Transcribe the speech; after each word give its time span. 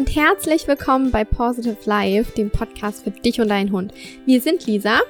und 0.00 0.16
herzlich 0.16 0.66
willkommen 0.66 1.10
bei 1.10 1.26
Positive 1.26 1.76
Life, 1.84 2.32
dem 2.32 2.48
Podcast 2.48 3.04
für 3.04 3.10
dich 3.10 3.38
und 3.38 3.48
deinen 3.48 3.70
Hund. 3.70 3.92
Wir 4.24 4.40
sind 4.40 4.64
Lisa 4.64 5.00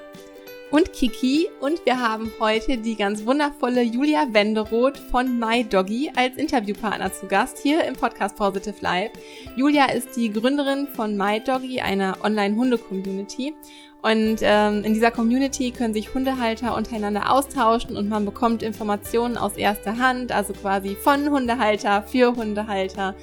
und 0.72 0.92
Kiki 0.92 1.46
und 1.60 1.86
wir 1.86 2.00
haben 2.00 2.32
heute 2.40 2.76
die 2.76 2.96
ganz 2.96 3.24
wundervolle 3.24 3.82
Julia 3.82 4.26
Wenderoth 4.32 4.98
von 4.98 5.38
My 5.38 5.62
Doggy 5.62 6.10
als 6.16 6.36
Interviewpartner 6.36 7.12
zu 7.12 7.28
Gast 7.28 7.58
hier 7.58 7.84
im 7.84 7.94
Podcast 7.94 8.34
Positive 8.34 8.74
Life. 8.80 9.12
Julia 9.54 9.92
ist 9.92 10.16
die 10.16 10.32
Gründerin 10.32 10.88
von 10.88 11.16
My 11.16 11.38
Doggy, 11.38 11.80
einer 11.80 12.16
Online-Hunde-Community. 12.24 13.54
Und 14.02 14.38
ähm, 14.42 14.82
in 14.82 14.92
dieser 14.92 15.12
Community 15.12 15.70
können 15.70 15.94
sich 15.94 16.12
Hundehalter 16.14 16.74
untereinander 16.74 17.30
austauschen 17.30 17.96
und 17.96 18.08
man 18.08 18.24
bekommt 18.24 18.64
Informationen 18.64 19.36
aus 19.36 19.56
erster 19.56 19.98
Hand, 19.98 20.32
also 20.32 20.52
quasi 20.52 20.96
von 20.96 21.30
Hundehalter 21.30 22.02
für 22.02 22.34
Hundehalter 22.34 23.14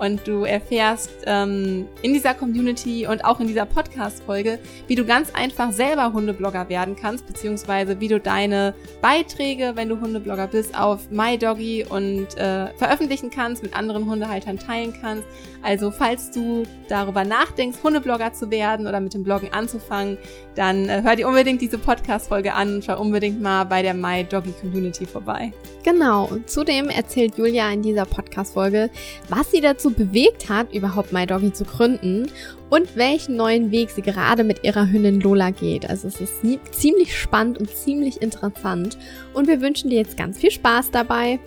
und 0.00 0.26
du 0.26 0.44
erfährst 0.44 1.10
ähm, 1.26 1.86
in 2.00 2.14
dieser 2.14 2.32
Community 2.32 3.06
und 3.06 3.24
auch 3.24 3.38
in 3.38 3.46
dieser 3.46 3.66
Podcast-Folge, 3.66 4.58
wie 4.86 4.94
du 4.94 5.04
ganz 5.04 5.30
einfach 5.34 5.72
selber 5.72 6.12
Hundeblogger 6.12 6.68
werden 6.70 6.96
kannst, 6.96 7.26
beziehungsweise 7.26 8.00
wie 8.00 8.08
du 8.08 8.18
deine 8.18 8.74
Beiträge, 9.02 9.72
wenn 9.74 9.90
du 9.90 10.00
Hundeblogger 10.00 10.46
bist, 10.46 10.76
auf 10.78 11.10
MyDoggy 11.10 11.84
und 11.88 12.36
äh, 12.38 12.68
veröffentlichen 12.78 13.30
kannst, 13.30 13.62
mit 13.62 13.76
anderen 13.76 14.06
Hundehaltern 14.06 14.58
teilen 14.58 14.94
kannst. 14.98 15.24
Also 15.62 15.90
falls 15.90 16.30
du 16.30 16.62
darüber 16.88 17.24
nachdenkst, 17.24 17.78
Hundeblogger 17.82 18.32
zu 18.32 18.50
werden 18.50 18.86
oder 18.86 19.00
mit 19.00 19.12
dem 19.12 19.22
Bloggen 19.22 19.52
anzufangen, 19.52 20.16
dann 20.54 20.88
äh, 20.88 21.02
hör 21.02 21.16
dir 21.16 21.28
unbedingt 21.28 21.60
diese 21.60 21.76
Podcast-Folge 21.76 22.54
an 22.54 22.76
und 22.76 22.84
schau 22.84 22.98
unbedingt 22.98 23.42
mal 23.42 23.64
bei 23.64 23.82
der 23.82 23.92
MyDoggy 23.92 24.52
Community 24.60 25.04
vorbei. 25.04 25.52
Genau. 25.82 26.26
Und 26.26 26.48
zudem 26.48 26.88
erzählt 26.88 27.36
Julia 27.36 27.70
in 27.70 27.82
dieser 27.82 28.06
Podcast-Folge, 28.06 28.90
was 29.28 29.50
sie 29.50 29.60
dazu 29.60 29.89
bewegt 29.94 30.48
hat, 30.48 30.72
überhaupt 30.72 31.12
MyDoggy 31.12 31.52
zu 31.52 31.64
gründen 31.64 32.28
und 32.68 32.96
welchen 32.96 33.36
neuen 33.36 33.70
Weg 33.70 33.90
sie 33.90 34.02
gerade 34.02 34.44
mit 34.44 34.64
ihrer 34.64 34.90
Hündin 34.90 35.20
Lola 35.20 35.50
geht. 35.50 35.88
Also 35.88 36.08
es 36.08 36.20
ist 36.20 36.42
ziemlich 36.72 37.16
spannend 37.16 37.58
und 37.58 37.70
ziemlich 37.70 38.22
interessant. 38.22 38.98
Und 39.34 39.48
wir 39.48 39.60
wünschen 39.60 39.90
dir 39.90 39.98
jetzt 39.98 40.16
ganz 40.16 40.38
viel 40.38 40.50
Spaß 40.50 40.90
dabei. 40.90 41.38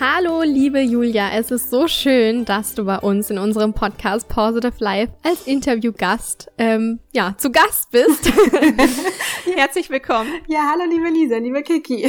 Hallo, 0.00 0.42
liebe 0.42 0.80
Julia, 0.80 1.30
es 1.36 1.52
ist 1.52 1.70
so 1.70 1.86
schön, 1.86 2.44
dass 2.44 2.74
du 2.74 2.84
bei 2.84 2.98
uns 2.98 3.30
in 3.30 3.38
unserem 3.38 3.74
Podcast 3.74 4.28
Positive 4.28 4.72
Life 4.80 5.12
als 5.22 5.46
Interviewgast, 5.46 6.50
ähm, 6.58 6.98
ja, 7.12 7.36
zu 7.38 7.52
Gast 7.52 7.92
bist. 7.92 8.28
Herzlich 9.54 9.90
willkommen. 9.90 10.28
Ja, 10.48 10.72
hallo, 10.72 10.90
liebe 10.90 11.08
Lisa, 11.10 11.36
liebe 11.36 11.62
Kiki. 11.62 12.08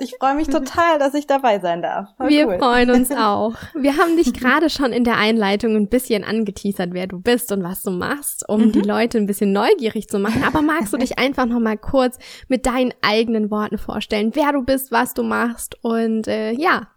Ich 0.00 0.16
freue 0.18 0.34
mich 0.34 0.48
total, 0.48 0.98
dass 0.98 1.12
ich 1.12 1.26
dabei 1.26 1.58
sein 1.58 1.82
darf. 1.82 2.08
Voll 2.16 2.30
Wir 2.30 2.48
cool. 2.48 2.58
freuen 2.58 2.90
uns 2.90 3.10
auch. 3.10 3.52
Wir 3.74 3.98
haben 3.98 4.16
dich 4.16 4.32
gerade 4.32 4.70
schon 4.70 4.94
in 4.94 5.04
der 5.04 5.18
Einleitung 5.18 5.76
ein 5.76 5.90
bisschen 5.90 6.24
angeteasert, 6.24 6.94
wer 6.94 7.06
du 7.06 7.20
bist 7.20 7.52
und 7.52 7.62
was 7.62 7.82
du 7.82 7.90
machst, 7.90 8.48
um 8.48 8.68
mhm. 8.68 8.72
die 8.72 8.80
Leute 8.80 9.18
ein 9.18 9.26
bisschen 9.26 9.52
neugierig 9.52 10.08
zu 10.08 10.18
machen. 10.18 10.42
Aber 10.42 10.62
magst 10.62 10.94
du 10.94 10.96
dich 10.96 11.18
einfach 11.18 11.44
noch 11.44 11.60
mal 11.60 11.76
kurz 11.76 12.16
mit 12.48 12.64
deinen 12.64 12.94
eigenen 13.02 13.50
Worten 13.50 13.76
vorstellen, 13.76 14.30
wer 14.32 14.52
du 14.52 14.62
bist, 14.62 14.90
was 14.90 15.12
du 15.12 15.22
machst 15.22 15.76
und 15.82 16.28
äh, 16.28 16.52
ja, 16.52 16.88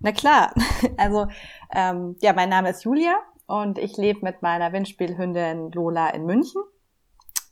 na 0.00 0.12
klar. 0.12 0.52
Also 0.96 1.26
ähm, 1.74 2.16
ja, 2.20 2.32
mein 2.32 2.48
Name 2.48 2.70
ist 2.70 2.84
Julia 2.84 3.18
und 3.46 3.78
ich 3.78 3.96
lebe 3.96 4.20
mit 4.22 4.42
meiner 4.42 4.72
Windspielhündin 4.72 5.72
Lola 5.72 6.08
in 6.10 6.24
München. 6.24 6.62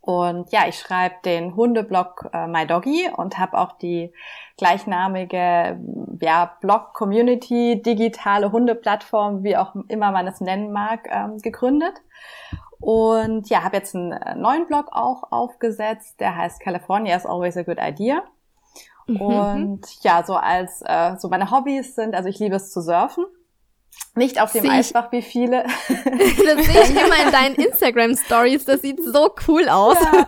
Und 0.00 0.52
ja, 0.52 0.68
ich 0.68 0.78
schreibe 0.78 1.14
den 1.24 1.56
Hundeblog 1.56 2.28
äh, 2.34 2.46
My 2.46 2.66
Doggy 2.66 3.08
und 3.16 3.38
habe 3.38 3.56
auch 3.56 3.72
die 3.78 4.12
gleichnamige 4.58 5.80
ja, 6.20 6.56
Blog-Community, 6.60 7.80
digitale 7.80 8.52
Hundeplattform, 8.52 9.44
wie 9.44 9.56
auch 9.56 9.74
immer 9.88 10.12
man 10.12 10.26
es 10.26 10.42
nennen 10.42 10.72
mag, 10.72 11.08
ähm, 11.10 11.38
gegründet. 11.38 11.94
Und 12.80 13.48
ja, 13.48 13.64
habe 13.64 13.78
jetzt 13.78 13.94
einen 13.94 14.12
äh, 14.12 14.34
neuen 14.34 14.66
Blog 14.66 14.88
auch 14.92 15.32
aufgesetzt, 15.32 16.20
der 16.20 16.36
heißt 16.36 16.60
California 16.60 17.16
is 17.16 17.24
always 17.24 17.56
a 17.56 17.62
good 17.62 17.78
idea. 17.80 18.22
Mhm. 19.06 19.20
Und 19.20 19.86
ja, 20.02 20.22
so 20.24 20.34
als 20.34 20.82
äh, 20.84 21.16
so 21.18 21.28
meine 21.28 21.50
Hobbys 21.50 21.94
sind, 21.94 22.14
also 22.14 22.28
ich 22.28 22.38
liebe 22.38 22.56
es 22.56 22.72
zu 22.72 22.80
surfen. 22.80 23.26
Nicht 24.16 24.40
auf 24.40 24.52
dem 24.52 24.68
Eisbach 24.68 25.10
wie 25.10 25.22
viele. 25.22 25.64
das 25.88 26.66
sehe 26.66 26.82
ich 26.82 26.90
immer 26.90 27.26
in 27.26 27.32
deinen 27.32 27.54
Instagram 27.66 28.14
Stories. 28.16 28.64
Das 28.64 28.80
sieht 28.80 29.02
so 29.02 29.34
cool 29.48 29.68
aus. 29.68 29.98
Ja. 30.00 30.26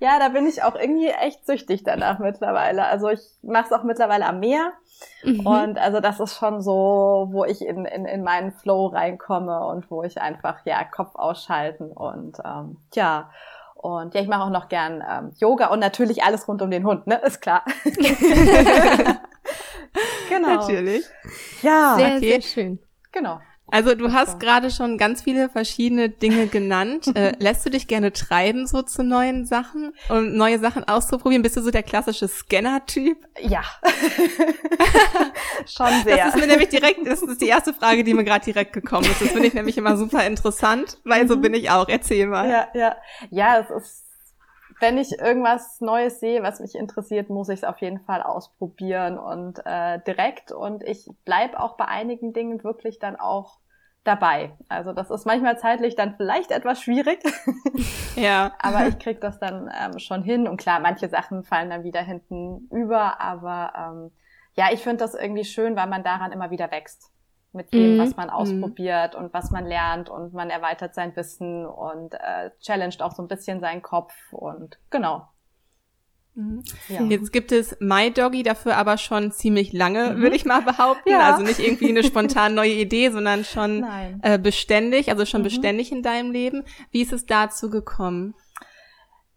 ja, 0.00 0.18
da 0.18 0.28
bin 0.28 0.46
ich 0.46 0.62
auch 0.62 0.74
irgendwie 0.74 1.08
echt 1.08 1.46
süchtig 1.46 1.82
danach 1.82 2.18
mittlerweile. 2.18 2.84
Also 2.84 3.08
ich 3.08 3.20
mache 3.42 3.66
es 3.66 3.72
auch 3.72 3.84
mittlerweile 3.84 4.26
am 4.26 4.40
Meer. 4.40 4.72
Mhm. 5.24 5.46
Und 5.46 5.78
also 5.78 6.00
das 6.00 6.20
ist 6.20 6.36
schon 6.36 6.60
so, 6.60 7.28
wo 7.30 7.44
ich 7.44 7.62
in, 7.62 7.86
in, 7.86 8.04
in 8.04 8.22
meinen 8.22 8.52
Flow 8.52 8.86
reinkomme 8.88 9.64
und 9.66 9.90
wo 9.90 10.02
ich 10.02 10.20
einfach 10.20 10.58
ja 10.66 10.84
Kopf 10.84 11.14
ausschalten 11.14 11.90
und 11.90 12.38
ähm, 12.44 12.76
ja 12.94 13.30
und 13.78 14.14
ja, 14.14 14.20
ich 14.20 14.28
mache 14.28 14.42
auch 14.42 14.50
noch 14.50 14.68
gern 14.68 15.02
ähm, 15.08 15.32
Yoga 15.38 15.68
und 15.68 15.78
natürlich 15.78 16.22
alles 16.22 16.46
rund 16.48 16.60
um 16.62 16.70
den 16.70 16.84
Hund, 16.84 17.06
ne? 17.06 17.20
Ist 17.24 17.40
klar. 17.40 17.64
genau. 20.28 20.48
Natürlich. 20.56 21.04
Ja, 21.62 21.94
sehr, 21.96 22.16
okay. 22.16 22.30
sehr 22.30 22.42
schön. 22.42 22.78
Genau. 23.12 23.40
Also 23.70 23.94
du 23.94 24.12
hast 24.12 24.40
gerade 24.40 24.70
schon 24.70 24.98
ganz 24.98 25.22
viele 25.22 25.48
verschiedene 25.48 26.08
Dinge 26.08 26.46
genannt. 26.46 27.06
äh, 27.14 27.32
lässt 27.38 27.64
du 27.66 27.70
dich 27.70 27.86
gerne 27.86 28.12
treiben 28.12 28.66
so 28.66 28.82
zu 28.82 29.02
neuen 29.02 29.46
Sachen 29.46 29.92
um 30.08 30.36
neue 30.36 30.58
Sachen 30.58 30.84
auszuprobieren? 30.84 31.42
Bist 31.42 31.56
du 31.56 31.62
so 31.62 31.70
der 31.70 31.82
klassische 31.82 32.28
Scanner-Typ? 32.28 33.18
Ja, 33.40 33.62
schon 35.66 36.02
sehr. 36.04 36.16
Das 36.16 36.34
ist 36.34 36.40
mir 36.40 36.46
nämlich 36.46 36.68
direkt, 36.68 37.06
das 37.06 37.22
ist 37.22 37.40
die 37.40 37.48
erste 37.48 37.74
Frage, 37.74 38.04
die 38.04 38.14
mir 38.14 38.24
gerade 38.24 38.44
direkt 38.44 38.72
gekommen 38.72 39.06
ist. 39.06 39.20
Das 39.20 39.30
finde 39.30 39.46
ich 39.46 39.54
nämlich 39.54 39.76
immer 39.76 39.96
super 39.96 40.26
interessant, 40.26 40.98
weil 41.04 41.28
so 41.28 41.36
mhm. 41.36 41.42
bin 41.42 41.54
ich 41.54 41.70
auch. 41.70 41.88
Erzähl 41.88 42.26
mal. 42.26 42.48
Ja, 42.48 42.68
ja, 42.74 42.96
ja. 43.30 43.58
Es 43.60 43.70
ist 43.70 44.07
wenn 44.80 44.98
ich 44.98 45.18
irgendwas 45.18 45.80
Neues 45.80 46.20
sehe, 46.20 46.42
was 46.42 46.60
mich 46.60 46.74
interessiert, 46.74 47.30
muss 47.30 47.48
ich 47.48 47.60
es 47.60 47.64
auf 47.64 47.78
jeden 47.78 48.00
Fall 48.00 48.22
ausprobieren 48.22 49.18
und 49.18 49.60
äh, 49.64 50.00
direkt. 50.06 50.52
Und 50.52 50.82
ich 50.82 51.08
bleib 51.24 51.54
auch 51.54 51.76
bei 51.76 51.86
einigen 51.86 52.32
Dingen 52.32 52.62
wirklich 52.62 52.98
dann 52.98 53.16
auch 53.16 53.58
dabei. 54.04 54.52
Also 54.68 54.92
das 54.92 55.10
ist 55.10 55.26
manchmal 55.26 55.58
zeitlich 55.58 55.96
dann 55.96 56.14
vielleicht 56.16 56.50
etwas 56.50 56.80
schwierig. 56.80 57.20
ja. 58.16 58.52
aber 58.58 58.86
ich 58.86 58.98
krieg 58.98 59.20
das 59.20 59.38
dann 59.38 59.70
ähm, 59.80 59.98
schon 59.98 60.22
hin. 60.22 60.46
Und 60.46 60.58
klar, 60.58 60.80
manche 60.80 61.08
Sachen 61.08 61.44
fallen 61.44 61.70
dann 61.70 61.84
wieder 61.84 62.02
hinten 62.02 62.68
über. 62.70 63.20
Aber 63.20 63.72
ähm, 63.76 64.10
ja, 64.54 64.66
ich 64.72 64.82
finde 64.82 64.98
das 64.98 65.14
irgendwie 65.14 65.44
schön, 65.44 65.76
weil 65.76 65.88
man 65.88 66.04
daran 66.04 66.32
immer 66.32 66.50
wieder 66.50 66.70
wächst 66.70 67.10
mit 67.52 67.72
dem, 67.72 67.96
mhm. 67.96 68.00
was 68.00 68.16
man 68.16 68.28
mhm. 68.28 68.34
ausprobiert 68.34 69.14
mhm. 69.14 69.24
und 69.24 69.34
was 69.34 69.50
man 69.50 69.66
lernt 69.66 70.10
und 70.10 70.32
man 70.32 70.50
erweitert 70.50 70.94
sein 70.94 71.14
Wissen 71.16 71.66
und 71.66 72.14
äh, 72.14 72.50
challenged 72.60 73.02
auch 73.02 73.12
so 73.12 73.22
ein 73.22 73.28
bisschen 73.28 73.60
seinen 73.60 73.82
Kopf 73.82 74.14
und 74.32 74.78
genau. 74.90 75.28
Mhm. 76.38 76.62
Ja. 76.88 77.02
Jetzt 77.02 77.32
gibt 77.32 77.50
es 77.50 77.76
My 77.80 78.12
Doggy 78.12 78.44
dafür 78.44 78.76
aber 78.76 78.96
schon 78.96 79.32
ziemlich 79.32 79.72
lange, 79.72 80.14
mhm. 80.14 80.22
würde 80.22 80.36
ich 80.36 80.44
mal 80.44 80.62
behaupten. 80.62 81.10
Ja. 81.10 81.32
Also 81.32 81.44
nicht 81.44 81.58
irgendwie 81.58 81.88
eine 81.88 82.04
spontan 82.04 82.54
neue 82.54 82.74
Idee, 82.74 83.10
sondern 83.10 83.44
schon 83.44 83.84
äh, 84.22 84.38
beständig, 84.38 85.10
also 85.10 85.26
schon 85.26 85.42
beständig 85.42 85.90
in 85.90 86.02
deinem 86.02 86.30
Leben. 86.30 86.64
Wie 86.92 87.02
ist 87.02 87.12
es 87.12 87.26
dazu 87.26 87.70
gekommen? 87.70 88.34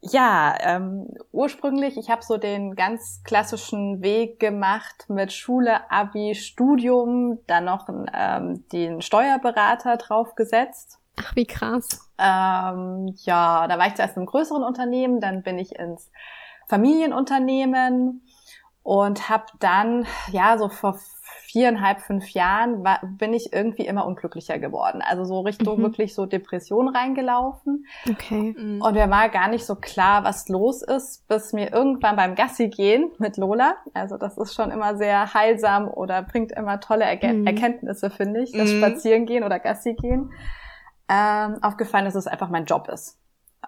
Ja, 0.03 0.56
ähm, 0.62 1.07
ursprünglich, 1.31 1.95
ich 1.95 2.09
habe 2.09 2.23
so 2.23 2.38
den 2.38 2.75
ganz 2.75 3.22
klassischen 3.23 4.01
Weg 4.01 4.39
gemacht 4.39 5.06
mit 5.09 5.31
Schule, 5.31 5.91
Abi, 5.91 6.34
Studium, 6.34 7.38
dann 7.45 7.66
noch 7.66 7.88
ähm, 8.13 8.67
den 8.69 9.01
Steuerberater 9.01 9.97
draufgesetzt. 9.97 10.97
Ach, 11.17 11.35
wie 11.35 11.45
krass. 11.45 11.88
Ähm, 12.17 13.13
ja, 13.17 13.67
da 13.67 13.78
war 13.78 13.88
ich 13.88 13.94
zuerst 13.94 14.17
im 14.17 14.25
größeren 14.25 14.63
Unternehmen, 14.63 15.22
dann 15.22 15.44
bin 15.44 15.59
ich 15.59 15.75
ins 15.75 16.09
Familienunternehmen 16.67 18.25
und 18.81 19.29
habe 19.29 19.46
dann, 19.59 20.08
ja, 20.31 20.58
so 20.58 20.70
vor 20.70 20.97
viereinhalb, 21.51 22.01
fünf 22.01 22.29
Jahren 22.31 22.83
war, 22.83 22.99
bin 23.03 23.33
ich 23.33 23.51
irgendwie 23.53 23.85
immer 23.85 24.05
unglücklicher 24.05 24.57
geworden. 24.57 25.01
Also 25.05 25.25
so 25.25 25.41
Richtung 25.41 25.79
mhm. 25.79 25.83
wirklich 25.83 26.15
so 26.15 26.25
Depression 26.25 26.87
reingelaufen. 26.87 27.85
Okay. 28.09 28.55
Mhm. 28.57 28.81
Und 28.81 28.93
mir 28.93 29.09
war 29.09 29.29
gar 29.29 29.49
nicht 29.49 29.65
so 29.65 29.75
klar, 29.75 30.23
was 30.23 30.47
los 30.49 30.81
ist, 30.81 31.27
bis 31.27 31.53
mir 31.53 31.71
irgendwann 31.71 32.15
beim 32.15 32.35
Gassi 32.35 32.69
gehen 32.69 33.11
mit 33.17 33.37
Lola, 33.37 33.75
also 33.93 34.17
das 34.17 34.37
ist 34.37 34.53
schon 34.53 34.71
immer 34.71 34.95
sehr 34.95 35.33
heilsam 35.33 35.87
oder 35.87 36.21
bringt 36.21 36.51
immer 36.51 36.79
tolle 36.79 37.05
Erge 37.05 37.33
mhm. 37.33 37.47
Erkenntnisse, 37.47 38.09
finde 38.09 38.43
ich, 38.43 38.51
das 38.51 38.71
mhm. 38.71 38.77
Spazierengehen 38.77 39.43
oder 39.43 39.59
Gassi 39.59 39.93
gehen, 39.93 40.31
ähm, 41.09 41.57
aufgefallen, 41.61 42.05
dass 42.05 42.15
es 42.15 42.27
einfach 42.27 42.49
mein 42.49 42.65
Job 42.65 42.87
ist 42.87 43.21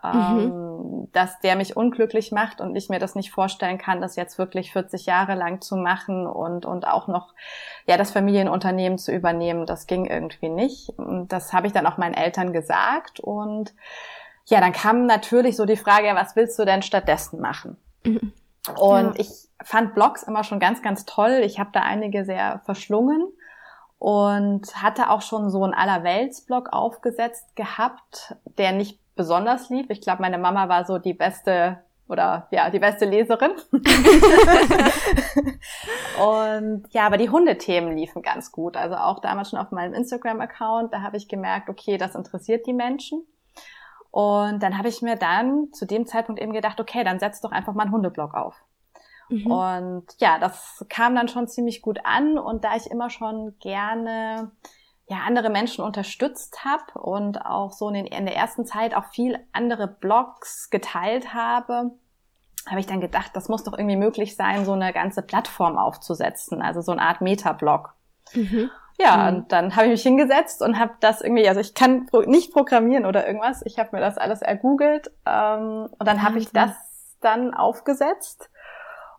ähm, 0.04 1.02
mhm. 1.02 1.12
dass 1.12 1.40
der 1.40 1.56
mich 1.56 1.78
unglücklich 1.78 2.32
macht 2.32 2.62
und 2.62 2.76
ich 2.76 2.90
mir 2.90 3.00
das 3.00 3.16
nicht 3.16 3.32
vorstellen 3.32 3.78
kann, 3.78 4.02
das 4.02 4.16
jetzt 4.16 4.38
wirklich 4.38 4.72
40 4.72 5.06
Jahre 5.06 5.36
lang 5.36 5.62
zu 5.62 5.76
machen 5.76 6.26
und, 6.26 6.66
und 6.66 6.88
auch 6.88 7.08
noch 7.08 7.34
ja 7.86 7.98
das 7.98 8.12
Familienunternehmen 8.12 8.98
zu 8.98 9.12
übernehmen. 9.12 9.66
Das 9.66 9.88
ging 9.88 10.06
irgendwie 10.06 10.50
nicht. 10.50 10.90
Und 10.98 11.32
das 11.32 11.54
habe 11.54 11.68
ich 11.68 11.74
dann 11.74 11.86
auch 11.86 11.98
meinen 11.98 12.16
Eltern 12.16 12.54
gesagt 12.54 13.20
und 13.20 13.74
ja, 14.46 14.60
dann 14.60 14.74
kam 14.74 15.06
natürlich 15.06 15.56
so 15.56 15.66
die 15.66 15.78
Frage, 15.78 16.08
ja, 16.08 16.16
was 16.16 16.36
willst 16.36 16.60
du 16.60 16.66
denn 16.66 16.82
stattdessen 16.82 17.40
machen? 17.40 17.78
Mhm. 18.04 18.34
Und 18.78 19.18
ja. 19.18 19.20
ich 19.20 19.30
fand 19.62 19.94
Blogs 19.94 20.24
immer 20.24 20.44
schon 20.44 20.60
ganz, 20.60 20.82
ganz 20.82 21.06
toll. 21.06 21.42
Ich 21.44 21.60
habe 21.60 21.70
da 21.74 21.82
einige 21.82 22.26
sehr 22.26 22.62
verschlungen 22.66 23.28
und 24.00 24.82
hatte 24.82 25.10
auch 25.10 25.22
schon 25.22 25.50
so 25.50 25.64
einen 25.64 25.74
Allerweltsblog 25.74 26.70
aufgesetzt 26.72 27.56
gehabt, 27.56 28.36
der 28.58 28.74
nicht 28.74 29.00
besonders 29.16 29.70
lief. 29.70 29.90
Ich 29.90 30.02
glaube, 30.02 30.22
meine 30.22 30.38
Mama 30.38 30.70
war 30.70 30.86
so 30.86 30.98
die 30.98 31.14
beste 31.14 31.80
oder 32.08 32.48
ja, 32.52 32.70
die 32.70 32.80
beste 32.80 33.06
Leserin. 33.06 33.52
und 36.22 36.86
ja, 36.92 37.06
aber 37.06 37.18
die 37.18 37.30
Hundethemen 37.30 37.98
liefen 37.98 38.22
ganz 38.22 38.52
gut. 38.52 38.76
Also 38.78 38.96
auch 38.96 39.20
damals 39.20 39.50
schon 39.50 39.60
auf 39.60 39.72
meinem 39.72 39.94
Instagram-Account, 39.94 40.94
da 40.94 41.02
habe 41.02 41.18
ich 41.18 41.28
gemerkt, 41.28 41.70
okay, 41.70 41.98
das 41.98 42.16
interessiert 42.16 42.68
die 42.68 42.74
Menschen. 42.74 43.26
Und 44.12 44.62
dann 44.62 44.78
habe 44.78 44.90
ich 44.90 45.02
mir 45.02 45.16
dann 45.16 45.74
zu 45.74 45.88
dem 45.88 46.06
Zeitpunkt 46.06 46.40
eben 46.42 46.54
gedacht, 46.54 46.80
okay, 46.80 47.04
dann 47.04 47.20
setz 47.20 47.42
doch 47.42 47.52
einfach 47.52 47.74
mal 47.74 47.84
einen 47.84 47.94
Hundeblog 47.94 48.36
auf. 48.36 48.56
Mhm. 49.30 49.52
Und 49.52 50.06
ja, 50.20 50.38
das 50.38 50.86
kam 50.90 51.16
dann 51.16 51.30
schon 51.30 51.48
ziemlich 51.48 51.82
gut 51.82 52.00
an. 52.04 52.38
Und 52.38 52.64
da 52.64 52.76
ich 52.76 52.92
immer 52.92 53.10
schon 53.10 53.58
gerne 53.60 54.52
ja, 55.08 55.18
andere 55.28 55.50
Menschen 55.50 55.84
unterstützt 55.84 56.64
habe 56.64 57.00
und 57.00 57.46
auch 57.46 57.72
so 57.72 57.90
in, 57.90 58.06
in 58.06 58.26
der 58.26 58.36
ersten 58.36 58.66
Zeit 58.66 58.96
auch 58.96 59.06
viel 59.06 59.38
andere 59.52 59.88
Blogs 59.88 60.70
geteilt 60.70 61.34
habe, 61.34 61.92
habe 62.70 62.80
ich 62.80 62.86
dann 62.86 63.02
gedacht, 63.02 63.32
das 63.34 63.50
muss 63.50 63.64
doch 63.64 63.78
irgendwie 63.78 63.98
möglich 63.98 64.36
sein, 64.36 64.64
so 64.64 64.72
eine 64.72 64.94
ganze 64.94 65.22
Plattform 65.22 65.78
aufzusetzen, 65.78 66.62
also 66.62 66.82
so 66.82 66.94
eine 66.94 67.02
Art 67.02 67.20
Meta-Blog. 67.20 67.94
Mhm. 68.34 68.72
Ja, 68.98 69.18
mhm. 69.18 69.36
und 69.38 69.52
dann 69.52 69.76
habe 69.76 69.88
ich 69.88 69.92
mich 69.92 70.04
hingesetzt 70.04 70.62
und 70.62 70.80
habe 70.80 70.94
das 71.02 71.22
irgendwie, 71.22 71.48
also 71.48 71.60
ich 71.60 71.74
kann 71.74 72.08
nicht 72.26 72.54
programmieren 72.54 73.06
oder 73.06 73.28
irgendwas, 73.28 73.62
ich 73.66 73.80
habe 73.80 73.90
mir 73.92 74.02
das 74.02 74.18
alles 74.18 74.42
ergoogelt 74.42 75.12
ähm, 75.26 75.90
und 75.98 76.08
dann 76.08 76.24
habe 76.24 76.40
ich 76.40 76.52
das 76.52 76.72
dann 77.20 77.54
aufgesetzt. 77.54 78.50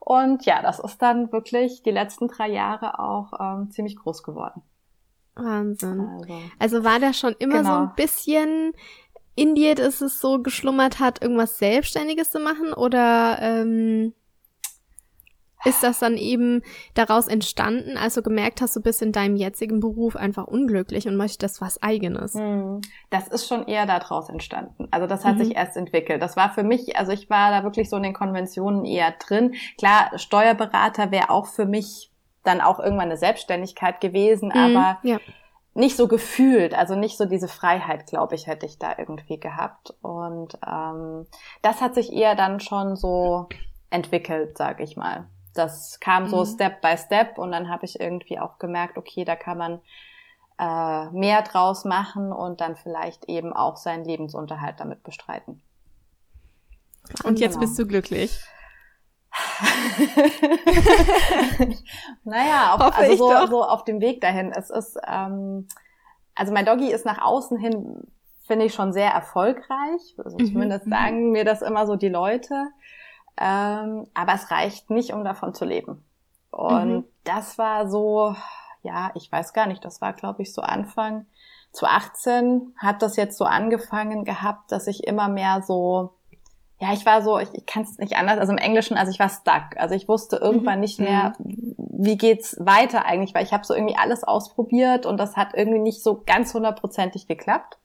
Und 0.00 0.44
ja, 0.44 0.60
das 0.62 0.78
ist 0.80 1.00
dann 1.00 1.32
wirklich 1.32 1.82
die 1.82 1.90
letzten 1.90 2.28
drei 2.28 2.48
Jahre 2.48 2.98
auch 2.98 3.32
ähm, 3.40 3.70
ziemlich 3.70 3.96
groß 3.96 4.22
geworden. 4.22 4.62
Wahnsinn. 5.36 6.00
Also, 6.00 6.34
also 6.58 6.84
war 6.84 7.00
der 7.00 7.12
schon 7.12 7.34
immer 7.38 7.58
genau. 7.58 7.68
so 7.68 7.74
ein 7.82 7.92
bisschen 7.96 8.72
in 9.34 9.54
dir, 9.54 9.74
dass 9.74 10.00
es 10.00 10.20
so 10.20 10.40
geschlummert 10.40 11.00
hat, 11.00 11.22
irgendwas 11.22 11.58
Selbstständiges 11.58 12.30
zu 12.30 12.38
machen? 12.38 12.72
Oder 12.72 13.38
ähm, 13.40 14.14
ist 15.64 15.82
das 15.82 15.98
dann 15.98 16.16
eben 16.16 16.62
daraus 16.94 17.26
entstanden, 17.26 17.96
als 17.96 18.14
du 18.14 18.22
gemerkt 18.22 18.60
hast, 18.60 18.76
du 18.76 18.80
bist 18.80 19.02
in 19.02 19.12
deinem 19.12 19.36
jetzigen 19.36 19.80
Beruf 19.80 20.14
einfach 20.14 20.46
unglücklich 20.46 21.08
und 21.08 21.16
möchtest 21.16 21.60
was 21.60 21.82
eigenes? 21.82 22.34
Hm. 22.34 22.82
Das 23.10 23.28
ist 23.28 23.48
schon 23.48 23.66
eher 23.66 23.86
daraus 23.86 24.28
entstanden. 24.28 24.88
Also 24.90 25.06
das 25.06 25.24
hat 25.24 25.36
mhm. 25.36 25.44
sich 25.44 25.56
erst 25.56 25.76
entwickelt. 25.76 26.22
Das 26.22 26.36
war 26.36 26.52
für 26.52 26.62
mich, 26.62 26.96
also 26.96 27.12
ich 27.12 27.30
war 27.30 27.50
da 27.50 27.64
wirklich 27.64 27.88
so 27.88 27.96
in 27.96 28.02
den 28.02 28.12
Konventionen 28.12 28.84
eher 28.84 29.12
drin. 29.12 29.54
Klar, 29.78 30.16
Steuerberater 30.16 31.10
wäre 31.10 31.30
auch 31.30 31.46
für 31.46 31.66
mich 31.66 32.10
dann 32.44 32.60
auch 32.60 32.78
irgendwann 32.78 33.06
eine 33.06 33.16
Selbstständigkeit 33.16 34.00
gewesen, 34.00 34.52
mhm, 34.54 34.76
aber 34.76 34.98
ja. 35.02 35.18
nicht 35.74 35.96
so 35.96 36.06
gefühlt, 36.06 36.74
also 36.74 36.94
nicht 36.94 37.16
so 37.16 37.24
diese 37.24 37.48
Freiheit, 37.48 38.06
glaube 38.06 38.34
ich, 38.36 38.46
hätte 38.46 38.66
ich 38.66 38.78
da 38.78 38.94
irgendwie 38.96 39.40
gehabt. 39.40 39.94
Und 40.02 40.56
ähm, 40.66 41.26
das 41.62 41.80
hat 41.80 41.94
sich 41.94 42.12
eher 42.12 42.36
dann 42.36 42.60
schon 42.60 42.96
so 42.96 43.48
entwickelt, 43.90 44.56
sage 44.56 44.84
ich 44.84 44.96
mal. 44.96 45.26
Das 45.54 45.98
kam 46.00 46.28
so 46.28 46.40
mhm. 46.40 46.46
Step 46.46 46.80
by 46.80 46.96
Step 46.96 47.38
und 47.38 47.52
dann 47.52 47.68
habe 47.68 47.84
ich 47.84 47.98
irgendwie 47.98 48.38
auch 48.38 48.58
gemerkt, 48.58 48.98
okay, 48.98 49.24
da 49.24 49.36
kann 49.36 49.58
man 49.58 49.80
äh, 50.58 51.10
mehr 51.10 51.42
draus 51.42 51.84
machen 51.84 52.32
und 52.32 52.60
dann 52.60 52.76
vielleicht 52.76 53.24
eben 53.26 53.52
auch 53.52 53.76
seinen 53.76 54.04
Lebensunterhalt 54.04 54.78
damit 54.78 55.02
bestreiten. 55.02 55.62
Und 57.24 57.38
jetzt 57.38 57.54
genau. 57.54 57.66
bist 57.66 57.78
du 57.78 57.86
glücklich. 57.86 58.40
naja, 62.24 62.74
auf, 62.74 62.96
also 62.96 63.16
so, 63.16 63.46
so, 63.46 63.64
auf 63.64 63.84
dem 63.84 64.00
Weg 64.00 64.20
dahin. 64.20 64.52
Es 64.52 64.70
ist, 64.70 64.98
ähm, 65.06 65.68
also 66.34 66.52
mein 66.52 66.66
Doggy 66.66 66.92
ist 66.92 67.04
nach 67.04 67.20
außen 67.20 67.58
hin, 67.58 68.06
finde 68.46 68.66
ich, 68.66 68.74
schon 68.74 68.92
sehr 68.92 69.10
erfolgreich. 69.10 70.14
Also 70.18 70.38
mhm. 70.38 70.46
zumindest 70.46 70.86
mhm. 70.86 70.90
sagen 70.90 71.30
mir 71.32 71.44
das 71.44 71.62
immer 71.62 71.86
so 71.86 71.96
die 71.96 72.08
Leute. 72.08 72.68
Ähm, 73.36 74.06
aber 74.14 74.34
es 74.34 74.50
reicht 74.50 74.90
nicht, 74.90 75.12
um 75.12 75.24
davon 75.24 75.54
zu 75.54 75.64
leben. 75.64 76.04
Und 76.50 76.92
mhm. 76.92 77.04
das 77.24 77.58
war 77.58 77.88
so, 77.88 78.36
ja, 78.82 79.10
ich 79.14 79.30
weiß 79.30 79.52
gar 79.52 79.66
nicht, 79.66 79.84
das 79.84 80.00
war, 80.00 80.12
glaube 80.12 80.42
ich, 80.42 80.54
so 80.54 80.62
Anfang 80.62 81.26
zu 81.72 81.86
18 81.86 82.74
hat 82.76 83.02
das 83.02 83.16
jetzt 83.16 83.36
so 83.36 83.44
angefangen 83.44 84.24
gehabt, 84.24 84.70
dass 84.70 84.86
ich 84.86 85.04
immer 85.04 85.28
mehr 85.28 85.62
so 85.62 86.14
ja, 86.84 86.92
ich 86.92 87.06
war 87.06 87.22
so, 87.22 87.38
ich, 87.38 87.48
ich 87.54 87.64
kann 87.64 87.82
es 87.82 87.98
nicht 87.98 88.16
anders, 88.16 88.38
also 88.38 88.52
im 88.52 88.58
Englischen, 88.58 88.98
also 88.98 89.10
ich 89.10 89.18
war 89.18 89.30
stuck. 89.30 89.76
Also 89.76 89.94
ich 89.94 90.06
wusste 90.06 90.36
irgendwann 90.36 90.74
mhm. 90.74 90.80
nicht 90.80 91.00
mehr, 91.00 91.32
mhm. 91.38 91.74
wie 91.78 92.18
geht's 92.18 92.58
weiter 92.60 93.06
eigentlich, 93.06 93.34
weil 93.34 93.42
ich 93.42 93.54
habe 93.54 93.64
so 93.64 93.74
irgendwie 93.74 93.96
alles 93.96 94.22
ausprobiert 94.22 95.06
und 95.06 95.16
das 95.16 95.34
hat 95.34 95.54
irgendwie 95.54 95.78
nicht 95.78 96.02
so 96.02 96.22
ganz 96.26 96.52
hundertprozentig 96.52 97.26
geklappt. 97.26 97.78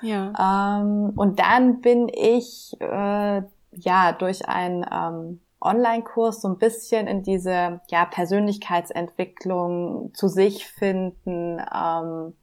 Ja. 0.00 0.80
Ähm, 0.80 1.12
und 1.16 1.40
dann 1.40 1.80
bin 1.80 2.08
ich 2.08 2.76
äh, 2.80 3.42
ja 3.72 4.12
durch 4.12 4.48
einen 4.48 4.86
ähm, 4.90 5.40
Online-Kurs 5.60 6.40
so 6.40 6.48
ein 6.48 6.58
bisschen 6.58 7.08
in 7.08 7.24
diese 7.24 7.80
ja 7.90 8.04
Persönlichkeitsentwicklung 8.04 10.12
zu 10.14 10.28
sich 10.28 10.66
finden. 10.66 11.58
Ähm, 11.58 12.34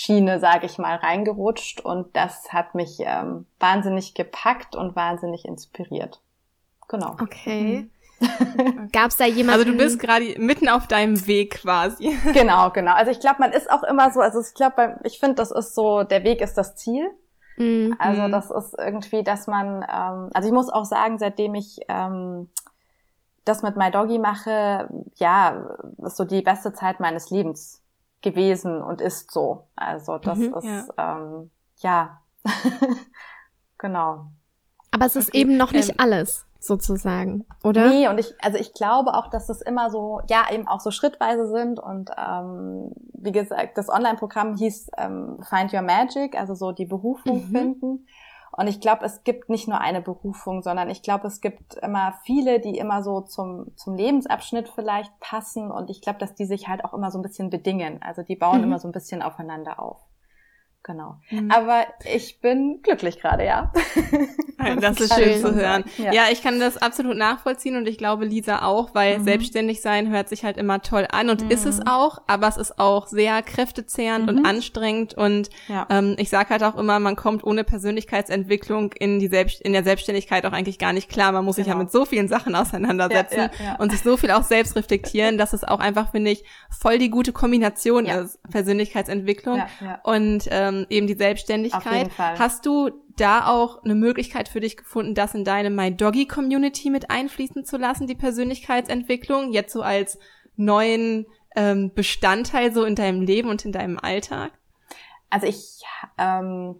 Schiene, 0.00 0.40
sage 0.40 0.64
ich 0.64 0.78
mal, 0.78 0.96
reingerutscht 0.96 1.82
und 1.82 2.16
das 2.16 2.54
hat 2.54 2.74
mich 2.74 3.00
ähm, 3.00 3.44
wahnsinnig 3.58 4.14
gepackt 4.14 4.74
und 4.74 4.96
wahnsinnig 4.96 5.44
inspiriert. 5.44 6.22
Genau. 6.88 7.16
Okay. 7.20 7.86
Mhm. 8.18 8.88
Gab 8.92 9.08
es 9.10 9.16
da 9.16 9.26
jemanden? 9.26 9.60
Also 9.60 9.64
du 9.70 9.76
bist 9.76 9.98
gerade 9.98 10.38
mitten 10.38 10.70
auf 10.70 10.86
deinem 10.86 11.26
Weg 11.26 11.60
quasi. 11.60 12.16
Genau, 12.32 12.70
genau. 12.70 12.94
Also 12.94 13.10
ich 13.10 13.20
glaube, 13.20 13.40
man 13.40 13.52
ist 13.52 13.70
auch 13.70 13.82
immer 13.82 14.10
so, 14.10 14.20
also 14.20 14.40
ich 14.40 14.54
glaube, 14.54 14.98
ich 15.04 15.18
finde, 15.20 15.34
das 15.34 15.50
ist 15.50 15.74
so, 15.74 16.02
der 16.02 16.24
Weg 16.24 16.40
ist 16.40 16.54
das 16.54 16.76
Ziel. 16.76 17.10
Mhm. 17.58 17.94
Also 17.98 18.28
das 18.28 18.50
ist 18.50 18.74
irgendwie, 18.78 19.22
dass 19.22 19.48
man, 19.48 19.82
ähm, 19.82 20.30
also 20.32 20.48
ich 20.48 20.54
muss 20.54 20.70
auch 20.70 20.86
sagen, 20.86 21.18
seitdem 21.18 21.54
ich 21.54 21.78
ähm, 21.88 22.48
das 23.44 23.62
mit 23.62 23.76
My 23.76 23.90
Doggy 23.90 24.18
mache, 24.18 24.88
ja, 25.16 25.76
ist 25.98 26.16
so 26.16 26.24
die 26.24 26.40
beste 26.40 26.72
Zeit 26.72 27.00
meines 27.00 27.28
Lebens 27.28 27.82
gewesen 28.22 28.82
und 28.82 29.00
ist 29.00 29.30
so. 29.30 29.66
Also 29.76 30.18
das 30.18 30.38
mhm, 30.38 30.54
ist 30.54 30.64
ja, 30.64 31.16
ähm, 31.16 31.50
ja. 31.78 32.20
genau. 33.78 34.26
Aber 34.90 35.06
es 35.06 35.16
ist 35.16 35.28
okay. 35.28 35.38
eben 35.38 35.56
noch 35.56 35.72
nicht 35.72 35.90
ähm, 35.90 35.96
alles 35.98 36.46
sozusagen, 36.58 37.46
oder? 37.64 37.88
Nee, 37.88 38.08
und 38.08 38.18
ich, 38.18 38.34
also 38.42 38.58
ich 38.58 38.74
glaube 38.74 39.14
auch, 39.14 39.28
dass 39.28 39.48
es 39.48 39.62
immer 39.62 39.90
so, 39.90 40.20
ja, 40.28 40.44
eben 40.52 40.68
auch 40.68 40.80
so 40.80 40.90
schrittweise 40.90 41.48
sind 41.48 41.78
und 41.78 42.10
ähm, 42.18 42.92
wie 43.14 43.32
gesagt, 43.32 43.78
das 43.78 43.88
Online-Programm 43.88 44.56
hieß 44.56 44.90
ähm, 44.98 45.38
Find 45.48 45.72
Your 45.72 45.82
Magic, 45.82 46.38
also 46.38 46.54
so 46.54 46.72
die 46.72 46.84
Berufung 46.84 47.48
mhm. 47.48 47.50
finden. 47.50 48.06
Und 48.52 48.66
ich 48.66 48.80
glaube, 48.80 49.04
es 49.04 49.22
gibt 49.24 49.48
nicht 49.48 49.68
nur 49.68 49.80
eine 49.80 50.02
Berufung, 50.02 50.62
sondern 50.62 50.90
ich 50.90 51.02
glaube, 51.02 51.26
es 51.26 51.40
gibt 51.40 51.74
immer 51.74 52.14
viele, 52.24 52.60
die 52.60 52.78
immer 52.78 53.02
so 53.02 53.20
zum, 53.20 53.76
zum 53.76 53.94
Lebensabschnitt 53.94 54.68
vielleicht 54.68 55.18
passen. 55.20 55.70
Und 55.70 55.88
ich 55.88 56.02
glaube, 56.02 56.18
dass 56.18 56.34
die 56.34 56.46
sich 56.46 56.68
halt 56.68 56.84
auch 56.84 56.92
immer 56.92 57.10
so 57.10 57.18
ein 57.18 57.22
bisschen 57.22 57.50
bedingen. 57.50 58.02
Also 58.02 58.22
die 58.22 58.36
bauen 58.36 58.58
mhm. 58.58 58.64
immer 58.64 58.78
so 58.78 58.88
ein 58.88 58.92
bisschen 58.92 59.22
aufeinander 59.22 59.80
auf. 59.80 59.98
Genau. 60.82 61.20
Mhm. 61.28 61.50
Aber 61.50 61.84
ich 62.10 62.40
bin 62.40 62.80
glücklich 62.82 63.20
gerade, 63.20 63.44
ja. 63.44 63.70
das 64.80 64.98
ist 64.98 65.14
schön 65.14 65.38
zu 65.38 65.54
hören. 65.54 65.84
Ja. 65.98 66.12
ja. 66.12 66.22
ich 66.32 66.42
kann 66.42 66.58
das 66.58 66.78
absolut 66.78 67.18
nachvollziehen 67.18 67.76
und 67.76 67.86
ich 67.86 67.98
glaube 67.98 68.24
Lisa 68.24 68.62
auch, 68.62 68.94
weil 68.94 69.18
mhm. 69.18 69.24
selbstständig 69.24 69.82
sein 69.82 70.10
hört 70.10 70.30
sich 70.30 70.42
halt 70.42 70.56
immer 70.56 70.80
toll 70.80 71.06
an 71.10 71.28
und 71.28 71.44
mhm. 71.44 71.50
ist 71.50 71.66
es 71.66 71.80
auch, 71.86 72.22
aber 72.26 72.48
es 72.48 72.56
ist 72.56 72.78
auch 72.78 73.08
sehr 73.08 73.42
kräftezehrend 73.42 74.30
und 74.30 74.38
mhm. 74.38 74.46
anstrengend 74.46 75.12
und 75.12 75.50
ja. 75.68 75.86
ähm, 75.90 76.14
ich 76.18 76.30
sage 76.30 76.48
halt 76.48 76.62
auch 76.62 76.76
immer, 76.76 76.98
man 76.98 77.14
kommt 77.14 77.44
ohne 77.44 77.62
Persönlichkeitsentwicklung 77.62 78.92
in 78.94 79.18
die 79.18 79.28
Selbst 79.28 79.60
in 79.60 79.74
der 79.74 79.84
Selbstständigkeit 79.84 80.46
auch 80.46 80.52
eigentlich 80.52 80.78
gar 80.78 80.94
nicht 80.94 81.10
klar. 81.10 81.32
Man 81.32 81.44
muss 81.44 81.56
genau. 81.56 81.64
sich 81.64 81.68
ja 81.68 81.74
genau. 81.74 81.84
mit 81.84 81.92
so 81.92 82.06
vielen 82.06 82.28
Sachen 82.28 82.54
auseinandersetzen 82.54 83.50
ja, 83.62 83.76
und 83.76 83.92
sich 83.92 84.00
so 84.00 84.16
viel 84.16 84.30
auch 84.30 84.44
selbst 84.44 84.76
reflektieren, 84.76 85.36
dass 85.36 85.52
es 85.52 85.62
auch 85.62 85.78
einfach 85.78 86.10
finde 86.12 86.30
ich 86.30 86.42
voll 86.70 86.96
die 86.96 87.10
gute 87.10 87.32
Kombination 87.32 88.06
ist 88.06 88.40
Persönlichkeitsentwicklung 88.50 89.62
und 90.04 90.48
ähm, 90.50 90.69
ähm, 90.74 90.86
eben 90.88 91.06
die 91.06 91.14
Selbstständigkeit. 91.14 91.86
Auf 91.86 91.92
jeden 91.92 92.10
Fall. 92.10 92.38
Hast 92.38 92.66
du 92.66 92.90
da 93.16 93.46
auch 93.46 93.82
eine 93.84 93.94
Möglichkeit 93.94 94.48
für 94.48 94.60
dich 94.60 94.76
gefunden, 94.76 95.14
das 95.14 95.34
in 95.34 95.44
deine 95.44 95.70
My 95.70 95.94
Doggy 95.94 96.26
Community 96.26 96.90
mit 96.90 97.10
einfließen 97.10 97.64
zu 97.64 97.76
lassen, 97.76 98.06
die 98.06 98.14
Persönlichkeitsentwicklung, 98.14 99.52
jetzt 99.52 99.72
so 99.72 99.82
als 99.82 100.18
neuen 100.56 101.26
ähm, 101.56 101.92
Bestandteil 101.94 102.72
so 102.72 102.84
in 102.84 102.94
deinem 102.94 103.22
Leben 103.22 103.48
und 103.48 103.64
in 103.64 103.72
deinem 103.72 103.98
Alltag? 103.98 104.52
Also 105.28 105.46
ich, 105.46 105.82
ähm, 106.18 106.76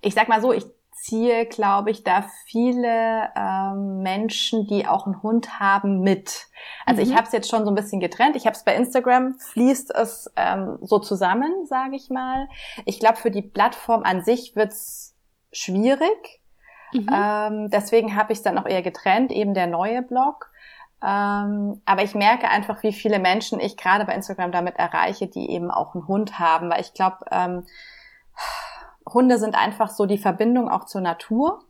ich 0.00 0.14
sag 0.14 0.28
mal 0.28 0.40
so, 0.40 0.52
ich 0.52 0.64
ziehe, 1.02 1.46
glaube 1.46 1.90
ich, 1.90 2.04
da 2.04 2.24
viele 2.46 3.30
ähm, 3.34 4.02
Menschen, 4.02 4.68
die 4.68 4.86
auch 4.86 5.06
einen 5.06 5.20
Hund 5.20 5.58
haben, 5.58 6.00
mit. 6.00 6.46
Also 6.86 7.02
mhm. 7.02 7.08
ich 7.08 7.16
habe 7.16 7.26
es 7.26 7.32
jetzt 7.32 7.50
schon 7.50 7.64
so 7.64 7.72
ein 7.72 7.74
bisschen 7.74 7.98
getrennt. 7.98 8.36
Ich 8.36 8.46
habe 8.46 8.54
es 8.54 8.62
bei 8.62 8.76
Instagram, 8.76 9.34
fließt 9.34 9.92
es 9.96 10.30
ähm, 10.36 10.78
so 10.80 11.00
zusammen, 11.00 11.66
sage 11.66 11.96
ich 11.96 12.08
mal. 12.08 12.48
Ich 12.84 13.00
glaube, 13.00 13.16
für 13.16 13.32
die 13.32 13.42
Plattform 13.42 14.04
an 14.04 14.22
sich 14.22 14.54
wird's 14.54 15.16
schwierig. 15.50 16.40
Mhm. 16.92 17.08
Ähm, 17.12 17.70
deswegen 17.70 18.14
habe 18.14 18.32
ich 18.32 18.38
es 18.38 18.44
dann 18.44 18.56
auch 18.56 18.66
eher 18.66 18.82
getrennt, 18.82 19.32
eben 19.32 19.54
der 19.54 19.66
neue 19.66 20.02
Blog. 20.02 20.52
Ähm, 21.02 21.82
aber 21.84 22.04
ich 22.04 22.14
merke 22.14 22.48
einfach, 22.48 22.84
wie 22.84 22.92
viele 22.92 23.18
Menschen 23.18 23.58
ich 23.58 23.76
gerade 23.76 24.04
bei 24.04 24.14
Instagram 24.14 24.52
damit 24.52 24.76
erreiche, 24.76 25.26
die 25.26 25.50
eben 25.50 25.72
auch 25.72 25.96
einen 25.96 26.06
Hund 26.06 26.38
haben, 26.38 26.70
weil 26.70 26.80
ich 26.80 26.94
glaube, 26.94 27.16
ähm, 27.32 27.66
Hunde 29.06 29.38
sind 29.38 29.54
einfach 29.54 29.90
so 29.90 30.06
die 30.06 30.18
Verbindung 30.18 30.68
auch 30.68 30.84
zur 30.84 31.00
Natur 31.00 31.64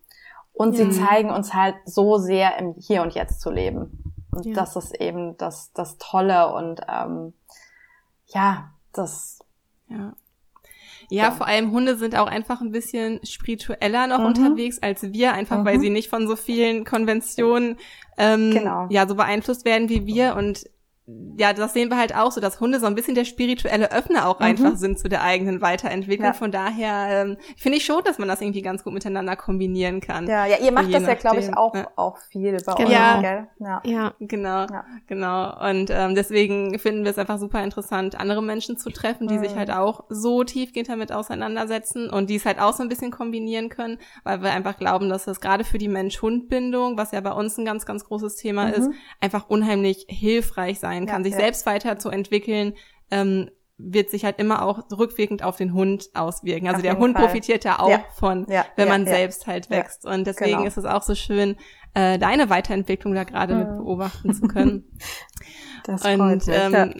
und 0.52 0.76
ja. 0.76 0.84
sie 0.84 0.90
zeigen 0.90 1.30
uns 1.30 1.54
halt 1.54 1.76
so 1.84 2.18
sehr 2.18 2.58
im 2.58 2.74
Hier 2.74 3.02
und 3.02 3.14
Jetzt 3.14 3.40
zu 3.40 3.50
leben. 3.50 4.02
Und 4.30 4.46
ja. 4.46 4.54
das 4.54 4.76
ist 4.76 4.98
eben 5.00 5.36
das, 5.36 5.72
das 5.72 5.98
Tolle 5.98 6.54
und 6.54 6.80
ähm, 6.88 7.34
ja, 8.26 8.70
das. 8.92 9.40
Ja. 9.88 10.14
Ja, 11.10 11.30
vor 11.30 11.46
allem 11.46 11.72
Hunde 11.72 11.96
sind 11.96 12.16
auch 12.16 12.26
einfach 12.26 12.62
ein 12.62 12.70
bisschen 12.70 13.20
spiritueller 13.22 14.06
noch 14.06 14.20
mhm. 14.20 14.26
unterwegs 14.26 14.78
als 14.80 15.02
wir, 15.12 15.34
einfach 15.34 15.58
mhm. 15.58 15.64
weil 15.66 15.80
sie 15.80 15.90
nicht 15.90 16.08
von 16.08 16.26
so 16.26 16.36
vielen 16.36 16.84
Konventionen 16.84 17.76
ähm, 18.16 18.50
genau. 18.50 18.86
ja 18.88 19.06
so 19.06 19.14
beeinflusst 19.14 19.66
werden 19.66 19.90
wie 19.90 20.06
wir 20.06 20.36
und 20.36 20.64
ja, 21.36 21.52
das 21.52 21.72
sehen 21.72 21.90
wir 21.90 21.96
halt 21.96 22.14
auch 22.14 22.30
so, 22.30 22.40
dass 22.40 22.60
Hunde 22.60 22.78
so 22.78 22.86
ein 22.86 22.94
bisschen 22.94 23.16
der 23.16 23.24
spirituelle 23.24 23.90
Öffner 23.90 24.28
auch 24.28 24.38
mhm. 24.38 24.46
einfach 24.46 24.76
sind 24.76 25.00
zu 25.00 25.08
der 25.08 25.22
eigenen 25.22 25.60
Weiterentwicklung. 25.60 26.28
Ja. 26.28 26.32
Von 26.32 26.52
daher 26.52 27.22
ähm, 27.22 27.36
finde 27.56 27.78
ich 27.78 27.84
schon, 27.84 28.04
dass 28.04 28.18
man 28.18 28.28
das 28.28 28.40
irgendwie 28.40 28.62
ganz 28.62 28.84
gut 28.84 28.92
miteinander 28.92 29.34
kombinieren 29.34 30.00
kann. 30.00 30.28
Ja, 30.28 30.46
ja, 30.46 30.58
ihr 30.58 30.70
macht 30.70 30.94
das 30.94 31.02
ja, 31.02 31.14
glaube 31.14 31.40
ich, 31.40 31.56
auch, 31.56 31.74
ja. 31.74 31.88
auch 31.96 32.18
viel 32.30 32.56
bei 32.64 32.74
genau. 32.74 32.88
euch, 32.88 32.94
ja. 32.94 33.20
gell? 33.20 33.46
Ja, 33.58 33.82
ja 33.84 34.14
genau, 34.20 34.66
ja. 34.66 34.84
genau. 35.08 35.68
Und 35.68 35.90
ähm, 35.90 36.14
deswegen 36.14 36.78
finden 36.78 37.02
wir 37.02 37.10
es 37.10 37.18
einfach 37.18 37.38
super 37.38 37.64
interessant, 37.64 38.18
andere 38.18 38.42
Menschen 38.42 38.76
zu 38.76 38.90
treffen, 38.90 39.26
die 39.26 39.38
mhm. 39.38 39.42
sich 39.42 39.56
halt 39.56 39.72
auch 39.72 40.04
so 40.08 40.44
tiefgehend 40.44 40.88
damit 40.88 41.10
auseinandersetzen 41.10 42.10
und 42.10 42.30
die 42.30 42.36
es 42.36 42.46
halt 42.46 42.60
auch 42.60 42.74
so 42.74 42.82
ein 42.84 42.88
bisschen 42.88 43.10
kombinieren 43.10 43.70
können, 43.70 43.98
weil 44.22 44.40
wir 44.40 44.52
einfach 44.52 44.76
glauben, 44.76 45.08
dass 45.08 45.24
das 45.24 45.40
gerade 45.40 45.64
für 45.64 45.78
die 45.78 45.88
Mensch-Hund-Bindung, 45.88 46.96
was 46.96 47.10
ja 47.10 47.20
bei 47.20 47.32
uns 47.32 47.58
ein 47.58 47.64
ganz, 47.64 47.86
ganz 47.86 48.04
großes 48.04 48.36
Thema 48.36 48.66
mhm. 48.66 48.72
ist, 48.74 48.90
einfach 49.20 49.48
unheimlich 49.48 50.06
hilfreich 50.08 50.78
sein 50.78 50.91
sein 50.92 51.06
kann, 51.06 51.22
ja, 51.22 51.24
sich 51.24 51.32
ja. 51.32 51.40
selbst 51.40 51.66
weiterzuentwickeln, 51.66 52.74
ähm, 53.10 53.50
wird 53.78 54.10
sich 54.10 54.24
halt 54.24 54.38
immer 54.38 54.62
auch 54.62 54.80
rückwirkend 54.96 55.42
auf 55.42 55.56
den 55.56 55.72
Hund 55.72 56.10
auswirken. 56.14 56.66
Also 56.66 56.76
auf 56.76 56.82
der 56.82 56.98
Hund 56.98 57.16
Fall. 57.16 57.26
profitiert 57.26 57.64
ja 57.64 57.80
auch 57.80 57.90
ja. 57.90 58.04
von, 58.14 58.46
wenn 58.76 58.88
man 58.88 59.06
selbst 59.06 59.46
halt 59.46 59.70
wächst. 59.70 60.06
Und 60.06 60.26
deswegen 60.26 60.58
genau. 60.58 60.64
ist 60.64 60.76
es 60.76 60.84
auch 60.84 61.02
so 61.02 61.14
schön, 61.14 61.56
äh, 61.94 62.18
deine 62.18 62.48
Weiterentwicklung 62.48 63.14
da 63.14 63.24
gerade 63.24 63.54
mit 63.54 63.68
beobachten 63.68 64.32
zu 64.34 64.46
können. 64.48 64.84
Das 65.84 66.02
freut 66.02 66.20
Und, 66.20 66.46
mich, 66.46 66.56
ähm, 66.56 66.94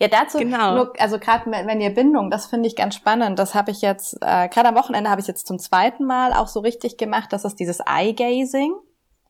ja, 0.00 0.08
dazu 0.08 0.38
genau. 0.38 0.76
nur, 0.76 0.92
also 0.98 1.18
gerade 1.18 1.50
wenn 1.50 1.78
ihr 1.82 1.90
Bindung, 1.90 2.30
das 2.30 2.46
finde 2.46 2.68
ich 2.68 2.74
ganz 2.74 2.94
spannend. 2.94 3.38
Das 3.38 3.54
habe 3.54 3.70
ich 3.70 3.82
jetzt, 3.82 4.14
äh, 4.22 4.48
gerade 4.48 4.68
am 4.70 4.76
Wochenende 4.76 5.10
habe 5.10 5.20
ich 5.20 5.26
jetzt 5.26 5.46
zum 5.46 5.58
zweiten 5.58 6.06
Mal 6.06 6.32
auch 6.32 6.48
so 6.48 6.60
richtig 6.60 6.96
gemacht. 6.96 7.34
Das 7.34 7.44
ist 7.44 7.56
dieses 7.56 7.80
Eye-Gazing. 7.80 8.72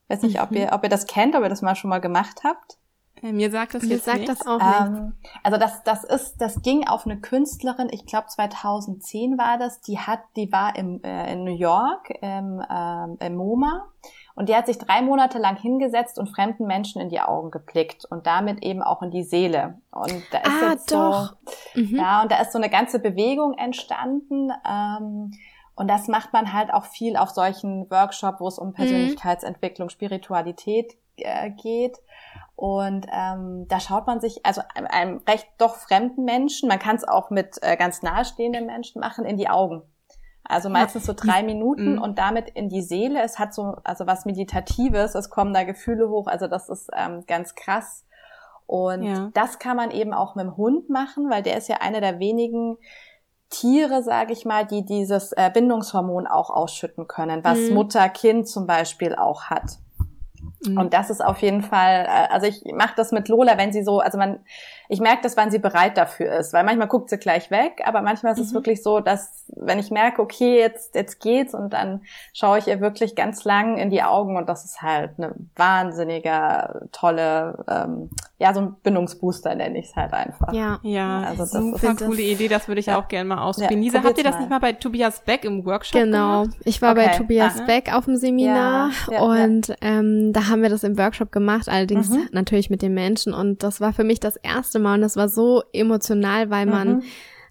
Weiß 0.06 0.22
nicht, 0.22 0.36
mhm. 0.36 0.42
ob 0.42 0.52
ihr, 0.52 0.68
ob 0.72 0.84
ihr 0.84 0.88
das 0.88 1.08
kennt, 1.08 1.34
ob 1.34 1.42
ihr 1.42 1.48
das 1.48 1.60
mal 1.60 1.74
schon 1.74 1.90
mal 1.90 2.00
gemacht 2.00 2.42
habt. 2.44 2.78
Äh, 3.22 3.32
mir 3.32 3.50
sagt 3.50 3.74
das 3.74 3.82
Mir 3.82 3.94
jetzt 3.94 4.04
sagt 4.04 4.28
das 4.28 4.46
auch 4.46 4.60
ähm, 4.60 5.14
Also 5.42 5.58
das, 5.58 5.82
das 5.84 6.04
ist, 6.04 6.36
das 6.38 6.62
ging 6.62 6.86
auf 6.86 7.06
eine 7.06 7.20
Künstlerin, 7.20 7.88
ich 7.90 8.06
glaube 8.06 8.26
2010 8.28 9.38
war 9.38 9.58
das, 9.58 9.80
die 9.80 9.98
hat, 9.98 10.20
die 10.36 10.50
war 10.52 10.76
im, 10.76 11.02
äh, 11.02 11.32
in 11.32 11.44
New 11.44 11.56
York 11.56 12.10
im, 12.20 12.60
äh, 12.60 13.26
im 13.26 13.36
MoMA 13.36 13.86
und 14.36 14.50
die 14.50 14.54
hat 14.54 14.66
sich 14.66 14.76
drei 14.76 15.00
Monate 15.00 15.38
lang 15.38 15.56
hingesetzt 15.56 16.18
und 16.18 16.28
fremden 16.28 16.66
Menschen 16.66 17.00
in 17.00 17.08
die 17.08 17.20
Augen 17.20 17.50
geblickt 17.50 18.04
und 18.04 18.26
damit 18.26 18.62
eben 18.62 18.82
auch 18.82 19.00
in 19.00 19.10
die 19.10 19.24
Seele. 19.24 19.80
Und 19.90 20.22
da 20.30 20.38
ist 20.38 20.62
ah, 20.62 20.70
jetzt 20.72 20.92
doch. 20.92 21.36
so, 21.74 21.80
mhm. 21.80 21.96
ja, 21.96 22.20
und 22.20 22.30
da 22.30 22.42
ist 22.42 22.52
so 22.52 22.58
eine 22.58 22.68
ganze 22.68 22.98
Bewegung 22.98 23.54
entstanden. 23.54 24.52
Ähm, 24.68 25.32
und 25.74 25.88
das 25.88 26.08
macht 26.08 26.34
man 26.34 26.52
halt 26.52 26.72
auch 26.72 26.84
viel 26.84 27.16
auf 27.16 27.30
solchen 27.30 27.90
Workshops, 27.90 28.38
wo 28.38 28.48
es 28.48 28.58
um 28.58 28.68
mhm. 28.68 28.74
Persönlichkeitsentwicklung, 28.74 29.88
Spiritualität 29.88 30.98
äh, 31.16 31.50
geht. 31.50 31.96
Und 32.54 33.06
ähm, 33.12 33.66
da 33.68 33.80
schaut 33.80 34.06
man 34.06 34.20
sich, 34.20 34.44
also 34.46 34.62
einem, 34.74 34.86
einem 34.86 35.22
recht 35.28 35.46
doch 35.58 35.76
fremden 35.76 36.24
Menschen, 36.24 36.68
man 36.68 36.78
kann 36.78 36.96
es 36.96 37.06
auch 37.06 37.30
mit 37.30 37.58
äh, 37.60 37.76
ganz 37.76 38.02
nahestehenden 38.02 38.66
Menschen 38.66 39.00
machen, 39.00 39.26
in 39.26 39.36
die 39.36 39.48
Augen. 39.48 39.82
Also 40.48 40.68
meistens 40.68 41.04
so 41.04 41.12
drei 41.12 41.42
Minuten 41.42 41.96
mhm. 41.96 42.02
und 42.02 42.18
damit 42.18 42.48
in 42.50 42.68
die 42.68 42.82
Seele. 42.82 43.20
Es 43.20 43.38
hat 43.38 43.52
so, 43.52 43.76
also 43.84 44.06
was 44.06 44.24
Meditatives, 44.26 45.14
es 45.14 45.28
kommen 45.28 45.52
da 45.52 45.64
Gefühle 45.64 46.08
hoch, 46.08 46.28
also 46.28 46.46
das 46.46 46.68
ist 46.68 46.88
ähm, 46.96 47.24
ganz 47.26 47.54
krass. 47.54 48.04
Und 48.66 49.02
ja. 49.02 49.30
das 49.34 49.58
kann 49.58 49.76
man 49.76 49.90
eben 49.90 50.12
auch 50.12 50.34
mit 50.34 50.44
dem 50.44 50.56
Hund 50.56 50.88
machen, 50.88 51.30
weil 51.30 51.42
der 51.42 51.56
ist 51.56 51.68
ja 51.68 51.76
einer 51.80 52.00
der 52.00 52.18
wenigen 52.18 52.78
Tiere, 53.48 54.02
sage 54.02 54.32
ich 54.32 54.44
mal, 54.44 54.66
die 54.66 54.84
dieses 54.84 55.32
äh, 55.32 55.50
Bindungshormon 55.52 56.26
auch 56.26 56.50
ausschütten 56.50 57.06
können, 57.06 57.44
was 57.44 57.58
mhm. 57.58 57.74
Mutter-Kind 57.74 58.48
zum 58.48 58.66
Beispiel 58.66 59.14
auch 59.14 59.44
hat. 59.44 59.78
Mhm. 60.64 60.78
Und 60.78 60.94
das 60.94 61.10
ist 61.10 61.24
auf 61.24 61.38
jeden 61.42 61.62
Fall, 61.62 62.06
äh, 62.06 62.32
also 62.32 62.46
ich 62.46 62.62
mache 62.74 62.94
das 62.96 63.12
mit 63.12 63.28
Lola, 63.28 63.58
wenn 63.58 63.72
sie 63.72 63.82
so, 63.82 64.00
also 64.00 64.18
man, 64.18 64.40
ich 64.88 65.00
merke 65.00 65.22
das, 65.22 65.36
wann 65.36 65.50
sie 65.50 65.58
bereit 65.58 65.96
dafür 65.96 66.32
ist, 66.36 66.52
weil 66.52 66.64
manchmal 66.64 66.88
guckt 66.88 67.10
sie 67.10 67.18
gleich 67.18 67.50
weg, 67.50 67.82
aber 67.84 68.02
manchmal 68.02 68.32
ist 68.32 68.38
mhm. 68.38 68.44
es 68.44 68.54
wirklich 68.54 68.82
so, 68.82 69.00
dass 69.00 69.44
wenn 69.54 69.78
ich 69.78 69.90
merke, 69.90 70.22
okay, 70.22 70.58
jetzt 70.58 70.94
jetzt 70.94 71.20
geht's 71.20 71.54
und 71.54 71.72
dann 71.72 72.02
schaue 72.32 72.58
ich 72.58 72.66
ihr 72.66 72.80
wirklich 72.80 73.14
ganz 73.14 73.44
lang 73.44 73.76
in 73.76 73.90
die 73.90 74.02
Augen 74.02 74.36
und 74.36 74.48
das 74.48 74.64
ist 74.64 74.82
halt 74.82 75.12
eine 75.18 75.34
wahnsinniger 75.54 76.82
tolle, 76.92 77.64
ähm, 77.68 78.10
ja 78.38 78.52
so 78.52 78.60
ein 78.60 78.76
Bindungsbooster 78.82 79.54
nenne 79.54 79.78
ich 79.78 79.86
es 79.86 79.96
halt 79.96 80.12
einfach. 80.12 80.52
Ja, 80.52 80.78
ja, 80.82 81.22
also 81.22 81.42
das 81.42 81.52
super 81.52 81.76
ist 81.76 81.84
eine 81.84 82.10
coole 82.10 82.22
Idee, 82.22 82.48
das 82.48 82.68
würde 82.68 82.80
ich 82.80 82.86
ja. 82.86 82.98
auch 82.98 83.08
gerne 83.08 83.28
mal 83.28 83.42
ausprobieren. 83.42 83.82
Ja, 83.82 83.84
Lisa, 83.84 84.02
habt 84.04 84.18
ihr 84.18 84.24
das 84.24 84.34
mal. 84.34 84.40
nicht 84.40 84.50
mal 84.50 84.58
bei 84.58 84.72
Tobias 84.72 85.20
Beck 85.24 85.44
im 85.44 85.64
Workshop 85.64 86.02
Genau, 86.02 86.42
gemacht? 86.42 86.58
ich 86.64 86.82
war 86.82 86.92
okay. 86.92 87.06
bei 87.06 87.16
Tobias 87.16 87.60
ah, 87.60 87.64
Beck 87.64 87.94
auf 87.94 88.04
dem 88.04 88.16
Seminar 88.16 88.90
ja, 89.10 89.22
und 89.22 89.74
ähm, 89.80 90.32
da 90.34 90.48
haben 90.48 90.60
wir 90.60 90.68
das 90.68 90.84
im 90.84 90.98
Workshop 90.98 91.32
gemacht, 91.32 91.68
allerdings 91.68 92.10
mhm. 92.10 92.28
natürlich 92.32 92.68
mit 92.68 92.82
den 92.82 92.92
Menschen 92.92 93.32
und 93.32 93.62
das 93.62 93.80
war 93.80 93.94
für 93.94 94.04
mich 94.04 94.20
das 94.20 94.36
erste 94.36 94.78
Mal 94.80 94.96
und 94.96 95.00
das 95.00 95.16
war 95.16 95.30
so 95.30 95.62
emotional, 95.72 96.50
weil 96.50 96.66
man 96.66 96.96
mhm. 96.96 97.02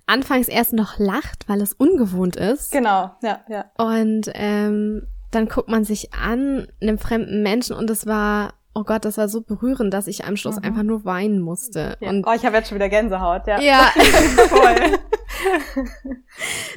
anfangs 0.05 0.47
erst 0.47 0.73
noch 0.73 0.99
lacht, 0.99 1.47
weil 1.47 1.61
es 1.61 1.73
ungewohnt 1.73 2.35
ist. 2.35 2.71
Genau, 2.71 3.09
ja, 3.23 3.39
ja. 3.47 3.65
Und 3.79 4.29
ähm, 4.35 5.07
dann 5.31 5.47
guckt 5.47 5.67
man 5.67 5.83
sich 5.83 6.13
an, 6.13 6.67
einem 6.79 6.99
fremden 6.99 7.41
Menschen 7.41 7.75
und 7.75 7.89
es 7.89 8.05
war 8.05 8.53
Oh 8.77 8.83
Gott, 8.83 9.05
das 9.05 9.17
war 9.17 9.29
so 9.29 9.39
berührend, 9.39 9.93
dass 9.93 10.05
ich 10.05 10.25
am 10.25 10.35
Schluss 10.35 10.57
mhm. 10.57 10.65
einfach 10.65 10.83
nur 10.83 11.05
weinen 11.05 11.39
musste. 11.39 11.95
Ja. 12.01 12.09
Und 12.09 12.27
oh, 12.27 12.33
ich 12.33 12.45
habe 12.45 12.57
jetzt 12.57 12.67
schon 12.67 12.75
wieder 12.75 12.89
Gänsehaut, 12.89 13.47
ja. 13.47 13.57
Ja, 13.61 13.89
voll. 14.49 14.99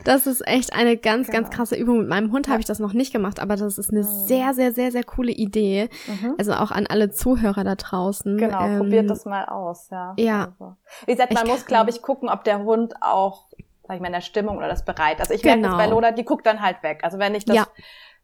das 0.05 0.29
ist 0.29 0.47
echt 0.47 0.73
eine 0.73 0.97
ganz, 0.97 1.27
genau. 1.27 1.41
ganz 1.41 1.51
krasse 1.51 1.75
Übung. 1.75 1.99
Mit 1.99 2.09
meinem 2.09 2.31
Hund 2.31 2.47
ja. 2.47 2.53
habe 2.53 2.61
ich 2.61 2.67
das 2.67 2.79
noch 2.79 2.93
nicht 2.93 3.13
gemacht, 3.13 3.41
aber 3.41 3.57
das 3.57 3.79
ist 3.79 3.91
eine 3.91 4.03
mhm. 4.03 4.27
sehr, 4.27 4.55
sehr, 4.55 4.73
sehr, 4.73 4.93
sehr 4.93 5.03
coole 5.03 5.33
Idee. 5.33 5.89
Mhm. 6.07 6.37
Also 6.39 6.53
auch 6.53 6.71
an 6.71 6.87
alle 6.87 7.11
Zuhörer 7.11 7.65
da 7.65 7.75
draußen. 7.75 8.39
Genau, 8.39 8.65
ähm, 8.65 8.79
probiert 8.79 9.11
das 9.11 9.25
mal 9.25 9.47
aus, 9.47 9.89
ja. 9.91 10.15
Ja. 10.17 10.53
Also. 10.61 10.77
Wie 11.07 11.13
gesagt, 11.13 11.35
man 11.35 11.47
ich 11.47 11.51
muss, 11.51 11.67
glaube 11.67 11.91
ich, 11.91 12.01
gucken, 12.01 12.29
ob 12.29 12.45
der 12.45 12.61
Hund 12.63 12.95
auch, 13.01 13.49
sag 13.89 13.97
ich 13.97 14.01
mal, 14.01 14.07
in 14.07 14.13
der 14.13 14.21
Stimmung 14.21 14.59
oder 14.59 14.69
das 14.69 14.85
bereit. 14.85 15.19
Also 15.19 15.35
ich 15.35 15.43
genau. 15.43 15.57
merke 15.57 15.69
das 15.69 15.77
bei 15.79 15.91
Lola, 15.91 16.13
die 16.13 16.25
guckt 16.25 16.47
dann 16.47 16.63
halt 16.63 16.81
weg. 16.85 17.01
Also 17.03 17.19
wenn 17.19 17.35
ich 17.35 17.45
das 17.45 17.57
ja 17.57 17.67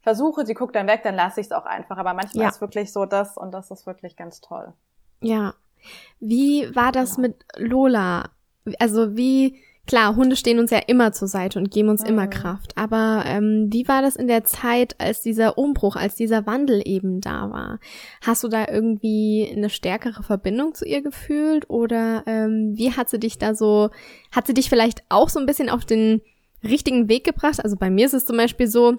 versuche, 0.05 0.47
sie 0.47 0.55
guckt 0.55 0.77
dann 0.77 0.87
weg, 0.87 1.01
dann 1.03 1.17
lasse 1.17 1.41
ich 1.41 1.47
es 1.47 1.53
auch 1.53 1.65
einfach. 1.65 1.97
Aber 1.97 2.15
manchmal 2.15 2.45
ja. 2.45 2.51
ist 2.51 2.61
wirklich 2.61 2.93
so 2.93 3.07
das 3.07 3.37
und 3.37 3.51
das 3.51 3.71
ist 3.73 3.87
wirklich 3.87 4.17
ganz 4.17 4.41
toll. 4.41 4.73
Ja. 5.21 5.55
Wie 6.21 6.75
war 6.77 6.93
das 6.93 7.17
ja. 7.17 7.23
mit 7.23 7.45
Lola? 7.57 8.31
Also 8.79 9.17
wie, 9.17 9.57
klar, 9.87 10.15
Hunde 10.15 10.37
stehen 10.37 10.59
uns 10.59 10.71
ja 10.71 10.79
immer 10.87 11.13
zur 11.13 11.27
Seite 11.27 11.59
und 11.59 11.71
geben 11.71 11.89
uns 11.89 12.03
mhm. 12.03 12.09
immer 12.09 12.27
Kraft. 12.27 12.77
Aber 12.77 13.25
ähm, 13.27 13.69
wie 13.71 13.89
war 13.89 14.03
das 14.03 14.17
in 14.17 14.29
der 14.29 14.45
Zeit, 14.45 15.01
als 15.01 15.23
dieser 15.23 15.57
Umbruch, 15.57 15.97
als 15.97 16.15
dieser 16.15 16.47
Wandel 16.47 16.83
eben 16.85 17.23
da 17.23 17.51
war? 17.51 17.81
Hast 18.21 18.45
du 18.45 18.49
da 18.49 18.67
irgendwie 18.69 19.51
eine 19.57 19.71
stärkere 19.71 20.23
Verbindung 20.23 20.75
zu 20.75 20.85
ihr 20.85 21.03
gefühlt? 21.03 21.69
Oder 21.71 22.25
ähm, 22.27 22.73
wie 22.77 22.93
hat 22.93 23.09
sie 23.09 23.19
dich 23.19 23.39
da 23.39 23.55
so, 23.55 23.89
hat 24.33 24.47
sie 24.47 24.55
dich 24.55 24.69
vielleicht 24.69 25.03
auch 25.09 25.31
so 25.31 25.41
ein 25.41 25.47
bisschen 25.47 25.71
auf 25.71 25.87
den 25.87 26.21
richtigen 26.63 27.09
Weg 27.09 27.25
gebracht? 27.25 27.65
Also 27.65 27.77
bei 27.77 27.89
mir 27.89 28.05
ist 28.05 28.15
es 28.15 28.27
zum 28.27 28.37
Beispiel 28.37 28.67
so, 28.67 28.99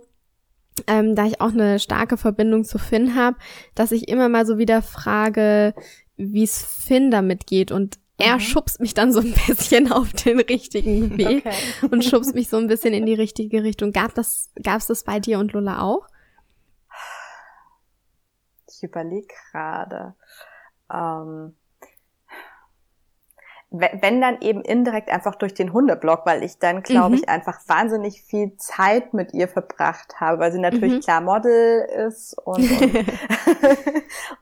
ähm, 0.88 1.16
da 1.16 1.26
ich 1.26 1.42
auch 1.42 1.52
eine 1.52 1.80
starke 1.80 2.18
Verbindung 2.18 2.64
zu 2.64 2.78
Finn 2.78 3.16
habe, 3.16 3.38
dass 3.76 3.92
ich 3.92 4.08
immer 4.08 4.30
mal 4.30 4.46
so 4.46 4.58
wieder 4.58 4.82
frage, 4.82 5.74
wie 6.18 6.44
es 6.44 6.62
Finn 6.62 7.12
damit 7.12 7.48
geht 7.48 7.72
und 7.72 7.98
er 8.18 8.36
mhm. 8.36 8.40
schubst 8.40 8.80
mich 8.80 8.94
dann 8.94 9.12
so 9.12 9.20
ein 9.20 9.34
bisschen 9.48 9.92
auf 9.92 10.14
den 10.14 10.40
richtigen 10.40 11.18
Weg 11.18 11.46
okay. 11.46 11.88
und 11.92 12.04
schubst 12.04 12.34
mich 12.34 12.50
so 12.50 12.58
ein 12.58 12.68
bisschen 12.68 12.94
in 12.94 13.06
die 13.06 13.14
richtige 13.14 13.64
Richtung. 13.64 13.92
Gab 13.92 14.14
das, 14.16 14.52
gab's 14.62 14.88
das 14.88 15.04
bei 15.04 15.20
dir 15.20 15.40
und 15.40 15.54
Lola 15.54 15.82
auch? 15.82 16.08
Ich 18.68 18.84
überlege 18.84 19.34
gerade. 19.52 20.16
Ähm, 20.92 21.56
wenn 23.72 24.22
dann 24.22 24.40
eben 24.42 24.62
indirekt 24.62 25.10
einfach 25.10 25.36
durch 25.36 25.54
den 25.54 25.74
Hundeblock, 25.74 26.26
weil 26.26 26.44
ich 26.44 26.60
dann, 26.60 26.84
glaube 26.84 27.10
mhm. 27.10 27.16
ich, 27.16 27.30
einfach 27.30 27.60
wahnsinnig 27.68 28.22
viel 28.24 28.56
Zeit 28.58 29.14
mit 29.14 29.34
ihr 29.34 29.48
verbracht 29.48 30.20
habe, 30.20 30.40
weil 30.40 30.52
sie 30.52 30.60
natürlich 30.60 30.94
mhm. 30.94 31.00
klar 31.02 31.22
Model 31.22 31.82
ist 32.08 32.38
und 32.38 32.70
und, 32.70 32.82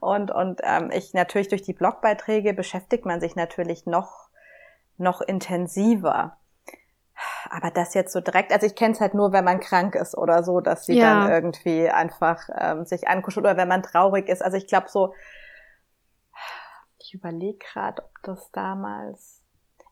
und, 0.00 0.30
und 0.30 0.60
ähm, 0.62 0.90
ich 0.92 1.14
natürlich 1.14 1.48
durch 1.48 1.62
die 1.62 1.72
Blogbeiträge 1.72 2.54
beschäftigt 2.54 3.06
man 3.06 3.20
sich 3.20 3.34
natürlich 3.34 3.86
noch 3.86 4.28
noch 4.96 5.20
intensiver. 5.20 6.36
Aber 7.50 7.70
das 7.70 7.94
jetzt 7.94 8.12
so 8.12 8.20
direkt, 8.20 8.52
also 8.52 8.66
ich 8.66 8.74
kenne 8.74 8.92
es 8.92 9.00
halt 9.00 9.14
nur, 9.14 9.32
wenn 9.32 9.44
man 9.44 9.60
krank 9.60 9.94
ist 9.94 10.16
oder 10.16 10.42
so, 10.42 10.60
dass 10.60 10.86
sie 10.86 10.98
ja. 10.98 11.20
dann 11.20 11.30
irgendwie 11.30 11.88
einfach 11.88 12.48
ähm, 12.56 12.84
sich 12.84 13.08
ankuschelt 13.08 13.46
oder 13.46 13.56
wenn 13.56 13.68
man 13.68 13.82
traurig 13.82 14.28
ist. 14.28 14.42
Also 14.42 14.56
ich 14.56 14.66
glaube 14.66 14.88
so, 14.88 15.14
ich 17.14 17.20
überlege 17.20 17.58
gerade, 17.58 18.02
ob 18.02 18.22
das 18.22 18.50
damals, 18.50 19.40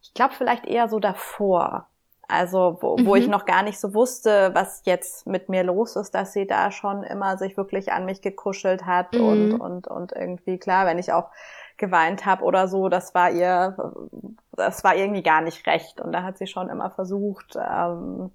ich 0.03 0.13
glaube 0.13 0.35
vielleicht 0.35 0.67
eher 0.67 0.89
so 0.89 0.99
davor. 0.99 1.87
Also 2.29 2.79
wo, 2.81 2.97
mhm. 2.97 3.07
wo 3.07 3.15
ich 3.15 3.27
mhm. 3.27 3.33
noch 3.33 3.45
gar 3.45 3.63
nicht 3.63 3.79
so 3.79 3.95
wusste, 3.95 4.51
was 4.55 4.83
jetzt 4.85 5.27
mit 5.27 5.49
mir 5.49 5.63
los 5.63 5.97
ist, 5.97 6.13
dass 6.13 6.33
sie 6.33 6.47
da 6.47 6.71
schon 6.71 7.03
immer 7.05 7.37
sich 7.37 7.57
wirklich 7.57 7.93
an 7.93 8.07
mich 8.07 8.23
gekuschelt 8.23 8.87
hat 8.87 9.13
mhm. 9.13 9.21
und, 9.21 9.61
und, 9.61 9.87
und 9.87 10.13
irgendwie 10.13 10.59
klar, 10.59 10.87
wenn 10.87 10.99
ich 10.99 11.13
auch 11.13 11.31
geweint 11.77 12.27
habe 12.27 12.45
oder 12.45 12.69
so, 12.69 12.89
das 12.89 13.15
war 13.15 13.31
ihr, 13.31 13.77
das 14.53 14.83
war 14.83 14.97
irgendwie 14.97 15.23
gar 15.23 15.43
nicht 15.43 15.67
recht. 15.67 16.01
Und 16.01 16.13
da 16.13 16.23
hat 16.23 16.39
sie 16.39 16.47
schon 16.47 16.71
immer 16.71 16.91
versucht, 16.91 17.57
ähm, 17.57 18.31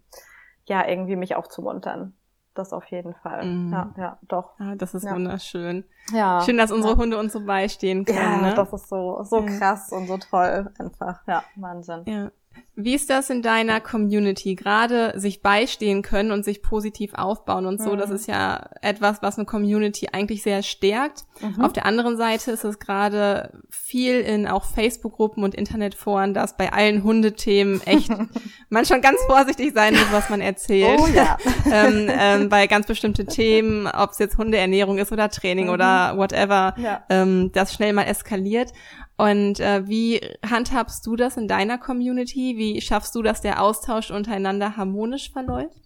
ja, 0.66 0.88
irgendwie 0.88 1.16
mich 1.16 1.36
aufzumuntern. 1.36 2.14
Das 2.58 2.74
auf 2.74 2.86
jeden 2.86 3.14
Fall. 3.14 3.46
Mhm. 3.46 3.72
Ja, 3.72 3.94
ja, 3.98 4.18
doch. 4.28 4.60
Ah, 4.60 4.74
das 4.76 4.96
ist 4.96 5.04
ja. 5.04 5.14
wunderschön. 5.14 5.86
Ja. 6.12 6.42
Schön, 6.42 6.58
dass 6.58 6.72
unsere. 6.72 6.98
Hunde 6.98 7.20
uns 7.20 7.34
so 7.34 7.46
beistehen 7.46 8.04
können. 8.04 8.18
Ja, 8.18 8.42
ne? 8.42 8.54
das 8.56 8.74
ist 8.74 8.90
so, 8.90 9.22
so 9.24 9.46
krass 9.46 9.92
und 9.92 10.08
so 10.08 10.18
toll. 10.18 10.72
Einfach. 10.80 11.20
Ja, 11.28 11.44
Wahnsinn. 11.56 12.02
Ja. 12.08 12.32
Wie 12.80 12.94
ist 12.94 13.10
das 13.10 13.32
in 13.32 13.42
deiner 13.42 13.82
Community? 13.82 14.54
Gerade 14.54 15.14
sich 15.16 15.42
beistehen 15.42 16.04
können 16.04 16.32
und 16.32 16.46
sich 16.46 16.62
positiv 16.62 17.16
aufbauen 17.16 17.66
und 17.66 17.82
so, 17.82 17.94
mhm. 17.94 17.98
das 17.98 18.12
ist 18.12 18.28
ja 18.28 18.70
etwas, 18.84 19.24
was 19.24 19.38
eine 19.38 19.46
Community 19.46 20.10
eigentlich 20.14 20.44
sehr 20.44 20.62
stärkt. 20.62 21.24
Mhm. 21.42 21.64
Auf 21.64 21.74
der 21.74 21.88
anderen 21.88 22.18
Seite 22.18 22.52
ist 22.52 22.64
es 22.64 22.78
gerade 22.78 23.52
viel 23.72 24.20
in 24.20 24.48
auch 24.48 24.64
Facebook-Gruppen 24.64 25.44
und 25.44 25.56
Internetforen, 25.56 26.36
dass 26.36 26.56
bei 26.56 26.72
allen 26.72 27.04
Hundethemen 27.04 27.82
echt 27.82 28.12
man 28.70 28.86
schon 28.86 29.02
ganz 29.02 29.18
vorsichtig 29.26 29.74
sein 29.74 29.96
muss, 29.96 30.12
was 30.12 30.30
man 30.30 30.42
erzählt. 30.42 31.00
Oh 31.02 31.08
ja. 31.08 31.38
ähm, 31.72 32.08
ähm, 32.10 32.50
bei 32.50 32.68
ganz 32.68 32.86
bestimmte 32.86 33.26
Themen, 33.26 33.88
ob 33.88 34.12
es 34.12 34.20
jetzt 34.20 34.38
Hundeernährung 34.38 35.00
ist 35.00 35.12
oder 35.12 35.30
Training 35.30 35.66
mhm. 35.66 35.72
oder 35.72 36.16
whatever, 36.16 36.76
ja. 36.78 37.04
ähm, 37.10 37.52
das 37.54 37.74
schnell 37.74 37.94
mal 37.94 38.04
eskaliert. 38.04 38.72
Und 39.18 39.60
äh, 39.60 39.88
wie 39.88 40.22
handhabst 40.48 41.06
du 41.06 41.16
das 41.16 41.38
in 41.38 41.48
deiner 41.48 41.80
Community? 41.80 42.56
Wie 42.58 42.80
schaffst 42.82 43.16
du, 43.16 43.24
dass 43.24 43.42
der 43.42 43.62
Austausch 43.64 44.12
untereinander 44.12 44.78
harmonisch 44.78 45.32
verläuft? 45.32 45.82